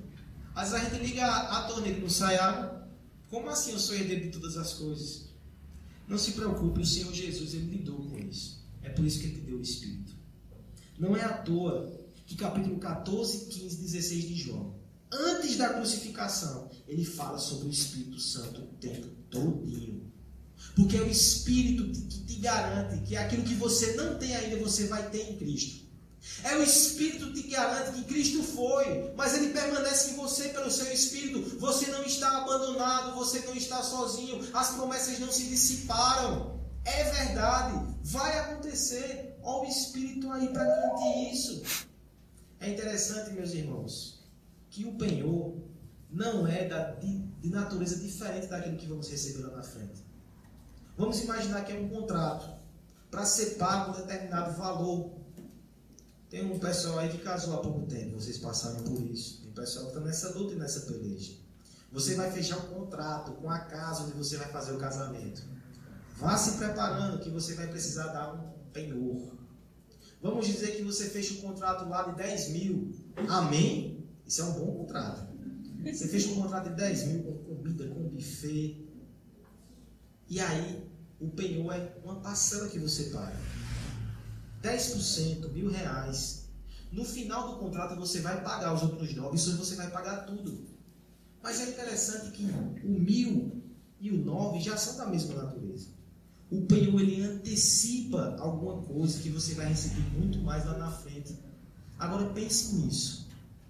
Às 0.54 0.72
vezes 0.72 0.86
a 0.86 0.90
gente 0.90 1.04
liga 1.06 1.26
a, 1.26 1.64
torneira 1.64 1.98
e 1.98 2.10
sai 2.10 2.38
água. 2.38 2.88
Como 3.30 3.50
assim 3.50 3.72
eu 3.72 3.80
sou 3.80 3.96
herdeiro 3.96 4.26
de 4.26 4.32
todas 4.32 4.58
as 4.58 4.74
coisas? 4.74 5.31
Não 6.12 6.18
se 6.18 6.34
preocupe, 6.34 6.82
o 6.82 6.86
Senhor 6.86 7.14
Jesus 7.14 7.54
ele 7.54 7.78
lidou 7.78 8.06
com 8.10 8.20
isso. 8.20 8.62
É 8.82 8.90
por 8.90 9.06
isso 9.06 9.22
que 9.22 9.28
ele 9.28 9.36
te 9.36 9.42
deu 9.44 9.58
o 9.58 9.62
Espírito. 9.62 10.14
Não 11.00 11.16
é 11.16 11.24
à 11.24 11.38
toa 11.38 11.90
que 12.26 12.36
capítulo 12.36 12.78
14, 12.80 13.46
15, 13.46 13.78
16 13.78 14.28
de 14.28 14.36
João, 14.36 14.76
antes 15.10 15.56
da 15.56 15.70
crucificação, 15.70 16.70
ele 16.86 17.06
fala 17.06 17.38
sobre 17.38 17.70
o 17.70 17.72
Espírito 17.72 18.20
Santo 18.20 18.60
o 18.60 18.68
tempo 18.76 19.08
todinho. 19.30 20.12
Porque 20.76 20.98
é 20.98 21.02
o 21.02 21.08
Espírito 21.08 21.86
que 21.90 22.26
te 22.26 22.36
garante 22.42 23.02
que 23.04 23.16
aquilo 23.16 23.44
que 23.44 23.56
você 23.56 23.94
não 23.96 24.20
tem 24.20 24.36
ainda, 24.36 24.58
você 24.58 24.88
vai 24.88 25.10
ter 25.10 25.32
em 25.32 25.38
Cristo. 25.38 25.86
É 26.44 26.56
o 26.56 26.64
Espírito 26.64 27.34
que 27.34 27.50
garante 27.50 27.94
que 27.94 28.04
Cristo 28.04 28.44
foi, 28.44 29.12
mas 29.16 29.34
ele 29.34 29.54
permanece 29.54 30.12
em 30.12 30.16
você 30.16 30.50
pelo 30.50 30.70
seu 30.70 30.92
Espírito. 30.92 31.58
Você 31.60 31.88
não 31.88 32.04
está 32.04 32.44
abandonado, 32.44 33.16
você 33.16 33.40
não 33.40 33.56
está 33.56 33.82
sozinho, 33.82 34.40
as 34.54 34.70
promessas 34.70 35.20
não 35.20 35.32
se 35.32 35.46
dissiparam. 35.46 36.60
É 36.86 37.04
verdade, 37.06 37.96
vai 38.04 38.38
acontecer. 38.38 39.36
Olha 39.42 39.68
o 39.68 39.72
Espírito 39.72 40.32
aí 40.32 40.48
para 40.50 40.64
garantir 40.64 41.34
isso. 41.34 41.64
É 42.60 42.70
interessante, 42.70 43.32
meus 43.32 43.54
irmãos, 43.54 44.24
que 44.70 44.86
o 44.86 44.94
penhor 44.94 45.56
não 46.12 46.46
é 46.46 46.68
da, 46.68 46.92
de, 46.92 47.18
de 47.18 47.50
natureza 47.50 47.96
diferente 47.96 48.48
daquilo 48.48 48.78
que 48.78 48.86
vamos 48.86 49.10
receber 49.10 49.44
lá 49.48 49.58
na 49.58 49.64
frente. 49.64 50.06
Vamos 50.96 51.20
imaginar 51.22 51.64
que 51.64 51.72
é 51.72 51.76
um 51.76 51.90
contrato 51.90 52.62
para 53.10 53.26
ser 53.26 53.58
pago 53.58 53.92
um 53.92 54.02
determinado 54.02 54.56
valor 54.56 55.21
tem 56.32 56.50
um 56.50 56.58
pessoal 56.58 57.00
aí 57.00 57.10
que 57.10 57.18
casou 57.18 57.56
há 57.56 57.58
pouco 57.58 57.86
tempo, 57.88 58.18
vocês 58.18 58.38
passaram 58.38 58.82
por 58.84 59.02
isso. 59.02 59.42
Tem 59.42 59.52
pessoal 59.52 59.88
que 59.88 59.92
está 59.92 60.00
nessa 60.00 60.30
luta 60.30 60.54
e 60.54 60.58
nessa 60.58 60.80
peleja. 60.90 61.34
Você 61.92 62.16
vai 62.16 62.32
fechar 62.32 62.58
um 62.58 62.74
contrato 62.74 63.34
com 63.34 63.50
a 63.50 63.60
casa 63.60 64.04
onde 64.04 64.14
você 64.14 64.38
vai 64.38 64.48
fazer 64.48 64.72
o 64.72 64.78
casamento. 64.78 65.44
Vá 66.16 66.38
se 66.38 66.58
preparando 66.58 67.20
que 67.20 67.30
você 67.30 67.54
vai 67.56 67.68
precisar 67.68 68.08
dar 68.14 68.34
um 68.34 68.50
penhor. 68.72 69.36
Vamos 70.22 70.48
dizer 70.48 70.78
que 70.78 70.84
você 70.84 71.10
fecha 71.10 71.34
um 71.34 71.42
contrato 71.42 71.90
lá 71.90 72.04
de 72.04 72.16
10 72.16 72.50
mil. 72.52 72.96
Amém? 73.28 74.08
Isso 74.26 74.42
é 74.42 74.46
um 74.46 74.54
bom 74.54 74.78
contrato. 74.78 75.28
Você 75.84 76.08
fecha 76.08 76.30
um 76.30 76.36
contrato 76.36 76.70
de 76.70 76.76
10 76.76 77.08
mil 77.08 77.24
com 77.24 77.56
comida, 77.56 77.88
com 77.88 78.08
buffet. 78.08 78.88
E 80.30 80.40
aí, 80.40 80.90
o 81.20 81.28
penhor 81.28 81.74
é 81.74 81.98
uma 82.06 82.22
parcela 82.22 82.70
que 82.70 82.80
você 82.80 83.06
paga. 83.10 83.36
10%, 84.62 85.52
mil 85.52 85.70
reais. 85.70 86.50
No 86.92 87.06
final 87.06 87.52
do 87.52 87.60
contrato 87.60 87.96
você 87.96 88.20
vai 88.20 88.44
pagar 88.44 88.74
os 88.74 88.82
outros 88.84 89.16
nove, 89.16 89.38
isso 89.38 89.56
você 89.58 89.76
vai 89.76 89.90
pagar 89.90 90.26
tudo. 90.26 90.66
Mas 91.42 91.60
é 91.60 91.70
interessante 91.70 92.32
que 92.32 92.44
o 92.84 93.00
mil 93.00 93.64
e 94.00 94.12
o 94.12 94.18
nove 94.18 94.60
já 94.60 94.78
são 94.78 94.98
da 94.98 95.08
mesma 95.08 95.42
natureza. 95.44 95.88
O 96.50 96.66
penhor 96.66 97.00
ele 97.00 97.24
antecipa 97.24 98.36
alguma 98.38 98.82
coisa 98.84 99.20
que 99.20 99.30
você 99.30 99.54
vai 99.56 99.68
receber 99.68 100.02
muito 100.18 100.40
mais 100.40 100.66
lá 100.66 100.78
na 100.78 100.92
frente. 100.92 101.38
Agora 101.98 102.30
pense 102.34 102.76
nisso 102.76 103.28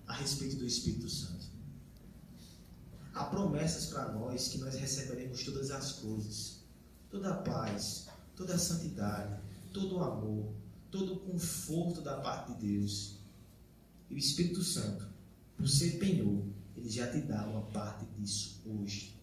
a 0.07 0.13
respeito 0.13 0.55
do 0.55 0.65
Espírito 0.65 1.07
Santo. 1.09 1.45
Há 3.13 3.25
promessas 3.25 3.87
para 3.87 4.11
nós 4.13 4.47
que 4.47 4.57
nós 4.57 4.75
receberemos 4.75 5.43
todas 5.43 5.69
as 5.69 5.91
coisas, 5.93 6.61
toda 7.09 7.29
a 7.29 7.37
paz, 7.37 8.07
toda 8.35 8.55
a 8.55 8.57
santidade, 8.57 9.39
todo 9.71 9.97
o 9.97 10.03
amor, 10.03 10.53
todo 10.91 11.13
o 11.13 11.19
conforto 11.19 12.01
da 12.01 12.17
parte 12.17 12.53
de 12.53 12.67
Deus. 12.67 13.17
E 14.09 14.13
o 14.13 14.17
Espírito 14.17 14.61
Santo, 14.61 15.07
por 15.55 15.67
ser 15.67 15.97
penhor, 15.97 16.43
ele 16.75 16.89
já 16.89 17.07
te 17.07 17.19
dá 17.21 17.47
uma 17.47 17.61
parte 17.61 18.05
disso 18.17 18.61
hoje. 18.65 19.15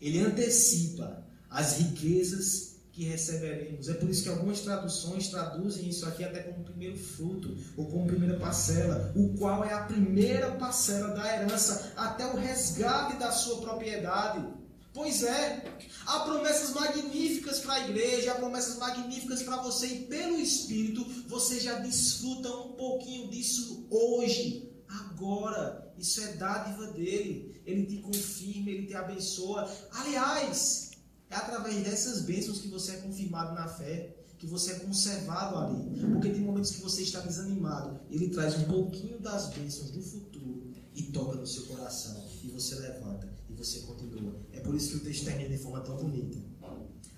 Ele 0.00 0.20
antecipa 0.20 1.26
as 1.50 1.78
riquezas 1.78 2.72
que 2.92 3.04
receberemos. 3.04 3.88
É 3.88 3.94
por 3.94 4.08
isso 4.08 4.22
que 4.22 4.28
algumas 4.28 4.60
traduções 4.60 5.28
traduzem 5.28 5.88
isso 5.88 6.06
aqui 6.06 6.22
até 6.22 6.40
como 6.40 6.62
primeiro 6.62 6.96
fruto 6.96 7.56
ou 7.76 7.86
como 7.86 8.06
primeira 8.06 8.38
parcela, 8.38 9.12
o 9.16 9.30
qual 9.30 9.64
é 9.64 9.72
a 9.72 9.84
primeira 9.84 10.52
parcela 10.52 11.14
da 11.14 11.26
herança 11.34 11.92
até 11.96 12.26
o 12.26 12.36
resgate 12.36 13.18
da 13.18 13.32
sua 13.32 13.62
propriedade. 13.62 14.46
Pois 14.94 15.22
é, 15.22 15.64
há 16.06 16.20
promessas 16.20 16.74
magníficas 16.74 17.60
para 17.60 17.74
a 17.74 17.88
igreja, 17.88 18.32
há 18.32 18.34
promessas 18.34 18.76
magníficas 18.76 19.42
para 19.42 19.62
você, 19.62 19.86
e 19.86 20.06
pelo 20.06 20.38
Espírito 20.38 21.02
você 21.28 21.58
já 21.58 21.78
desfruta 21.78 22.48
um 22.50 22.72
pouquinho 22.72 23.30
disso 23.30 23.86
hoje, 23.90 24.70
agora. 24.86 25.92
Isso 25.96 26.20
é 26.20 26.32
dádiva 26.32 26.88
dele. 26.88 27.62
Ele 27.64 27.86
te 27.86 27.98
confirma, 27.98 28.70
ele 28.70 28.86
te 28.86 28.94
abençoa. 28.94 29.70
Aliás, 29.92 30.90
é 31.30 31.36
através 31.36 31.82
dessas 31.84 32.22
bênçãos 32.22 32.60
que 32.60 32.68
você 32.68 32.92
é 32.92 32.96
confirmado 32.96 33.54
na 33.54 33.68
fé, 33.68 34.14
que 34.36 34.46
você 34.46 34.72
é 34.72 34.78
conservado 34.80 35.56
ali. 35.56 36.00
Porque 36.00 36.28
tem 36.28 36.40
momentos 36.40 36.72
que 36.72 36.82
você 36.82 37.02
está 37.02 37.20
desanimado, 37.20 38.00
ele 38.10 38.28
traz 38.28 38.58
um 38.58 38.64
pouquinho 38.64 39.20
das 39.20 39.48
bênçãos 39.50 39.90
do 39.92 40.02
futuro 40.02 40.72
e 40.94 41.04
toca 41.04 41.36
no 41.36 41.46
seu 41.46 41.64
coração. 41.66 42.22
E 42.42 42.48
você 42.48 42.74
levanta 42.74 43.32
você 43.64 43.80
continua. 43.80 44.34
É 44.52 44.60
por 44.60 44.74
isso 44.74 44.90
que 44.90 44.96
o 44.96 45.00
texto 45.00 45.24
termina 45.24 45.48
de 45.48 45.58
forma 45.58 45.80
tão 45.80 45.96
bonita. 45.96 46.38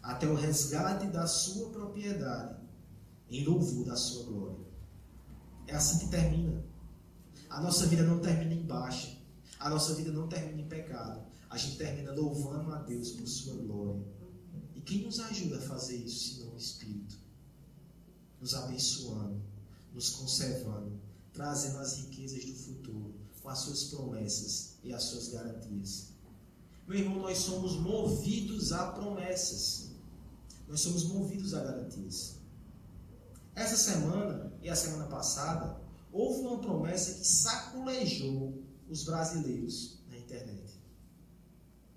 Até 0.02 0.28
o 0.28 0.34
resgate 0.34 1.06
da 1.06 1.26
sua 1.26 1.70
propriedade, 1.70 2.62
em 3.30 3.44
louvor 3.44 3.86
da 3.86 3.96
sua 3.96 4.24
glória. 4.24 4.64
É 5.66 5.74
assim 5.74 5.98
que 6.00 6.08
termina. 6.10 6.62
A 7.48 7.60
nossa 7.60 7.86
vida 7.86 8.02
não 8.02 8.20
termina 8.20 8.52
em 8.52 8.66
baixa. 8.66 9.16
A 9.58 9.70
nossa 9.70 9.94
vida 9.94 10.12
não 10.12 10.28
termina 10.28 10.60
em 10.60 10.68
pecado. 10.68 11.24
A 11.48 11.56
gente 11.56 11.78
termina 11.78 12.12
louvando 12.12 12.72
a 12.72 12.82
Deus 12.82 13.12
por 13.12 13.26
sua 13.26 13.54
glória. 13.54 14.04
E 14.74 14.80
quem 14.80 15.02
nos 15.02 15.20
ajuda 15.20 15.56
a 15.56 15.62
fazer 15.62 15.96
isso, 15.96 16.34
senão 16.34 16.52
o 16.52 16.58
Espírito? 16.58 17.16
Nos 18.40 18.54
abençoando, 18.54 19.40
nos 19.94 20.10
conservando, 20.10 21.00
trazendo 21.32 21.78
as 21.78 21.96
riquezas 21.96 22.44
do 22.44 22.54
futuro, 22.54 23.14
com 23.40 23.48
as 23.48 23.60
suas 23.60 23.84
promessas 23.84 24.74
e 24.82 24.92
as 24.92 25.02
suas 25.04 25.28
garantias. 25.28 26.13
Meu 26.86 26.98
irmão, 26.98 27.22
nós 27.22 27.38
somos 27.38 27.76
movidos 27.76 28.72
a 28.72 28.92
promessas. 28.92 29.90
Nós 30.68 30.80
somos 30.80 31.04
movidos 31.04 31.54
a 31.54 31.62
garantias. 31.62 32.38
Essa 33.54 33.76
semana 33.76 34.52
e 34.62 34.68
a 34.68 34.76
semana 34.76 35.06
passada, 35.06 35.80
houve 36.12 36.40
uma 36.40 36.58
promessa 36.58 37.14
que 37.14 37.26
saculejou 37.26 38.62
os 38.88 39.04
brasileiros 39.04 39.98
na 40.10 40.18
internet. 40.18 40.74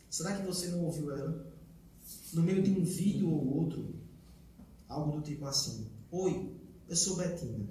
Será 0.09 0.37
que 0.37 0.45
você 0.45 0.67
não 0.67 0.85
ouviu 0.85 1.11
ela? 1.11 1.53
No 2.33 2.41
meio 2.41 2.61
de 2.63 2.71
um 2.71 2.83
vídeo 2.83 3.29
ou 3.29 3.57
outro, 3.57 3.95
algo 4.87 5.17
do 5.17 5.21
tipo 5.21 5.45
assim: 5.45 5.87
Oi, 6.11 6.55
eu 6.87 6.95
sou 6.95 7.17
Betina. 7.17 7.67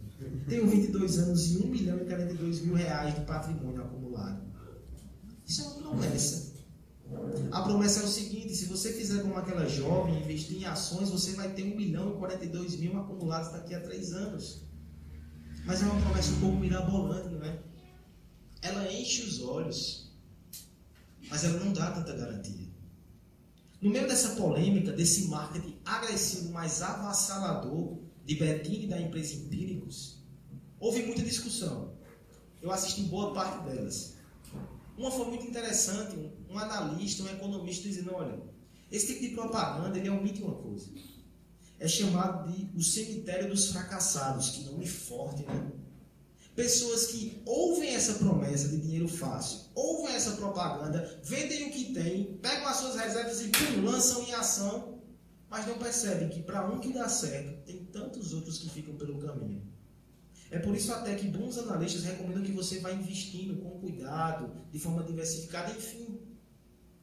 Tenho 0.49 0.69
22 0.69 1.19
anos 1.19 1.53
e 1.53 1.59
1 1.59 1.67
milhão 1.69 1.99
e 1.99 2.05
42 2.05 2.61
mil 2.61 2.75
reais 2.75 3.15
de 3.15 3.21
patrimônio 3.23 3.83
acumulado. 3.83 4.43
Isso 5.47 5.63
é 5.63 5.65
uma 5.65 5.75
promessa. 5.77 6.46
A 7.53 7.63
promessa 7.63 8.01
é 8.01 8.05
o 8.05 8.09
seguinte: 8.09 8.55
se 8.55 8.67
você 8.67 8.93
fizer 8.93 9.23
como 9.23 9.37
aquela 9.37 9.69
jovem, 9.69 10.21
investir 10.21 10.59
em 10.59 10.65
ações, 10.65 11.11
você 11.11 11.33
vai 11.33 11.53
ter 11.53 11.63
1 11.63 11.77
milhão 11.77 12.15
e 12.15 12.19
42 12.19 12.77
mil 12.77 12.99
acumulados 12.99 13.53
daqui 13.53 13.75
a 13.75 13.81
3 13.81 14.13
anos. 14.13 14.63
Mas 15.65 15.83
é 15.83 15.87
uma 15.87 16.01
promessa 16.01 16.33
um 16.33 16.41
pouco 16.41 16.57
mirabolante, 16.57 17.29
não 17.29 17.45
é? 17.45 17.59
Ela 18.63 18.93
enche 18.93 19.23
os 19.23 19.43
olhos, 19.43 20.13
mas 21.29 21.45
ela 21.45 21.59
não 21.61 21.73
dá 21.73 21.91
tanta 21.91 22.13
garantia. 22.17 22.67
No 23.81 23.91
meio 23.91 24.09
dessa 24.09 24.31
polêmica, 24.31 24.93
desse 24.93 25.29
marketing 25.29 25.77
agressivo, 25.85 26.53
mais 26.53 26.83
avassalador 26.83 27.99
de 28.25 28.35
Betim 28.35 28.85
e 28.85 28.87
da 28.89 29.01
empresa 29.01 29.35
Empíricos, 29.35 30.23
houve 30.81 31.03
muita 31.03 31.23
discussão. 31.23 31.95
Eu 32.61 32.71
assisti 32.73 33.03
boa 33.03 33.33
parte 33.33 33.65
delas. 33.65 34.15
Uma 34.97 35.11
foi 35.11 35.27
muito 35.27 35.47
interessante, 35.47 36.17
um, 36.51 36.59
analista, 36.59 37.23
um 37.23 37.29
economista 37.29 37.89
dizendo, 37.89 38.15
olha, 38.15 38.39
esse 38.91 39.07
tipo 39.07 39.21
de 39.21 39.29
propaganda 39.31 39.99
ele 39.99 40.09
omite 40.09 40.43
uma 40.43 40.55
coisa. 40.55 40.91
É 41.79 41.87
chamado 41.87 42.51
de 42.51 42.71
o 42.77 42.83
cemitério 42.83 43.51
dos 43.51 43.69
fracassados, 43.71 44.51
que 44.51 44.65
nome 44.65 44.87
forte, 44.87 45.45
né? 45.45 45.73
Pessoas 46.55 47.09
que 47.09 47.43
ouvem 47.45 47.95
essa 47.95 48.15
promessa 48.15 48.69
de 48.69 48.79
dinheiro 48.79 49.07
fácil, 49.07 49.61
ouvem 49.75 50.15
essa 50.15 50.33
propaganda, 50.33 51.21
vendem 51.23 51.69
o 51.69 51.71
que 51.71 51.93
tem, 51.93 52.39
pegam 52.41 52.67
as 52.67 52.79
suas 52.79 52.97
reservas 52.97 53.43
e 53.43 53.49
pum, 53.49 53.85
lançam 53.85 54.23
em 54.23 54.33
ação, 54.33 55.03
mas 55.51 55.67
não 55.67 55.77
percebem 55.77 56.31
que 56.31 56.43
para 56.43 56.67
um 56.67 56.81
que 56.81 56.95
dá 56.95 57.11
certo, 57.11 57.63
tem 57.67 57.85
tantos 57.85 58.33
outros 58.33 58.59
que 58.59 58.71
ficam 58.71 58.97
pelo 58.97 59.19
caminho. 59.19 59.63
É 60.51 60.59
por 60.59 60.75
isso 60.75 60.93
até 60.93 61.15
que 61.15 61.27
bons 61.29 61.59
analistas 61.59 62.05
recomendam 62.05 62.43
que 62.43 62.53
você 62.53 62.79
vá 62.79 62.93
investindo 62.93 63.61
com 63.61 63.79
cuidado, 63.81 64.51
de 64.71 64.79
forma 64.79 65.03
diversificada, 65.03 65.73
enfim. 65.73 66.16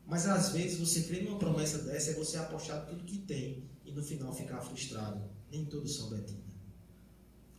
Mas 0.05 0.27
às 0.27 0.49
vezes 0.49 0.79
você 0.79 1.03
crer 1.03 1.23
numa 1.23 1.39
promessa 1.39 1.79
dessa 1.79 2.11
é 2.11 2.13
você 2.13 2.37
apostar 2.37 2.85
tudo 2.85 3.03
que 3.03 3.19
tem 3.19 3.69
e 3.85 3.91
no 3.91 4.03
final 4.03 4.33
ficar 4.33 4.61
frustrado. 4.61 5.23
Nem 5.51 5.65
todos 5.65 5.95
são 5.95 6.09
Betina. 6.09 6.43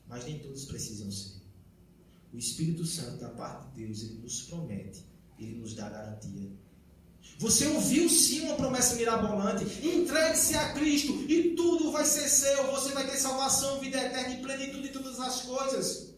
Mas 0.06 0.24
nem 0.24 0.38
todos 0.38 0.64
precisam 0.66 1.10
ser. 1.10 1.42
O 2.32 2.38
Espírito 2.38 2.84
Santo, 2.84 3.18
da 3.18 3.30
parte 3.30 3.68
de 3.68 3.86
Deus, 3.86 4.02
ele 4.02 4.18
nos 4.18 4.42
promete, 4.42 5.04
ele 5.38 5.56
nos 5.56 5.74
dá 5.74 5.88
garantia. 5.88 6.50
Você 7.38 7.66
ouviu 7.66 8.08
sim 8.08 8.40
uma 8.42 8.56
promessa 8.56 8.94
mirabolante. 8.96 9.64
Entregue-se 9.86 10.54
a 10.54 10.72
Cristo 10.72 11.12
e 11.28 11.54
tudo 11.54 11.90
vai 11.90 12.04
ser 12.04 12.28
seu. 12.28 12.70
Você 12.72 12.92
vai 12.92 13.08
ter 13.08 13.16
salvação, 13.16 13.80
vida 13.80 13.98
eterna 13.98 14.34
e 14.34 14.42
plenitude 14.42 14.82
de 14.82 14.88
todas 14.90 15.18
as 15.18 15.42
coisas. 15.42 16.13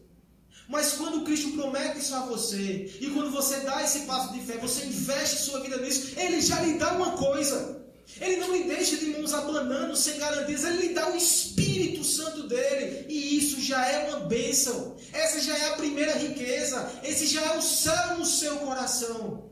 Mas 0.67 0.93
quando 0.93 1.23
Cristo 1.23 1.51
promete 1.51 1.99
isso 1.99 2.13
a 2.13 2.25
você, 2.25 2.93
e 2.99 3.09
quando 3.11 3.31
você 3.31 3.61
dá 3.61 3.81
esse 3.83 4.01
passo 4.01 4.33
de 4.33 4.41
fé, 4.41 4.57
você 4.57 4.85
investe 4.85 5.41
sua 5.41 5.61
vida 5.61 5.77
nisso, 5.77 6.13
Ele 6.17 6.41
já 6.41 6.61
lhe 6.61 6.77
dá 6.77 6.91
uma 6.93 7.11
coisa. 7.11 7.77
Ele 8.19 8.37
não 8.37 8.55
lhe 8.55 8.63
deixa 8.63 8.97
de 8.97 9.07
mãos 9.07 9.33
abanando, 9.33 9.95
sem 9.95 10.17
garantias, 10.17 10.63
ele 10.63 10.87
lhe 10.87 10.93
dá 10.93 11.11
o 11.11 11.17
Espírito 11.17 12.03
Santo 12.05 12.47
dele, 12.47 13.05
e 13.09 13.37
isso 13.37 13.61
já 13.61 13.85
é 13.85 14.07
uma 14.07 14.21
bênção. 14.21 14.95
Essa 15.11 15.41
já 15.41 15.57
é 15.57 15.69
a 15.69 15.75
primeira 15.75 16.17
riqueza, 16.17 16.89
esse 17.03 17.27
já 17.27 17.41
é 17.41 17.57
o 17.57 17.61
céu 17.61 18.17
no 18.17 18.25
seu 18.25 18.57
coração. 18.57 19.51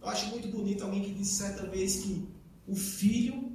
Eu 0.00 0.08
acho 0.08 0.26
muito 0.26 0.48
bonito 0.48 0.82
alguém 0.82 1.02
que 1.02 1.12
disse 1.12 1.36
certa 1.36 1.66
vez 1.66 1.96
que 1.96 2.26
o 2.66 2.74
filho 2.74 3.52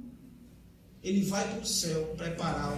ele 1.02 1.22
vai 1.22 1.46
para 1.46 1.60
o 1.60 1.66
céu 1.66 2.14
preparar 2.16 2.72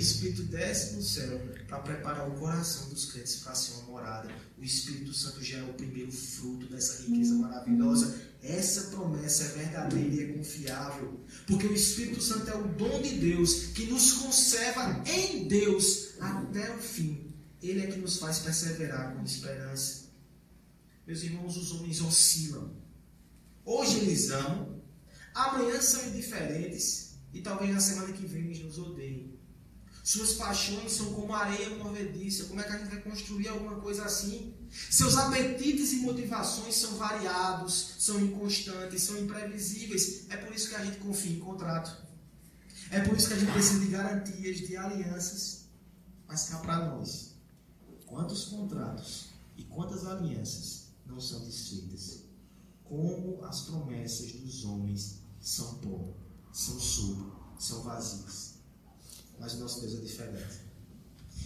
Espírito 0.00 0.42
desce 0.44 0.94
no 0.94 1.02
céu 1.02 1.40
para 1.68 1.78
preparar 1.80 2.28
o 2.28 2.34
coração 2.38 2.88
dos 2.88 3.12
crentes 3.12 3.36
para 3.36 3.54
ser 3.54 3.72
uma 3.74 3.82
morada. 3.84 4.30
O 4.58 4.64
Espírito 4.64 5.12
Santo 5.12 5.40
é 5.52 5.62
o 5.62 5.74
primeiro 5.74 6.10
fruto 6.10 6.66
dessa 6.66 7.02
riqueza 7.02 7.34
maravilhosa 7.34 8.30
essa 8.42 8.84
promessa 8.84 9.44
é 9.44 9.48
verdadeira 9.48 10.14
e 10.14 10.24
é 10.24 10.32
confiável, 10.32 11.20
porque 11.46 11.66
o 11.66 11.74
Espírito 11.74 12.22
Santo 12.22 12.50
é 12.50 12.54
o 12.54 12.68
dom 12.68 13.02
de 13.02 13.18
Deus 13.18 13.66
que 13.74 13.86
nos 13.86 14.14
conserva 14.14 15.02
em 15.06 15.46
Deus 15.46 16.14
até 16.18 16.74
o 16.74 16.78
fim. 16.78 17.34
Ele 17.62 17.82
é 17.82 17.86
que 17.86 17.98
nos 17.98 18.16
faz 18.16 18.38
perseverar 18.38 19.14
com 19.14 19.22
esperança. 19.22 20.08
Meus 21.06 21.22
irmãos, 21.22 21.56
os 21.56 21.72
homens 21.72 22.00
oscilam. 22.00 22.74
Hoje 23.62 23.98
eles 23.98 24.30
amam, 24.30 24.82
amanhã 25.34 25.78
são 25.82 26.06
indiferentes 26.08 27.16
e 27.34 27.42
talvez 27.42 27.74
na 27.74 27.80
semana 27.80 28.12
que 28.14 28.26
vem 28.26 28.46
eles 28.46 28.60
nos 28.60 28.78
odeiem. 28.78 29.09
Suas 30.10 30.32
paixões 30.32 30.90
são 30.90 31.12
como 31.12 31.32
areia 31.32 31.70
movediça. 31.76 32.46
Como 32.46 32.60
é 32.60 32.64
que 32.64 32.72
a 32.72 32.78
gente 32.78 32.88
vai 32.88 33.00
construir 33.00 33.46
alguma 33.46 33.76
coisa 33.76 34.04
assim? 34.04 34.52
Seus 34.90 35.16
apetites 35.16 35.92
e 35.92 35.98
motivações 35.98 36.74
são 36.74 36.96
variados, 36.96 37.94
são 37.96 38.18
inconstantes, 38.18 39.04
são 39.04 39.16
imprevisíveis. 39.16 40.28
É 40.28 40.36
por 40.36 40.52
isso 40.52 40.68
que 40.68 40.74
a 40.74 40.84
gente 40.84 40.98
confia 40.98 41.36
em 41.36 41.38
contrato. 41.38 41.96
É 42.90 42.98
por 43.02 43.16
isso 43.16 43.28
que 43.28 43.34
a 43.34 43.38
gente 43.38 43.52
precisa 43.52 43.78
de 43.78 43.86
garantias, 43.86 44.58
de 44.58 44.76
alianças. 44.76 45.66
Mas 46.26 46.48
cá 46.48 46.58
para 46.58 46.86
nós, 46.86 47.36
quantos 48.04 48.46
contratos 48.46 49.26
e 49.56 49.62
quantas 49.62 50.04
alianças 50.04 50.86
não 51.06 51.20
são 51.20 51.38
desfeitas? 51.44 52.24
Como 52.82 53.44
as 53.44 53.60
promessas 53.60 54.32
dos 54.32 54.64
homens 54.64 55.20
são 55.40 55.74
pó, 55.74 56.12
são 56.52 56.80
suco, 56.80 57.54
são 57.60 57.84
vazias. 57.84 58.49
Mas 59.40 59.54
o 59.54 59.60
nosso 59.60 59.80
Deus 59.80 59.94
é 59.94 60.00
diferente. 60.02 60.70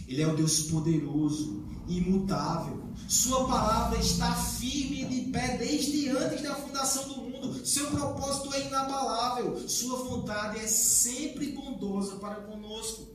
Ele 0.06 0.20
é 0.20 0.26
o 0.26 0.36
Deus 0.36 0.62
poderoso, 0.62 1.64
imutável. 1.88 2.92
Sua 3.08 3.46
palavra 3.46 3.98
está 3.98 4.34
firme 4.34 5.04
de 5.06 5.30
pé 5.30 5.56
desde 5.56 6.08
antes 6.10 6.42
da 6.42 6.54
fundação 6.56 7.08
do 7.08 7.22
mundo. 7.22 7.64
Seu 7.64 7.86
propósito 7.90 8.52
é 8.52 8.66
inabalável. 8.66 9.68
Sua 9.68 10.04
vontade 10.04 10.58
é 10.58 10.66
sempre 10.66 11.52
bondosa 11.52 12.16
para 12.16 12.42
conosco. 12.42 13.14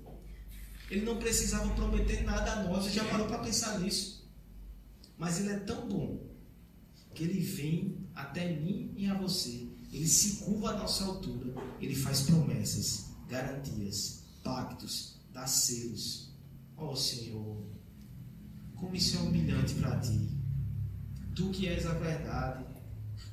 Ele 0.90 1.06
não 1.06 1.18
precisava 1.18 1.70
prometer 1.76 2.24
nada 2.24 2.54
a 2.54 2.64
nós. 2.64 2.86
Você 2.86 2.92
já 2.92 3.06
parou 3.06 3.28
para 3.28 3.40
pensar 3.40 3.80
nisso? 3.80 4.28
Mas 5.18 5.40
ele 5.40 5.50
é 5.50 5.60
tão 5.60 5.88
bom 5.88 6.24
que 7.14 7.24
ele 7.24 7.42
vem 7.42 8.08
até 8.16 8.52
mim 8.54 8.94
e 8.98 9.06
a 9.08 9.14
você. 9.14 9.68
Ele 9.92 10.08
se 10.08 10.38
curva 10.38 10.72
à 10.72 10.78
nossa 10.78 11.04
altura. 11.04 11.54
Ele 11.80 11.96
faz 11.96 12.22
promessas, 12.22 13.06
garantias, 13.28 14.19
pactos, 14.44 15.20
dá 15.34 15.46
selos 15.46 16.30
Ó 16.80 16.94
oh, 16.94 16.96
Senhor, 16.96 17.62
como 18.76 18.96
isso 18.96 19.18
é 19.18 19.20
humilhante 19.20 19.76
para 19.76 20.00
ti. 20.00 20.30
Tu 21.36 21.50
que 21.52 21.68
és 21.68 21.86
a 21.86 21.94
verdade, 21.94 22.66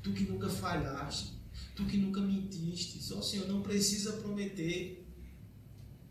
tu 0.03 0.13
que 0.13 0.25
nunca 0.25 0.49
falhaste, 0.49 1.33
tu 1.77 1.87
que 1.87 1.97
nunca 1.97 2.21
mentiste. 2.21 3.13
Ó 3.15 3.19
oh, 3.19 3.23
Senhor, 3.23 3.47
não 3.47 3.63
precisa 3.63 4.15
prometer. 4.15 5.07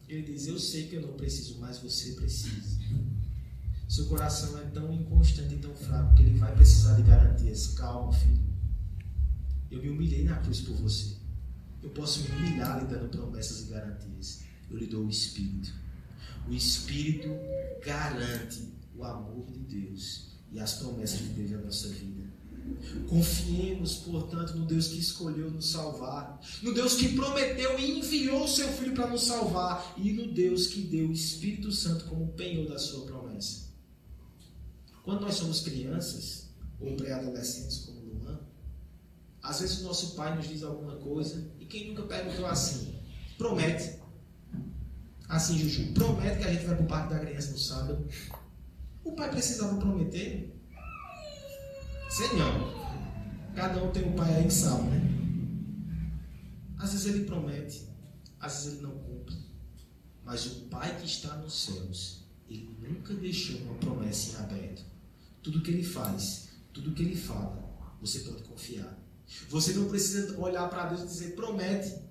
Ele 0.07 0.21
diz: 0.21 0.47
Eu 0.47 0.57
sei 0.57 0.87
que 0.87 0.95
eu 0.95 1.01
não 1.01 1.13
preciso, 1.13 1.59
mas 1.59 1.77
você 1.79 2.13
precisa. 2.13 2.79
Seu 3.89 4.05
coração 4.05 4.57
é 4.57 4.63
tão 4.69 4.93
inconstante 4.93 5.55
e 5.55 5.57
tão 5.57 5.75
fraco 5.75 6.15
que 6.15 6.23
ele 6.23 6.39
vai 6.39 6.55
precisar 6.55 6.95
de 6.95 7.03
garantias. 7.03 7.67
Calma, 7.67 8.13
filho. 8.13 8.45
Eu 9.69 9.81
me 9.81 9.89
humilhei 9.89 10.23
na 10.23 10.37
cruz 10.37 10.61
por 10.61 10.75
você. 10.75 11.17
Eu 11.83 11.89
posso 11.89 12.23
me 12.23 12.29
humilhar 12.29 12.79
lhe 12.79 12.87
dando 12.87 13.09
promessas 13.09 13.67
e 13.67 13.71
garantias. 13.71 14.44
Eu 14.69 14.77
lhe 14.77 14.87
dou 14.87 15.05
o 15.05 15.09
Espírito. 15.09 15.73
O 16.47 16.53
Espírito 16.53 17.29
garante 17.83 18.73
o 18.95 19.03
amor 19.03 19.45
de 19.51 19.59
Deus 19.59 20.31
e 20.51 20.59
as 20.59 20.73
promessas 20.75 21.19
de 21.19 21.29
Deus 21.29 21.51
na 21.51 21.57
nossa 21.59 21.89
vida. 21.89 22.25
Confiemos, 23.07 23.97
portanto, 23.97 24.55
no 24.55 24.65
Deus 24.65 24.87
que 24.87 24.97
escolheu 24.97 25.51
nos 25.51 25.69
salvar, 25.69 26.39
no 26.63 26.73
Deus 26.73 26.95
que 26.95 27.09
prometeu 27.09 27.79
e 27.79 27.99
enviou 27.99 28.43
o 28.43 28.47
seu 28.47 28.67
Filho 28.69 28.95
para 28.95 29.07
nos 29.07 29.23
salvar, 29.23 29.93
e 29.97 30.11
no 30.13 30.31
Deus 30.31 30.67
que 30.67 30.81
deu 30.81 31.09
o 31.09 31.13
Espírito 31.13 31.71
Santo 31.71 32.05
como 32.05 32.29
penhor 32.29 32.67
da 32.67 32.79
sua 32.79 33.05
promessa. 33.05 33.65
Quando 35.03 35.21
nós 35.21 35.35
somos 35.35 35.61
crianças, 35.61 36.49
ou 36.79 36.95
pré-adolescentes 36.95 37.79
como 37.79 37.99
Luan, 37.99 38.39
às 39.43 39.59
vezes 39.59 39.81
o 39.81 39.83
nosso 39.83 40.15
pai 40.15 40.35
nos 40.35 40.47
diz 40.47 40.63
alguma 40.63 40.95
coisa, 40.95 41.47
e 41.59 41.65
quem 41.65 41.89
nunca 41.89 42.03
perguntou 42.03 42.47
assim, 42.47 42.95
promete. 43.37 44.04
Assim, 45.27 45.57
Juju, 45.57 45.93
promete 45.93 46.39
que 46.39 46.43
a 46.43 46.53
gente 46.53 46.65
vai 46.65 46.75
para 46.75 46.83
o 46.83 46.87
parque 46.87 47.13
da 47.13 47.19
criança 47.19 47.51
no 47.51 47.57
sábado. 47.57 48.07
O 49.03 49.11
pai 49.13 49.29
precisava 49.29 49.77
prometer? 49.77 50.55
Sei 52.09 52.27
não. 52.33 52.85
Cada 53.55 53.83
um 53.83 53.91
tem 53.91 54.07
um 54.07 54.15
pai 54.15 54.35
aí 54.35 54.43
que 54.45 54.53
sabe, 54.53 54.83
né? 54.89 55.15
Às 56.77 56.91
vezes 56.91 57.07
ele 57.07 57.25
promete, 57.25 57.87
às 58.39 58.53
vezes 58.53 58.73
ele 58.73 58.81
não 58.83 58.91
cumpre. 58.99 59.35
Mas 60.23 60.45
o 60.45 60.61
pai 60.65 60.95
que 60.99 61.05
está 61.05 61.35
nos 61.37 61.63
céus, 61.63 62.25
ele 62.47 62.77
nunca 62.79 63.13
deixou 63.13 63.59
uma 63.61 63.75
promessa 63.75 64.31
em 64.31 64.43
aberto. 64.43 64.83
Tudo 65.41 65.61
que 65.61 65.71
ele 65.71 65.83
faz, 65.83 66.49
tudo 66.73 66.93
que 66.93 67.03
ele 67.03 67.15
fala, 67.15 67.63
você 68.01 68.19
pode 68.19 68.43
confiar. 68.43 68.99
Você 69.49 69.73
não 69.73 69.87
precisa 69.87 70.37
olhar 70.39 70.69
para 70.69 70.87
Deus 70.87 71.01
e 71.01 71.05
dizer, 71.05 71.35
promete. 71.35 72.04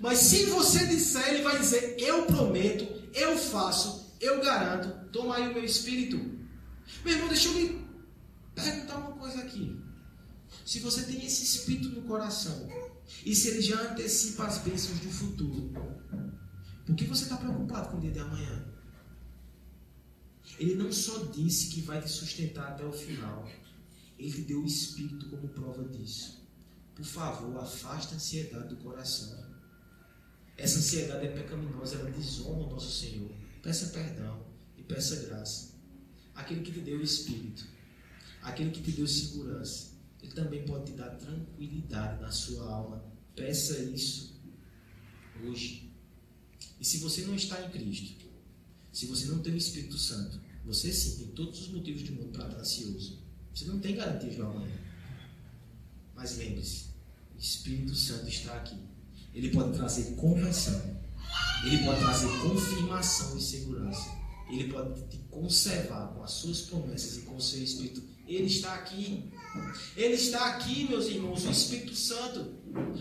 Mas 0.00 0.18
se 0.18 0.46
você 0.46 0.86
disser, 0.86 1.28
ele 1.28 1.42
vai 1.42 1.58
dizer: 1.58 1.96
Eu 1.98 2.26
prometo, 2.26 2.86
eu 3.14 3.36
faço, 3.38 4.14
eu 4.20 4.40
garanto, 4.42 5.10
toma 5.10 5.36
aí 5.36 5.50
o 5.50 5.54
meu 5.54 5.64
espírito. 5.64 6.16
Meu 7.04 7.14
irmão, 7.14 7.28
deixa 7.28 7.48
eu 7.48 7.54
lhe 7.54 7.84
perguntar 8.54 8.98
uma 8.98 9.12
coisa 9.12 9.40
aqui. 9.40 9.78
Se 10.64 10.80
você 10.80 11.02
tem 11.04 11.24
esse 11.24 11.44
espírito 11.44 11.88
no 11.90 12.02
coração, 12.02 12.68
e 13.24 13.34
se 13.34 13.48
ele 13.48 13.60
já 13.60 13.80
antecipa 13.80 14.46
as 14.46 14.58
bênçãos 14.58 14.98
do 15.00 15.10
futuro, 15.10 15.72
por 16.86 16.94
que 16.94 17.04
você 17.04 17.24
está 17.24 17.36
preocupado 17.36 17.90
com 17.90 17.98
o 17.98 18.00
dia 18.00 18.10
de 18.10 18.18
amanhã? 18.18 18.64
Ele 20.58 20.74
não 20.74 20.92
só 20.92 21.18
disse 21.24 21.68
que 21.68 21.80
vai 21.80 22.00
te 22.00 22.08
sustentar 22.08 22.68
até 22.68 22.84
o 22.84 22.92
final, 22.92 23.48
ele 24.18 24.42
deu 24.42 24.62
o 24.62 24.66
Espírito 24.66 25.28
como 25.28 25.48
prova 25.48 25.84
disso. 25.88 26.42
Por 26.94 27.04
favor, 27.04 27.58
afasta 27.58 28.14
a 28.14 28.16
ansiedade 28.16 28.68
do 28.68 28.76
coração. 28.76 29.43
Essa 30.56 30.78
ansiedade 30.78 31.26
é 31.26 31.30
pecaminosa, 31.30 31.96
ela 31.96 32.10
desonra 32.10 32.66
o 32.66 32.70
nosso 32.70 32.90
Senhor. 32.90 33.30
Peça 33.62 33.86
perdão 33.86 34.44
e 34.76 34.82
peça 34.82 35.26
graça. 35.26 35.74
Aquele 36.34 36.62
que 36.62 36.72
te 36.72 36.80
deu 36.80 36.98
o 36.98 37.02
Espírito, 37.02 37.66
aquele 38.42 38.70
que 38.70 38.82
te 38.82 38.92
deu 38.92 39.06
segurança, 39.06 39.92
ele 40.22 40.32
também 40.32 40.64
pode 40.64 40.92
te 40.92 40.92
dar 40.92 41.10
tranquilidade 41.10 42.20
na 42.20 42.30
sua 42.30 42.68
alma. 42.68 43.04
Peça 43.34 43.78
isso 43.78 44.40
hoje. 45.42 45.92
E 46.80 46.84
se 46.84 46.98
você 46.98 47.22
não 47.22 47.34
está 47.34 47.64
em 47.64 47.70
Cristo, 47.70 48.24
se 48.92 49.06
você 49.06 49.26
não 49.26 49.40
tem 49.40 49.54
o 49.54 49.56
Espírito 49.56 49.98
Santo, 49.98 50.40
você 50.64 50.92
sim 50.92 51.16
tem 51.16 51.28
todos 51.28 51.62
os 51.62 51.68
motivos 51.68 52.02
do 52.04 52.12
mundo 52.12 52.32
para 52.32 52.46
estar 52.46 52.60
ansioso. 52.60 53.18
Você 53.54 53.64
não 53.66 53.80
tem 53.80 53.96
garantia 53.96 54.30
de 54.30 54.40
amanhã. 54.40 54.78
Mas 56.14 56.36
lembre-se, 56.38 56.86
o 57.34 57.38
Espírito 57.38 57.94
Santo 57.94 58.28
está 58.28 58.56
aqui 58.56 58.76
ele 59.34 59.50
pode 59.50 59.76
trazer 59.76 60.14
conversão. 60.14 60.80
Ele 61.64 61.78
pode 61.84 62.00
trazer 62.00 62.28
confirmação 62.40 63.36
e 63.36 63.40
segurança. 63.40 64.24
Ele 64.50 64.72
pode 64.72 65.02
te 65.08 65.18
conservar 65.30 66.08
com 66.08 66.22
as 66.22 66.32
suas 66.32 66.60
promessas 66.62 67.16
e 67.16 67.20
com 67.22 67.36
o 67.36 67.40
seu 67.40 67.62
Espírito. 67.62 68.02
Ele 68.26 68.46
está 68.46 68.74
aqui. 68.74 69.32
Ele 69.96 70.14
está 70.14 70.46
aqui, 70.46 70.86
meus 70.88 71.06
irmãos, 71.06 71.44
o 71.44 71.50
Espírito 71.50 71.94
Santo. 71.94 72.54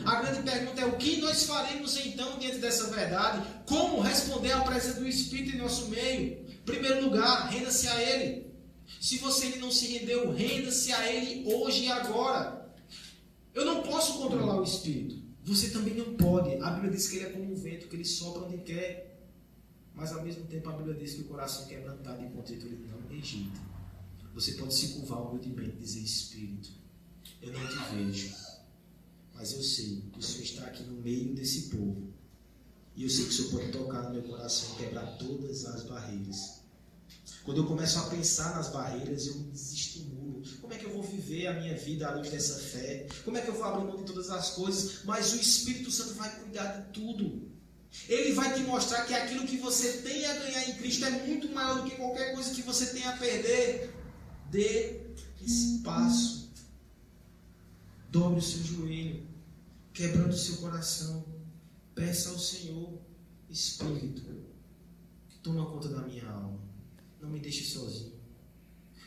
A 0.06 0.22
grande 0.22 0.44
pergunta 0.44 0.82
é: 0.82 0.86
o 0.86 0.98
que 0.98 1.18
nós 1.18 1.44
faremos 1.44 1.98
então 1.98 2.40
diante 2.40 2.58
dessa 2.58 2.90
verdade? 2.90 3.46
Como 3.66 4.02
responder 4.02 4.54
à 4.54 4.62
presença 4.62 5.00
do 5.00 5.08
Espírito 5.08 5.56
em 5.56 5.60
nosso 5.60 5.90
meio? 5.90 6.46
Em 6.48 6.66
primeiro 6.66 7.04
lugar, 7.04 7.50
renda-se 7.50 7.88
a 7.88 8.02
Ele. 8.02 8.48
Se 9.00 9.18
você 9.18 9.58
não 9.58 9.72
se 9.72 9.88
rendeu, 9.88 10.34
renda-se 10.34 10.92
a 10.92 11.12
Ele 11.12 11.44
hoje 11.54 11.86
e 11.86 11.92
agora. 11.92 12.72
Eu 13.54 13.66
não 13.66 13.84
posso 13.84 14.18
controlar 14.18 14.60
o 14.60 14.64
Espírito. 14.64 15.23
Você 15.46 15.70
também 15.70 15.96
não 15.96 16.16
pode. 16.16 16.56
A 16.62 16.72
Bíblia 16.72 16.92
diz 16.92 17.08
que 17.08 17.18
ele 17.18 17.26
é 17.26 17.30
como 17.30 17.52
um 17.52 17.56
vento, 17.56 17.88
que 17.88 17.96
ele 17.96 18.06
sopra 18.06 18.44
onde 18.44 18.60
quer. 18.60 19.14
Mas 19.94 20.12
ao 20.12 20.24
mesmo 20.24 20.46
tempo 20.46 20.70
a 20.70 20.74
Bíblia 20.74 20.96
diz 20.96 21.14
que 21.14 21.22
o 21.22 21.26
coração 21.26 21.68
quebrantado 21.68 22.24
e 22.24 22.30
contrito 22.30 22.66
ele 22.66 22.88
não 22.88 23.08
rejeita. 23.08 23.60
Você 24.34 24.54
pode 24.54 24.74
se 24.74 24.90
curvar 24.90 25.22
humildemente 25.22 25.76
e 25.76 25.80
dizer: 25.80 26.00
Espírito, 26.00 26.72
eu 27.42 27.52
não 27.52 27.68
te 27.68 27.96
vejo, 27.96 28.34
mas 29.36 29.54
eu 29.54 29.62
sei 29.62 30.02
que 30.12 30.20
o 30.20 30.24
Senhor 30.24 30.44
está 30.44 30.66
aqui 30.66 30.84
no 30.84 31.02
meio 31.02 31.36
desse 31.36 31.70
povo. 31.70 32.12
E 32.96 33.04
eu 33.04 33.10
sei 33.10 33.26
que 33.26 33.32
o 33.32 33.34
Senhor 33.34 33.52
pode 33.52 33.72
tocar 33.72 34.04
no 34.04 34.12
meu 34.12 34.24
coração 34.24 34.74
e 34.74 34.84
quebrar 34.84 35.18
todas 35.18 35.66
as 35.66 35.84
barreiras. 35.84 36.62
Quando 37.44 37.58
eu 37.58 37.68
começo 37.68 38.00
a 38.00 38.10
pensar 38.10 38.56
nas 38.56 38.70
barreiras, 38.70 39.28
eu 39.28 39.36
me 39.36 39.52
desestimulo. 39.52 40.13
Como 40.74 40.82
é 40.82 40.86
que 40.86 40.86
eu 40.86 40.94
vou 40.94 41.04
viver 41.04 41.48
a 41.48 41.54
minha 41.54 41.76
vida 41.76 42.08
à 42.08 42.16
luz 42.16 42.32
dessa 42.32 42.58
fé? 42.58 43.06
Como 43.24 43.38
é 43.38 43.42
que 43.42 43.48
eu 43.48 43.54
vou 43.54 43.64
abrir 43.64 43.86
mão 43.86 43.98
de 43.98 44.06
todas 44.06 44.32
as 44.32 44.52
coisas? 44.52 45.04
Mas 45.04 45.32
o 45.34 45.36
Espírito 45.36 45.92
Santo 45.92 46.16
vai 46.16 46.36
cuidar 46.40 46.66
de 46.66 46.94
tudo. 46.94 47.48
Ele 48.10 48.34
vai 48.34 48.56
te 48.56 48.62
mostrar 48.62 49.06
que 49.06 49.14
aquilo 49.14 49.46
que 49.46 49.58
você 49.58 50.02
tem 50.02 50.26
a 50.26 50.34
ganhar 50.34 50.70
em 50.70 50.74
Cristo 50.76 51.06
é 51.06 51.12
muito 51.28 51.48
maior 51.50 51.84
do 51.84 51.90
que 51.90 51.96
qualquer 51.96 52.34
coisa 52.34 52.56
que 52.56 52.64
você 52.64 52.88
tem 52.88 53.06
a 53.06 53.16
perder. 53.18 53.94
Dê 54.50 55.02
espaço. 55.42 56.52
Dobre 58.10 58.40
o 58.40 58.42
seu 58.42 58.64
joelho, 58.64 59.28
quebrando 59.94 60.32
o 60.32 60.38
seu 60.38 60.58
coração. 60.58 61.24
Peça 61.94 62.30
ao 62.30 62.40
Senhor, 62.40 63.00
Espírito, 63.48 64.24
toma 65.44 65.68
conta 65.68 65.90
da 65.90 66.02
minha 66.02 66.28
alma. 66.28 66.60
Não 67.22 67.30
me 67.30 67.40
deixe 67.40 67.64
sozinho. 67.64 68.23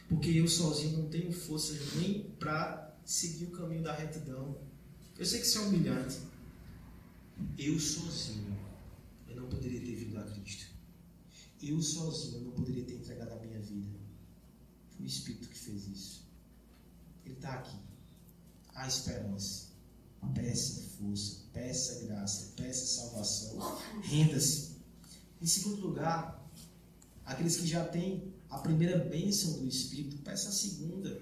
Porque 0.09 0.31
eu 0.31 0.47
sozinho 0.47 0.99
não 0.99 1.09
tenho 1.09 1.33
força 1.33 1.75
nem 1.97 2.23
para 2.39 2.97
seguir 3.05 3.47
o 3.47 3.51
caminho 3.51 3.83
da 3.83 3.95
retidão. 3.95 4.57
Eu 5.19 5.27
sei 5.27 5.41
que 5.41 5.47
isso 5.47 5.59
é 5.59 5.61
humilhante. 5.63 6.19
Eu 7.59 7.79
sozinho, 7.79 8.57
eu 9.29 9.37
eu 9.37 9.43
não 9.43 9.49
poderia 9.51 9.81
ter 9.81 9.95
vindo 9.95 10.19
a 10.19 10.23
Cristo. 10.23 10.67
Eu 11.63 11.81
sozinho 11.83 12.45
não 12.45 12.53
poderia 12.53 12.85
ter 12.85 12.95
entregado 12.95 13.33
a 13.33 13.37
minha 13.37 13.61
vida. 13.61 13.99
Foi 14.91 15.05
o 15.05 15.07
Espírito 15.07 15.49
que 15.49 15.59
fez 15.59 15.87
isso. 15.87 16.27
Ele 17.25 17.35
está 17.35 17.55
aqui. 17.55 17.77
Há 18.75 18.89
esperança. 18.89 19.67
Peça 20.35 20.83
força, 20.99 21.43
peça 21.53 22.05
graça, 22.07 22.53
peça 22.57 22.87
salvação. 22.87 23.79
Renda-se. 24.03 24.77
Em 25.41 25.47
segundo 25.47 25.83
lugar, 25.83 26.51
aqueles 27.25 27.57
que 27.57 27.67
já 27.67 27.85
têm 27.85 28.33
a 28.57 28.61
primeira 28.61 28.99
bênção 28.99 29.53
do 29.53 29.69
Espírito, 29.69 30.17
peça 30.19 30.49
a 30.49 30.53
segunda. 30.53 31.21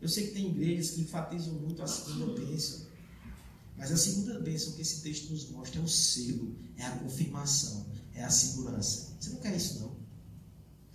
Eu 0.00 0.08
sei 0.08 0.28
que 0.28 0.32
tem 0.32 0.50
igrejas 0.50 0.92
que 0.92 1.02
enfatizam 1.02 1.52
muito 1.54 1.82
a 1.82 1.86
segunda 1.86 2.40
bênção. 2.40 2.86
Mas 3.76 3.92
a 3.92 3.96
segunda 3.96 4.40
bênção 4.40 4.72
que 4.72 4.80
esse 4.80 5.02
texto 5.02 5.30
nos 5.30 5.50
mostra 5.50 5.80
é 5.80 5.84
o 5.84 5.88
selo, 5.88 6.56
é 6.76 6.84
a 6.84 6.90
confirmação, 6.92 7.86
é 8.14 8.24
a 8.24 8.30
segurança. 8.30 9.16
Você 9.20 9.30
não 9.30 9.40
quer 9.40 9.54
isso, 9.54 9.80
não? 9.80 10.00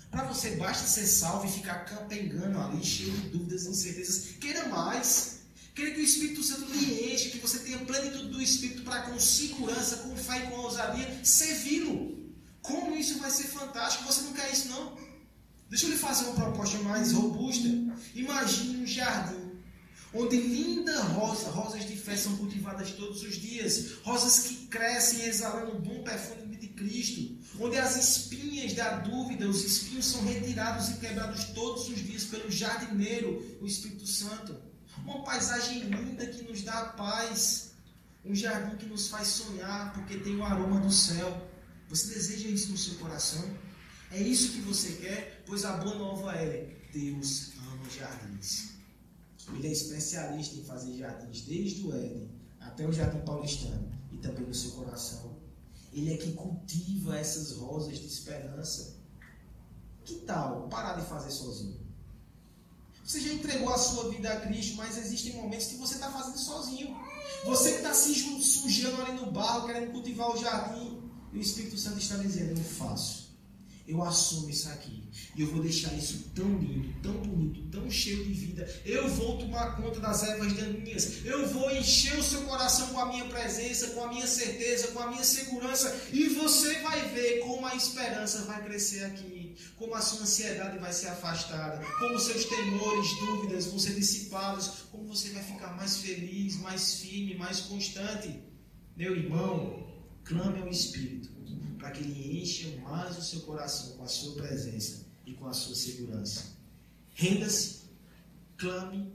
Para 0.10 0.26
você 0.26 0.56
basta 0.56 0.88
ser 0.88 1.06
salvo 1.06 1.48
e 1.48 1.52
ficar 1.52 1.86
capengando 1.86 2.58
ali, 2.58 2.84
cheio 2.84 3.12
de 3.12 3.30
dúvidas 3.30 3.66
e 3.66 3.70
incertezas. 3.70 4.32
Queira 4.39 4.68
mais. 4.70 5.41
Queira 5.76 5.91
que 5.91 6.00
o 6.00 6.04
Espírito 6.04 6.41
Santo 6.41 6.72
lhe 6.72 7.14
enche, 7.14 7.30
que 7.30 7.38
você 7.39 7.60
tenha 7.60 7.78
plenitude 7.80 8.30
do 8.30 8.41
Espírito 8.41 8.84
para 8.84 9.04
com 9.04 9.20
segurança, 9.20 9.98
com 9.98 10.16
fé 10.16 10.46
e 10.46 10.50
com 10.50 10.56
ousadia, 10.62 11.20
servi-lo. 11.24 12.34
Como 12.62 12.96
isso 12.96 13.20
vai 13.20 13.30
ser 13.30 13.43
fantástico? 13.43 14.06
Você 14.06 14.22
não 14.22 14.34
quer 14.34 14.52
isso, 14.52 14.70
não? 14.70 15.05
Deixa 15.70 15.86
eu 15.86 15.91
lhe 15.91 15.97
fazer 15.97 16.26
uma 16.26 16.36
proposta 16.36 16.78
mais 16.80 17.11
robusta. 17.11 17.68
Imagine 18.13 18.84
um 18.84 18.88
jardim 18.88 19.45
onde 20.16 20.38
lindas 20.38 20.99
rosas, 21.09 21.53
rosas 21.53 21.86
de 21.86 21.97
fé 21.97 22.16
são 22.16 22.38
cultivadas 22.38 22.91
todos 22.91 23.22
os 23.22 23.36
dias, 23.36 23.95
rosas 24.03 24.47
que 24.47 24.68
crescem 24.68 25.26
exalando 25.26 25.76
um 25.76 25.82
bom 25.82 26.03
perfume 26.03 26.55
de 26.55 26.70
Cristo, 26.70 27.38
onde 27.59 27.78
as 27.78 27.97
espinhas 27.97 28.74
da 28.74 28.99
dúvida, 28.99 29.47
os 29.47 29.63
espinhos 29.63 30.05
são 30.05 30.24
retirados 30.24 30.89
e 30.89 30.93
quebrados 30.99 31.43
todos 31.45 31.89
os 31.89 31.97
dias 31.97 32.24
pelo 32.24 32.49
jardineiro, 32.49 33.57
o 33.61 33.66
Espírito 33.66 34.07
Santo. 34.07 34.55
Uma 35.03 35.22
paisagem 35.24 35.80
linda 35.82 36.26
que 36.26 36.43
nos 36.43 36.61
dá 36.61 36.86
paz, 36.86 37.72
um 38.24 38.34
jardim 38.34 38.78
que 38.78 38.86
nos 38.86 39.09
faz 39.09 39.28
sonhar 39.28 39.93
porque 39.93 40.18
tem 40.18 40.38
o 40.38 40.43
aroma 40.45 40.80
do 40.80 40.91
céu. 40.91 41.45
Você 41.89 42.13
deseja 42.13 42.47
isso 42.47 42.72
no 42.72 42.78
seu 42.78 42.95
coração? 42.95 43.45
É 44.11 44.22
isso 44.22 44.53
que 44.53 44.61
você 44.61 44.93
quer? 44.93 45.34
Pois 45.46 45.64
a 45.64 45.78
boa 45.78 45.96
nova 45.96 46.34
é: 46.34 46.76
Deus 46.91 47.52
ama 47.58 47.89
jardins. 47.89 48.76
Ele 49.54 49.68
é 49.68 49.72
especialista 49.72 50.56
em 50.56 50.64
fazer 50.64 50.98
jardins 50.98 51.41
desde 51.41 51.86
o 51.86 51.96
Éden 51.96 52.30
até 52.60 52.88
o 52.88 52.91
Jardim 52.91 53.20
Paulistano 53.20 53.91
e 54.12 54.18
também 54.18 54.46
no 54.46 54.54
seu 54.54 54.72
coração. 54.72 55.36
Ele 55.93 56.14
é 56.14 56.18
que 56.18 56.34
cultiva 56.34 57.18
essas 57.18 57.54
rosas 57.54 58.00
de 58.00 58.08
esperança. 58.08 58.96
Que 60.04 60.16
tal 60.22 60.68
parar 60.68 61.00
de 61.00 61.06
fazer 61.08 61.32
sozinho? 61.32 61.86
Você 63.04 63.22
já 63.22 63.34
entregou 63.34 63.72
a 63.72 63.78
sua 63.78 64.10
vida 64.10 64.34
a 64.34 64.41
Cristo, 64.41 64.76
mas 64.78 64.98
existem 64.98 65.34
momentos 65.34 65.68
que 65.68 65.76
você 65.76 65.93
está 65.93 66.12
fazendo 66.12 66.39
sozinho. 66.39 66.98
Você 67.46 67.72
que 67.72 67.78
está 67.78 67.93
se 67.93 68.16
sujando 68.41 69.00
ali 69.04 69.14
no 69.14 69.32
barro, 69.32 69.68
querendo 69.68 69.91
cultivar 69.91 70.32
o 70.32 70.38
jardim, 70.38 71.04
e 71.32 71.38
o 71.38 71.41
Espírito 71.41 71.78
Santo 71.78 72.00
está 72.00 72.18
dizendo: 72.18 72.58
Eu 72.60 72.64
faço. 72.64 73.24
Eu 73.88 74.01
assumo 74.01 74.49
isso 74.49 74.67
aqui. 74.69 75.03
E 75.36 75.41
eu 75.41 75.51
vou 75.51 75.61
deixar 75.61 75.93
isso 75.93 76.31
tão 76.33 76.57
lindo, 76.57 76.91
tão 77.03 77.13
bonito, 77.13 77.69
tão 77.69 77.89
cheio 77.91 78.25
de 78.25 78.33
vida. 78.33 78.81
Eu 78.83 79.07
vou 79.09 79.38
tomar 79.38 79.75
conta 79.75 79.99
das 79.99 80.23
ervas 80.23 80.53
daninhas. 80.53 81.23
Eu 81.23 81.47
vou 81.49 81.69
encher 81.69 82.17
o 82.17 82.23
seu 82.23 82.41
coração 82.43 82.88
com 82.88 82.99
a 82.99 83.05
minha 83.05 83.25
presença, 83.25 83.89
com 83.89 84.03
a 84.03 84.07
minha 84.07 84.25
certeza, 84.25 84.88
com 84.88 84.99
a 84.99 85.07
minha 85.11 85.23
segurança. 85.23 85.95
E 86.11 86.29
você 86.29 86.81
vai 86.81 87.09
ver 87.09 87.41
como 87.41 87.65
a 87.65 87.75
esperança 87.75 88.41
vai 88.43 88.63
crescer 88.63 89.03
aqui. 89.03 89.55
Como 89.77 89.93
a 89.93 90.01
sua 90.01 90.21
ansiedade 90.21 90.79
vai 90.79 90.91
ser 90.91 91.09
afastada. 91.09 91.86
Como 91.99 92.17
seus 92.17 92.45
temores, 92.45 93.09
dúvidas 93.19 93.67
vão 93.67 93.77
ser 93.77 93.93
dissipados. 93.93 94.86
Como 94.91 95.07
você 95.07 95.29
vai 95.29 95.43
ficar 95.43 95.75
mais 95.75 95.97
feliz, 95.97 96.55
mais 96.57 96.95
firme, 96.95 97.36
mais 97.36 97.59
constante. 97.59 98.39
Meu 98.97 99.15
irmão, 99.15 99.88
clame 100.23 100.61
ao 100.61 100.69
Espírito 100.69 101.34
para 101.86 101.91
que 101.91 102.01
Ele 102.01 102.41
encha 102.41 102.67
mais 102.79 103.15
o 103.15 103.21
seu 103.21 103.41
coração 103.41 103.95
com 103.95 104.03
a 104.03 104.07
sua 104.07 104.33
presença 104.33 105.05
e 105.23 105.33
com 105.33 105.45
a 105.45 105.53
sua 105.53 105.75
segurança. 105.75 106.57
Renda-se, 107.13 107.81
clame 108.57 109.13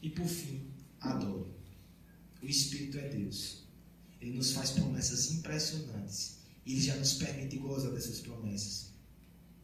e, 0.00 0.08
por 0.08 0.28
fim, 0.28 0.70
adore. 1.00 1.50
O 2.40 2.46
Espírito 2.46 2.96
é 2.98 3.08
Deus. 3.08 3.64
Ele 4.20 4.36
nos 4.36 4.52
faz 4.52 4.70
promessas 4.70 5.32
impressionantes. 5.32 6.36
E 6.64 6.74
Ele 6.74 6.80
já 6.80 6.94
nos 6.94 7.14
permite 7.14 7.56
gozar 7.56 7.90
dessas 7.90 8.20
promessas. 8.20 8.92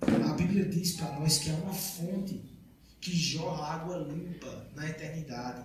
A 0.01 0.33
Bíblia 0.33 0.65
diz 0.69 0.97
para 0.97 1.17
nós 1.21 1.39
que 1.39 1.51
há 1.51 1.55
uma 1.55 1.73
fonte 1.73 2.43
que 3.01 3.17
jorra 3.17 3.75
água 3.75 3.99
limpa 3.99 4.69
na 4.75 4.91
eternidade. 4.91 5.65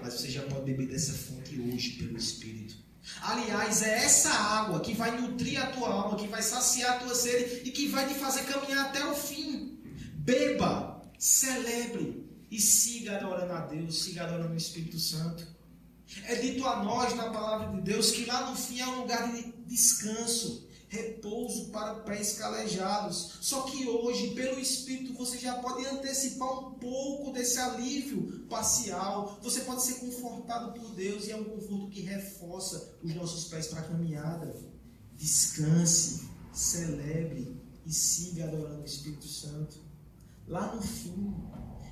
Mas 0.00 0.14
você 0.14 0.30
já 0.30 0.42
pode 0.44 0.64
beber 0.64 0.86
dessa 0.86 1.12
fonte 1.12 1.58
hoje 1.58 1.94
pelo 1.94 2.16
Espírito. 2.16 2.76
Aliás, 3.20 3.82
é 3.82 4.04
essa 4.04 4.30
água 4.30 4.80
que 4.80 4.94
vai 4.94 5.20
nutrir 5.20 5.60
a 5.60 5.66
tua 5.66 5.88
alma, 5.88 6.16
que 6.16 6.28
vai 6.28 6.42
saciar 6.42 6.96
a 6.96 6.98
tua 7.00 7.14
sede 7.14 7.68
e 7.68 7.72
que 7.72 7.88
vai 7.88 8.06
te 8.06 8.14
fazer 8.14 8.44
caminhar 8.44 8.86
até 8.86 9.04
o 9.04 9.14
fim. 9.14 9.80
Beba, 10.14 11.02
celebre 11.18 12.24
e 12.50 12.60
siga 12.60 13.16
adorando 13.16 13.52
a 13.52 13.60
Deus, 13.66 14.04
siga 14.04 14.24
adorando 14.24 14.52
o 14.52 14.56
Espírito 14.56 14.98
Santo. 14.98 15.46
É 16.24 16.34
dito 16.36 16.66
a 16.66 16.84
nós 16.84 17.14
na 17.14 17.30
palavra 17.30 17.74
de 17.76 17.80
Deus 17.80 18.10
que 18.10 18.26
lá 18.26 18.50
no 18.50 18.56
fim 18.56 18.80
é 18.80 18.86
um 18.86 19.00
lugar 19.00 19.32
de 19.32 19.52
descanso 19.66 20.68
repouso 20.92 21.70
para 21.70 21.94
pés 22.00 22.34
calejados. 22.34 23.38
Só 23.40 23.62
que 23.62 23.88
hoje, 23.88 24.34
pelo 24.34 24.60
Espírito, 24.60 25.14
você 25.14 25.38
já 25.38 25.54
pode 25.54 25.86
antecipar 25.86 26.68
um 26.68 26.72
pouco 26.74 27.32
desse 27.32 27.58
alívio 27.58 28.44
parcial. 28.48 29.38
Você 29.42 29.62
pode 29.62 29.82
ser 29.82 29.94
confortado 29.94 30.78
por 30.78 30.94
Deus 30.94 31.26
e 31.26 31.30
é 31.30 31.36
um 31.36 31.44
conforto 31.44 31.88
que 31.88 32.02
reforça 32.02 32.94
os 33.02 33.14
nossos 33.14 33.46
pés 33.46 33.68
para 33.68 33.80
a 33.80 33.84
caminhada. 33.84 34.54
Descanse, 35.14 36.28
celebre 36.52 37.58
e 37.86 37.92
siga 37.92 38.44
adorando 38.44 38.82
o 38.82 38.84
Espírito 38.84 39.26
Santo. 39.26 39.80
Lá 40.46 40.74
no 40.74 40.82
fim, 40.82 41.34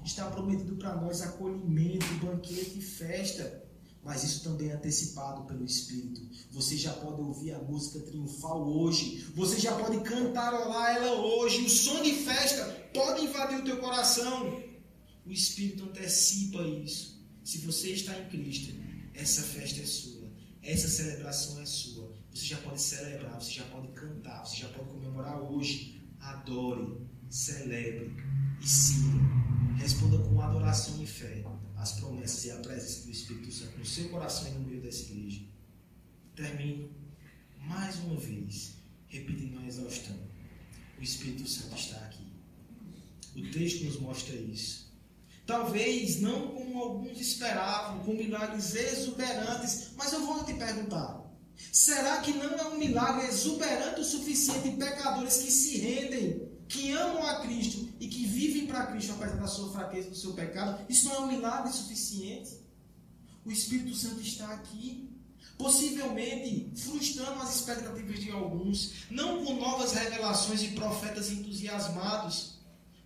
está 0.04 0.30
prometido 0.30 0.76
para 0.76 0.96
nós 0.96 1.22
acolhimento, 1.22 2.06
banquete 2.22 2.78
e 2.78 2.82
festa 2.82 3.64
mas 4.02 4.24
isso 4.24 4.42
também 4.42 4.70
é 4.70 4.72
antecipado 4.72 5.42
pelo 5.44 5.64
Espírito. 5.64 6.22
Você 6.52 6.76
já 6.76 6.92
pode 6.92 7.20
ouvir 7.20 7.52
a 7.52 7.58
música 7.58 8.00
triunfal 8.00 8.66
hoje, 8.66 9.26
você 9.34 9.58
já 9.58 9.74
pode 9.76 10.00
cantarolar 10.00 10.96
ela 10.96 11.12
hoje. 11.20 11.62
O 11.62 11.68
som 11.68 12.02
de 12.02 12.14
festa 12.14 12.64
pode 12.94 13.24
invadir 13.24 13.58
o 13.58 13.64
teu 13.64 13.78
coração. 13.78 14.62
O 15.26 15.30
Espírito 15.30 15.84
antecipa 15.84 16.62
isso. 16.62 17.20
Se 17.44 17.58
você 17.58 17.90
está 17.90 18.18
em 18.18 18.28
Cristo, 18.28 18.74
essa 19.14 19.42
festa 19.42 19.80
é 19.80 19.86
sua, 19.86 20.28
essa 20.62 20.88
celebração 20.88 21.60
é 21.60 21.66
sua. 21.66 22.14
Você 22.32 22.46
já 22.46 22.56
pode 22.58 22.80
celebrar, 22.80 23.40
você 23.40 23.52
já 23.52 23.64
pode 23.64 23.88
cantar, 23.88 24.46
você 24.46 24.56
já 24.56 24.68
pode 24.68 24.88
comemorar 24.88 25.40
hoje. 25.42 26.00
Adore, 26.20 26.96
celebre 27.28 28.14
e 28.62 28.68
siga. 28.68 29.18
Responda 29.78 30.18
com 30.18 30.40
adoração 30.40 31.02
e 31.02 31.06
fé 31.06 31.42
as 31.80 31.92
promessas 31.92 32.44
e 32.44 32.50
a 32.50 32.56
presença 32.56 33.06
do 33.06 33.10
Espírito 33.10 33.50
Santo 33.50 33.78
no 33.78 33.86
seu 33.86 34.08
coração 34.10 34.48
e 34.48 34.50
no 34.50 34.60
meio 34.60 34.82
dessa 34.82 35.02
igreja. 35.02 35.40
Termino 36.36 36.90
mais 37.58 37.96
uma 38.00 38.16
vez, 38.16 38.74
repetindo 39.08 39.58
a 39.58 39.66
exaustão. 39.66 40.16
O 40.98 41.02
Espírito 41.02 41.48
Santo 41.48 41.74
está 41.74 41.96
aqui. 41.96 42.26
O 43.34 43.50
texto 43.50 43.84
nos 43.84 43.98
mostra 43.98 44.36
isso. 44.36 44.90
Talvez 45.46 46.20
não 46.20 46.48
como 46.48 46.78
alguns 46.78 47.18
esperavam, 47.18 48.04
com 48.04 48.12
milagres 48.12 48.74
exuberantes, 48.74 49.92
mas 49.96 50.12
eu 50.12 50.24
vou 50.24 50.44
te 50.44 50.52
perguntar: 50.54 51.24
será 51.72 52.20
que 52.20 52.32
não 52.32 52.56
é 52.56 52.68
um 52.68 52.78
milagre 52.78 53.26
exuberante 53.26 54.00
o 54.00 54.04
suficiente 54.04 54.68
em 54.68 54.76
pecadores 54.76 55.38
que 55.38 55.50
se 55.50 55.78
rendem 55.78 56.49
que 56.70 56.92
amam 56.92 57.26
a 57.26 57.40
Cristo 57.40 57.88
e 57.98 58.06
que 58.06 58.24
vivem 58.26 58.68
para 58.68 58.86
Cristo 58.86 59.12
apesar 59.12 59.36
da 59.36 59.48
sua 59.48 59.72
fraqueza, 59.72 60.08
do 60.08 60.16
seu 60.16 60.32
pecado, 60.34 60.86
isso 60.88 61.08
não 61.08 61.16
é 61.16 61.20
um 61.20 61.26
milagre 61.26 61.72
suficiente. 61.72 62.60
O 63.44 63.50
Espírito 63.50 63.92
Santo 63.96 64.20
está 64.20 64.52
aqui, 64.52 65.10
possivelmente 65.58 66.70
frustrando 66.76 67.42
as 67.42 67.56
expectativas 67.56 68.20
de 68.20 68.30
alguns, 68.30 68.92
não 69.10 69.44
com 69.44 69.54
novas 69.54 69.92
revelações 69.92 70.60
de 70.60 70.68
profetas 70.68 71.32
entusiasmados, 71.32 72.60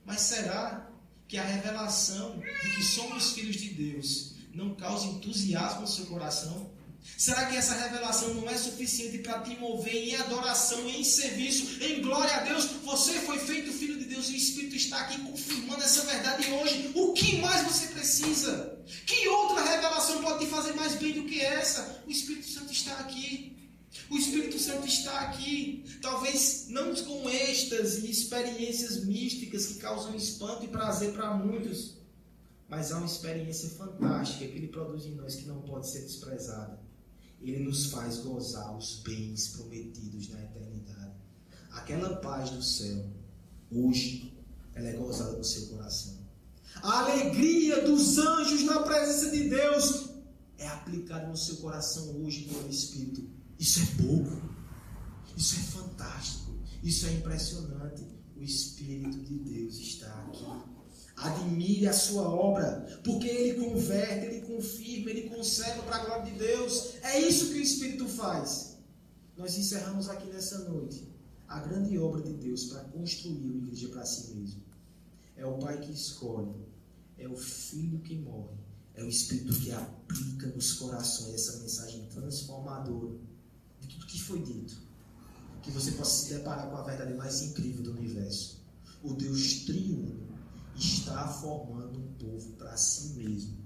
mas 0.05 0.21
será 0.21 0.91
que 1.27 1.39
a 1.39 1.43
revelação 1.43 2.39
de 2.39 2.77
que 2.77 2.83
somos 2.83 3.33
filhos 3.33 3.57
de 3.57 3.71
Deus 3.71 4.35
não 4.53 4.75
causa 4.75 5.07
entusiasmo 5.07 5.81
no 5.81 5.89
seu 5.89 6.05
coração? 6.05 6.71
Será 7.19 7.47
que 7.47 7.57
essa 7.57 7.75
revelação 7.75 8.35
não 8.35 8.49
é 8.49 8.57
suficiente 8.57 9.19
para 9.19 9.41
te 9.41 9.57
mover 9.57 9.95
em 9.95 10.17
adoração, 10.17 10.89
em 10.89 11.05
serviço, 11.05 11.83
em 11.83 12.01
glória 12.01 12.35
a 12.35 12.41
Deus? 12.41 12.65
Você 12.85 13.13
foi 13.21 13.39
feito 13.39 13.73
filho 13.73 13.99
de 13.99 14.07
Deus 14.07 14.29
e 14.29 14.33
o 14.33 14.37
Espírito 14.37 14.75
está 14.75 14.99
aqui 14.99 15.21
confirmando 15.21 15.83
essa 15.83 16.03
verdade 16.03 16.51
hoje. 16.51 16.91
O 16.95 17.13
que 17.13 17.39
mais 17.39 17.63
você 17.67 17.89
precisa? 17.89 18.79
Que 19.07 19.29
outra 19.29 19.65
revelação 19.65 20.23
pode 20.23 20.45
te 20.45 20.51
fazer 20.51 20.73
mais 20.75 20.95
bem 20.95 21.13
do 21.13 21.25
que 21.25 21.41
essa? 21.41 22.03
O 22.07 22.11
Espírito 22.11 22.49
Santo 22.49 22.73
está 22.73 22.99
aqui. 22.99 23.55
O 24.11 24.17
Espírito 24.17 24.59
Santo 24.59 24.87
está 24.89 25.21
aqui, 25.21 25.85
talvez 26.03 26.67
não 26.69 26.95
com 26.95 27.31
êxtase 27.31 28.07
e 28.07 28.11
experiências 28.11 29.05
místicas 29.05 29.67
que 29.67 29.75
causam 29.75 30.17
espanto 30.17 30.65
e 30.65 30.69
prazer 30.69 31.13
para 31.13 31.33
muitos, 31.33 31.97
mas 32.69 32.91
há 32.91 32.99
uma 32.99 33.07
experiência 33.07 33.71
fantástica 33.71 34.49
que 34.49 34.57
ele 34.57 34.67
produz 34.67 35.07
em 35.07 35.15
nós 35.15 35.37
que 35.37 35.47
não 35.47 35.63
pode 35.63 35.89
ser 35.89 36.01
desprezada. 36.01 36.84
Ele 37.41 37.65
nos 37.65 37.87
faz 37.87 38.19
gozar 38.19 38.77
os 38.77 39.01
bens 39.01 39.49
prometidos 39.49 40.31
na 40.31 40.43
eternidade. 40.43 41.15
Aquela 41.71 42.17
paz 42.17 42.51
do 42.51 42.63
céu, 42.63 43.05
hoje, 43.71 44.33
ela 44.75 44.89
é 44.89 44.93
gozada 44.93 45.37
no 45.37 45.45
seu 45.45 45.67
coração. 45.69 46.17
A 46.83 47.01
alegria 47.01 47.83
dos 47.85 48.19
anjos 48.19 48.65
na 48.65 48.81
presença 48.83 49.31
de 49.31 49.49
Deus 49.49 50.11
é 50.59 50.67
aplicada 50.69 51.27
no 51.29 51.37
seu 51.37 51.57
coração 51.57 52.23
hoje 52.23 52.45
pelo 52.45 52.69
Espírito. 52.69 53.29
Isso 53.59 53.81
é 53.81 54.03
pouco. 54.03 54.43
Isso 55.37 55.57
é 55.57 55.59
fantástico. 55.59 56.53
Isso 56.83 57.07
é 57.07 57.13
impressionante. 57.13 58.05
O 58.37 58.43
Espírito 58.43 59.19
de 59.19 59.39
Deus 59.39 59.77
está 59.77 60.13
aqui. 60.23 60.74
Admire 61.25 61.89
a 61.89 61.93
sua 61.95 62.29
obra, 62.29 63.01
porque 63.03 63.27
ele 63.27 63.65
converte, 63.65 64.27
ele 64.27 64.43
confirma, 64.43 65.09
ele 65.09 65.31
conserva 65.31 65.83
para 65.85 65.97
a 65.97 66.05
glória 66.05 66.31
de 66.31 66.39
Deus. 66.39 66.97
É 67.03 67.19
isso 67.19 67.47
que 67.47 67.59
o 67.59 67.63
Espírito 67.63 68.07
faz. 68.07 68.77
Nós 69.35 69.57
encerramos 69.57 70.11
aqui 70.11 70.29
nessa 70.29 70.59
noite 70.69 71.09
a 71.49 71.61
grande 71.61 71.99
obra 71.99 72.21
de 72.21 72.35
Deus 72.35 72.65
para 72.65 72.85
construir 72.85 73.43
uma 73.47 73.57
igreja 73.57 73.89
para 73.89 74.05
si 74.05 74.35
mesmo. 74.35 74.63
É 75.35 75.47
o 75.47 75.57
Pai 75.57 75.81
que 75.81 75.93
escolhe, 75.93 76.55
é 77.17 77.27
o 77.27 77.37
Filho 77.37 78.01
que 78.01 78.17
morre, 78.17 78.59
é 78.95 79.03
o 79.03 79.09
Espírito 79.09 79.59
que 79.61 79.73
aplica 79.73 80.49
nos 80.49 80.75
corações 80.75 81.35
essa 81.37 81.59
mensagem 81.59 82.07
transformadora 82.13 83.17
de 83.81 83.89
tudo 83.89 84.07
que 84.07 84.21
foi 84.21 84.43
dito. 84.43 84.77
Que 85.63 85.71
você 85.71 85.93
possa 85.93 86.27
se 86.27 86.35
deparar 86.35 86.69
com 86.69 86.77
a 86.77 86.83
verdade 86.83 87.15
mais 87.15 87.41
incrível 87.41 87.83
do 87.83 87.93
universo. 87.93 88.63
O 89.03 89.15
Deus 89.15 89.65
triuno 89.65 90.34
está 90.77 91.29
formando 91.29 91.99
um 91.99 92.13
povo 92.15 92.53
para 92.53 92.77
si 92.77 93.15
mesmo. 93.15 93.65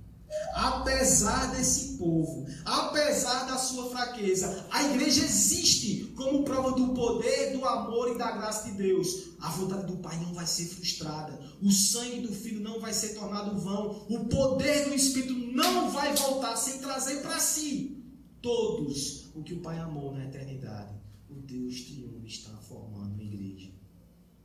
Apesar 0.54 1.54
desse 1.54 1.96
povo, 1.96 2.46
apesar 2.64 3.46
da 3.46 3.56
sua 3.56 3.90
fraqueza, 3.90 4.66
a 4.70 4.84
igreja 4.84 5.24
existe 5.24 6.12
como 6.16 6.44
prova 6.44 6.72
do 6.72 6.92
poder, 6.92 7.56
do 7.56 7.64
amor 7.64 8.14
e 8.14 8.18
da 8.18 8.32
graça 8.32 8.70
de 8.70 8.76
Deus. 8.76 9.30
A 9.40 9.50
vontade 9.50 9.86
do 9.86 9.96
Pai 9.98 10.18
não 10.20 10.34
vai 10.34 10.46
ser 10.46 10.66
frustrada, 10.66 11.38
o 11.62 11.70
sangue 11.70 12.20
do 12.20 12.32
Filho 12.32 12.60
não 12.60 12.80
vai 12.80 12.92
ser 12.92 13.14
tornado 13.14 13.58
vão, 13.58 14.06
o 14.08 14.26
poder 14.26 14.88
do 14.88 14.94
Espírito 14.94 15.32
não 15.32 15.90
vai 15.90 16.14
voltar 16.14 16.56
sem 16.56 16.78
trazer 16.78 17.22
para 17.22 17.38
si 17.40 18.04
todos 18.42 19.30
o 19.34 19.42
que 19.42 19.54
o 19.54 19.60
Pai 19.60 19.78
amou 19.78 20.12
na 20.12 20.24
eternidade. 20.24 20.92
O 21.30 21.34
Deus 21.34 21.82
triunfo 21.82 22.26
está 22.26 22.50
formando 22.58 23.14
uma 23.14 23.22
igreja. 23.22 23.70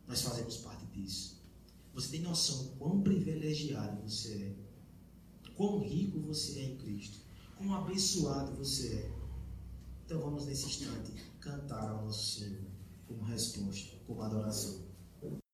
Nós 0.06 0.22
fazemos 0.22 0.56
parte 0.58 0.86
disso. 0.86 1.33
Você 1.94 2.08
tem 2.08 2.22
noção 2.22 2.74
quão 2.76 3.00
privilegiado 3.02 4.02
você 4.02 4.34
é? 4.34 5.50
Quão 5.54 5.78
rico 5.78 6.18
você 6.20 6.58
é 6.58 6.64
em 6.64 6.76
Cristo? 6.76 7.18
Quão 7.56 7.72
abençoado 7.72 8.52
você 8.56 8.94
é? 8.94 9.12
Então 10.04 10.20
vamos 10.20 10.44
nesse 10.46 10.66
instante 10.66 11.12
cantar 11.40 11.90
ao 11.90 12.04
nosso 12.04 12.40
Senhor 12.40 12.64
como 13.06 13.22
resposta, 13.22 13.96
como 14.06 14.22
adoração. 14.22 14.83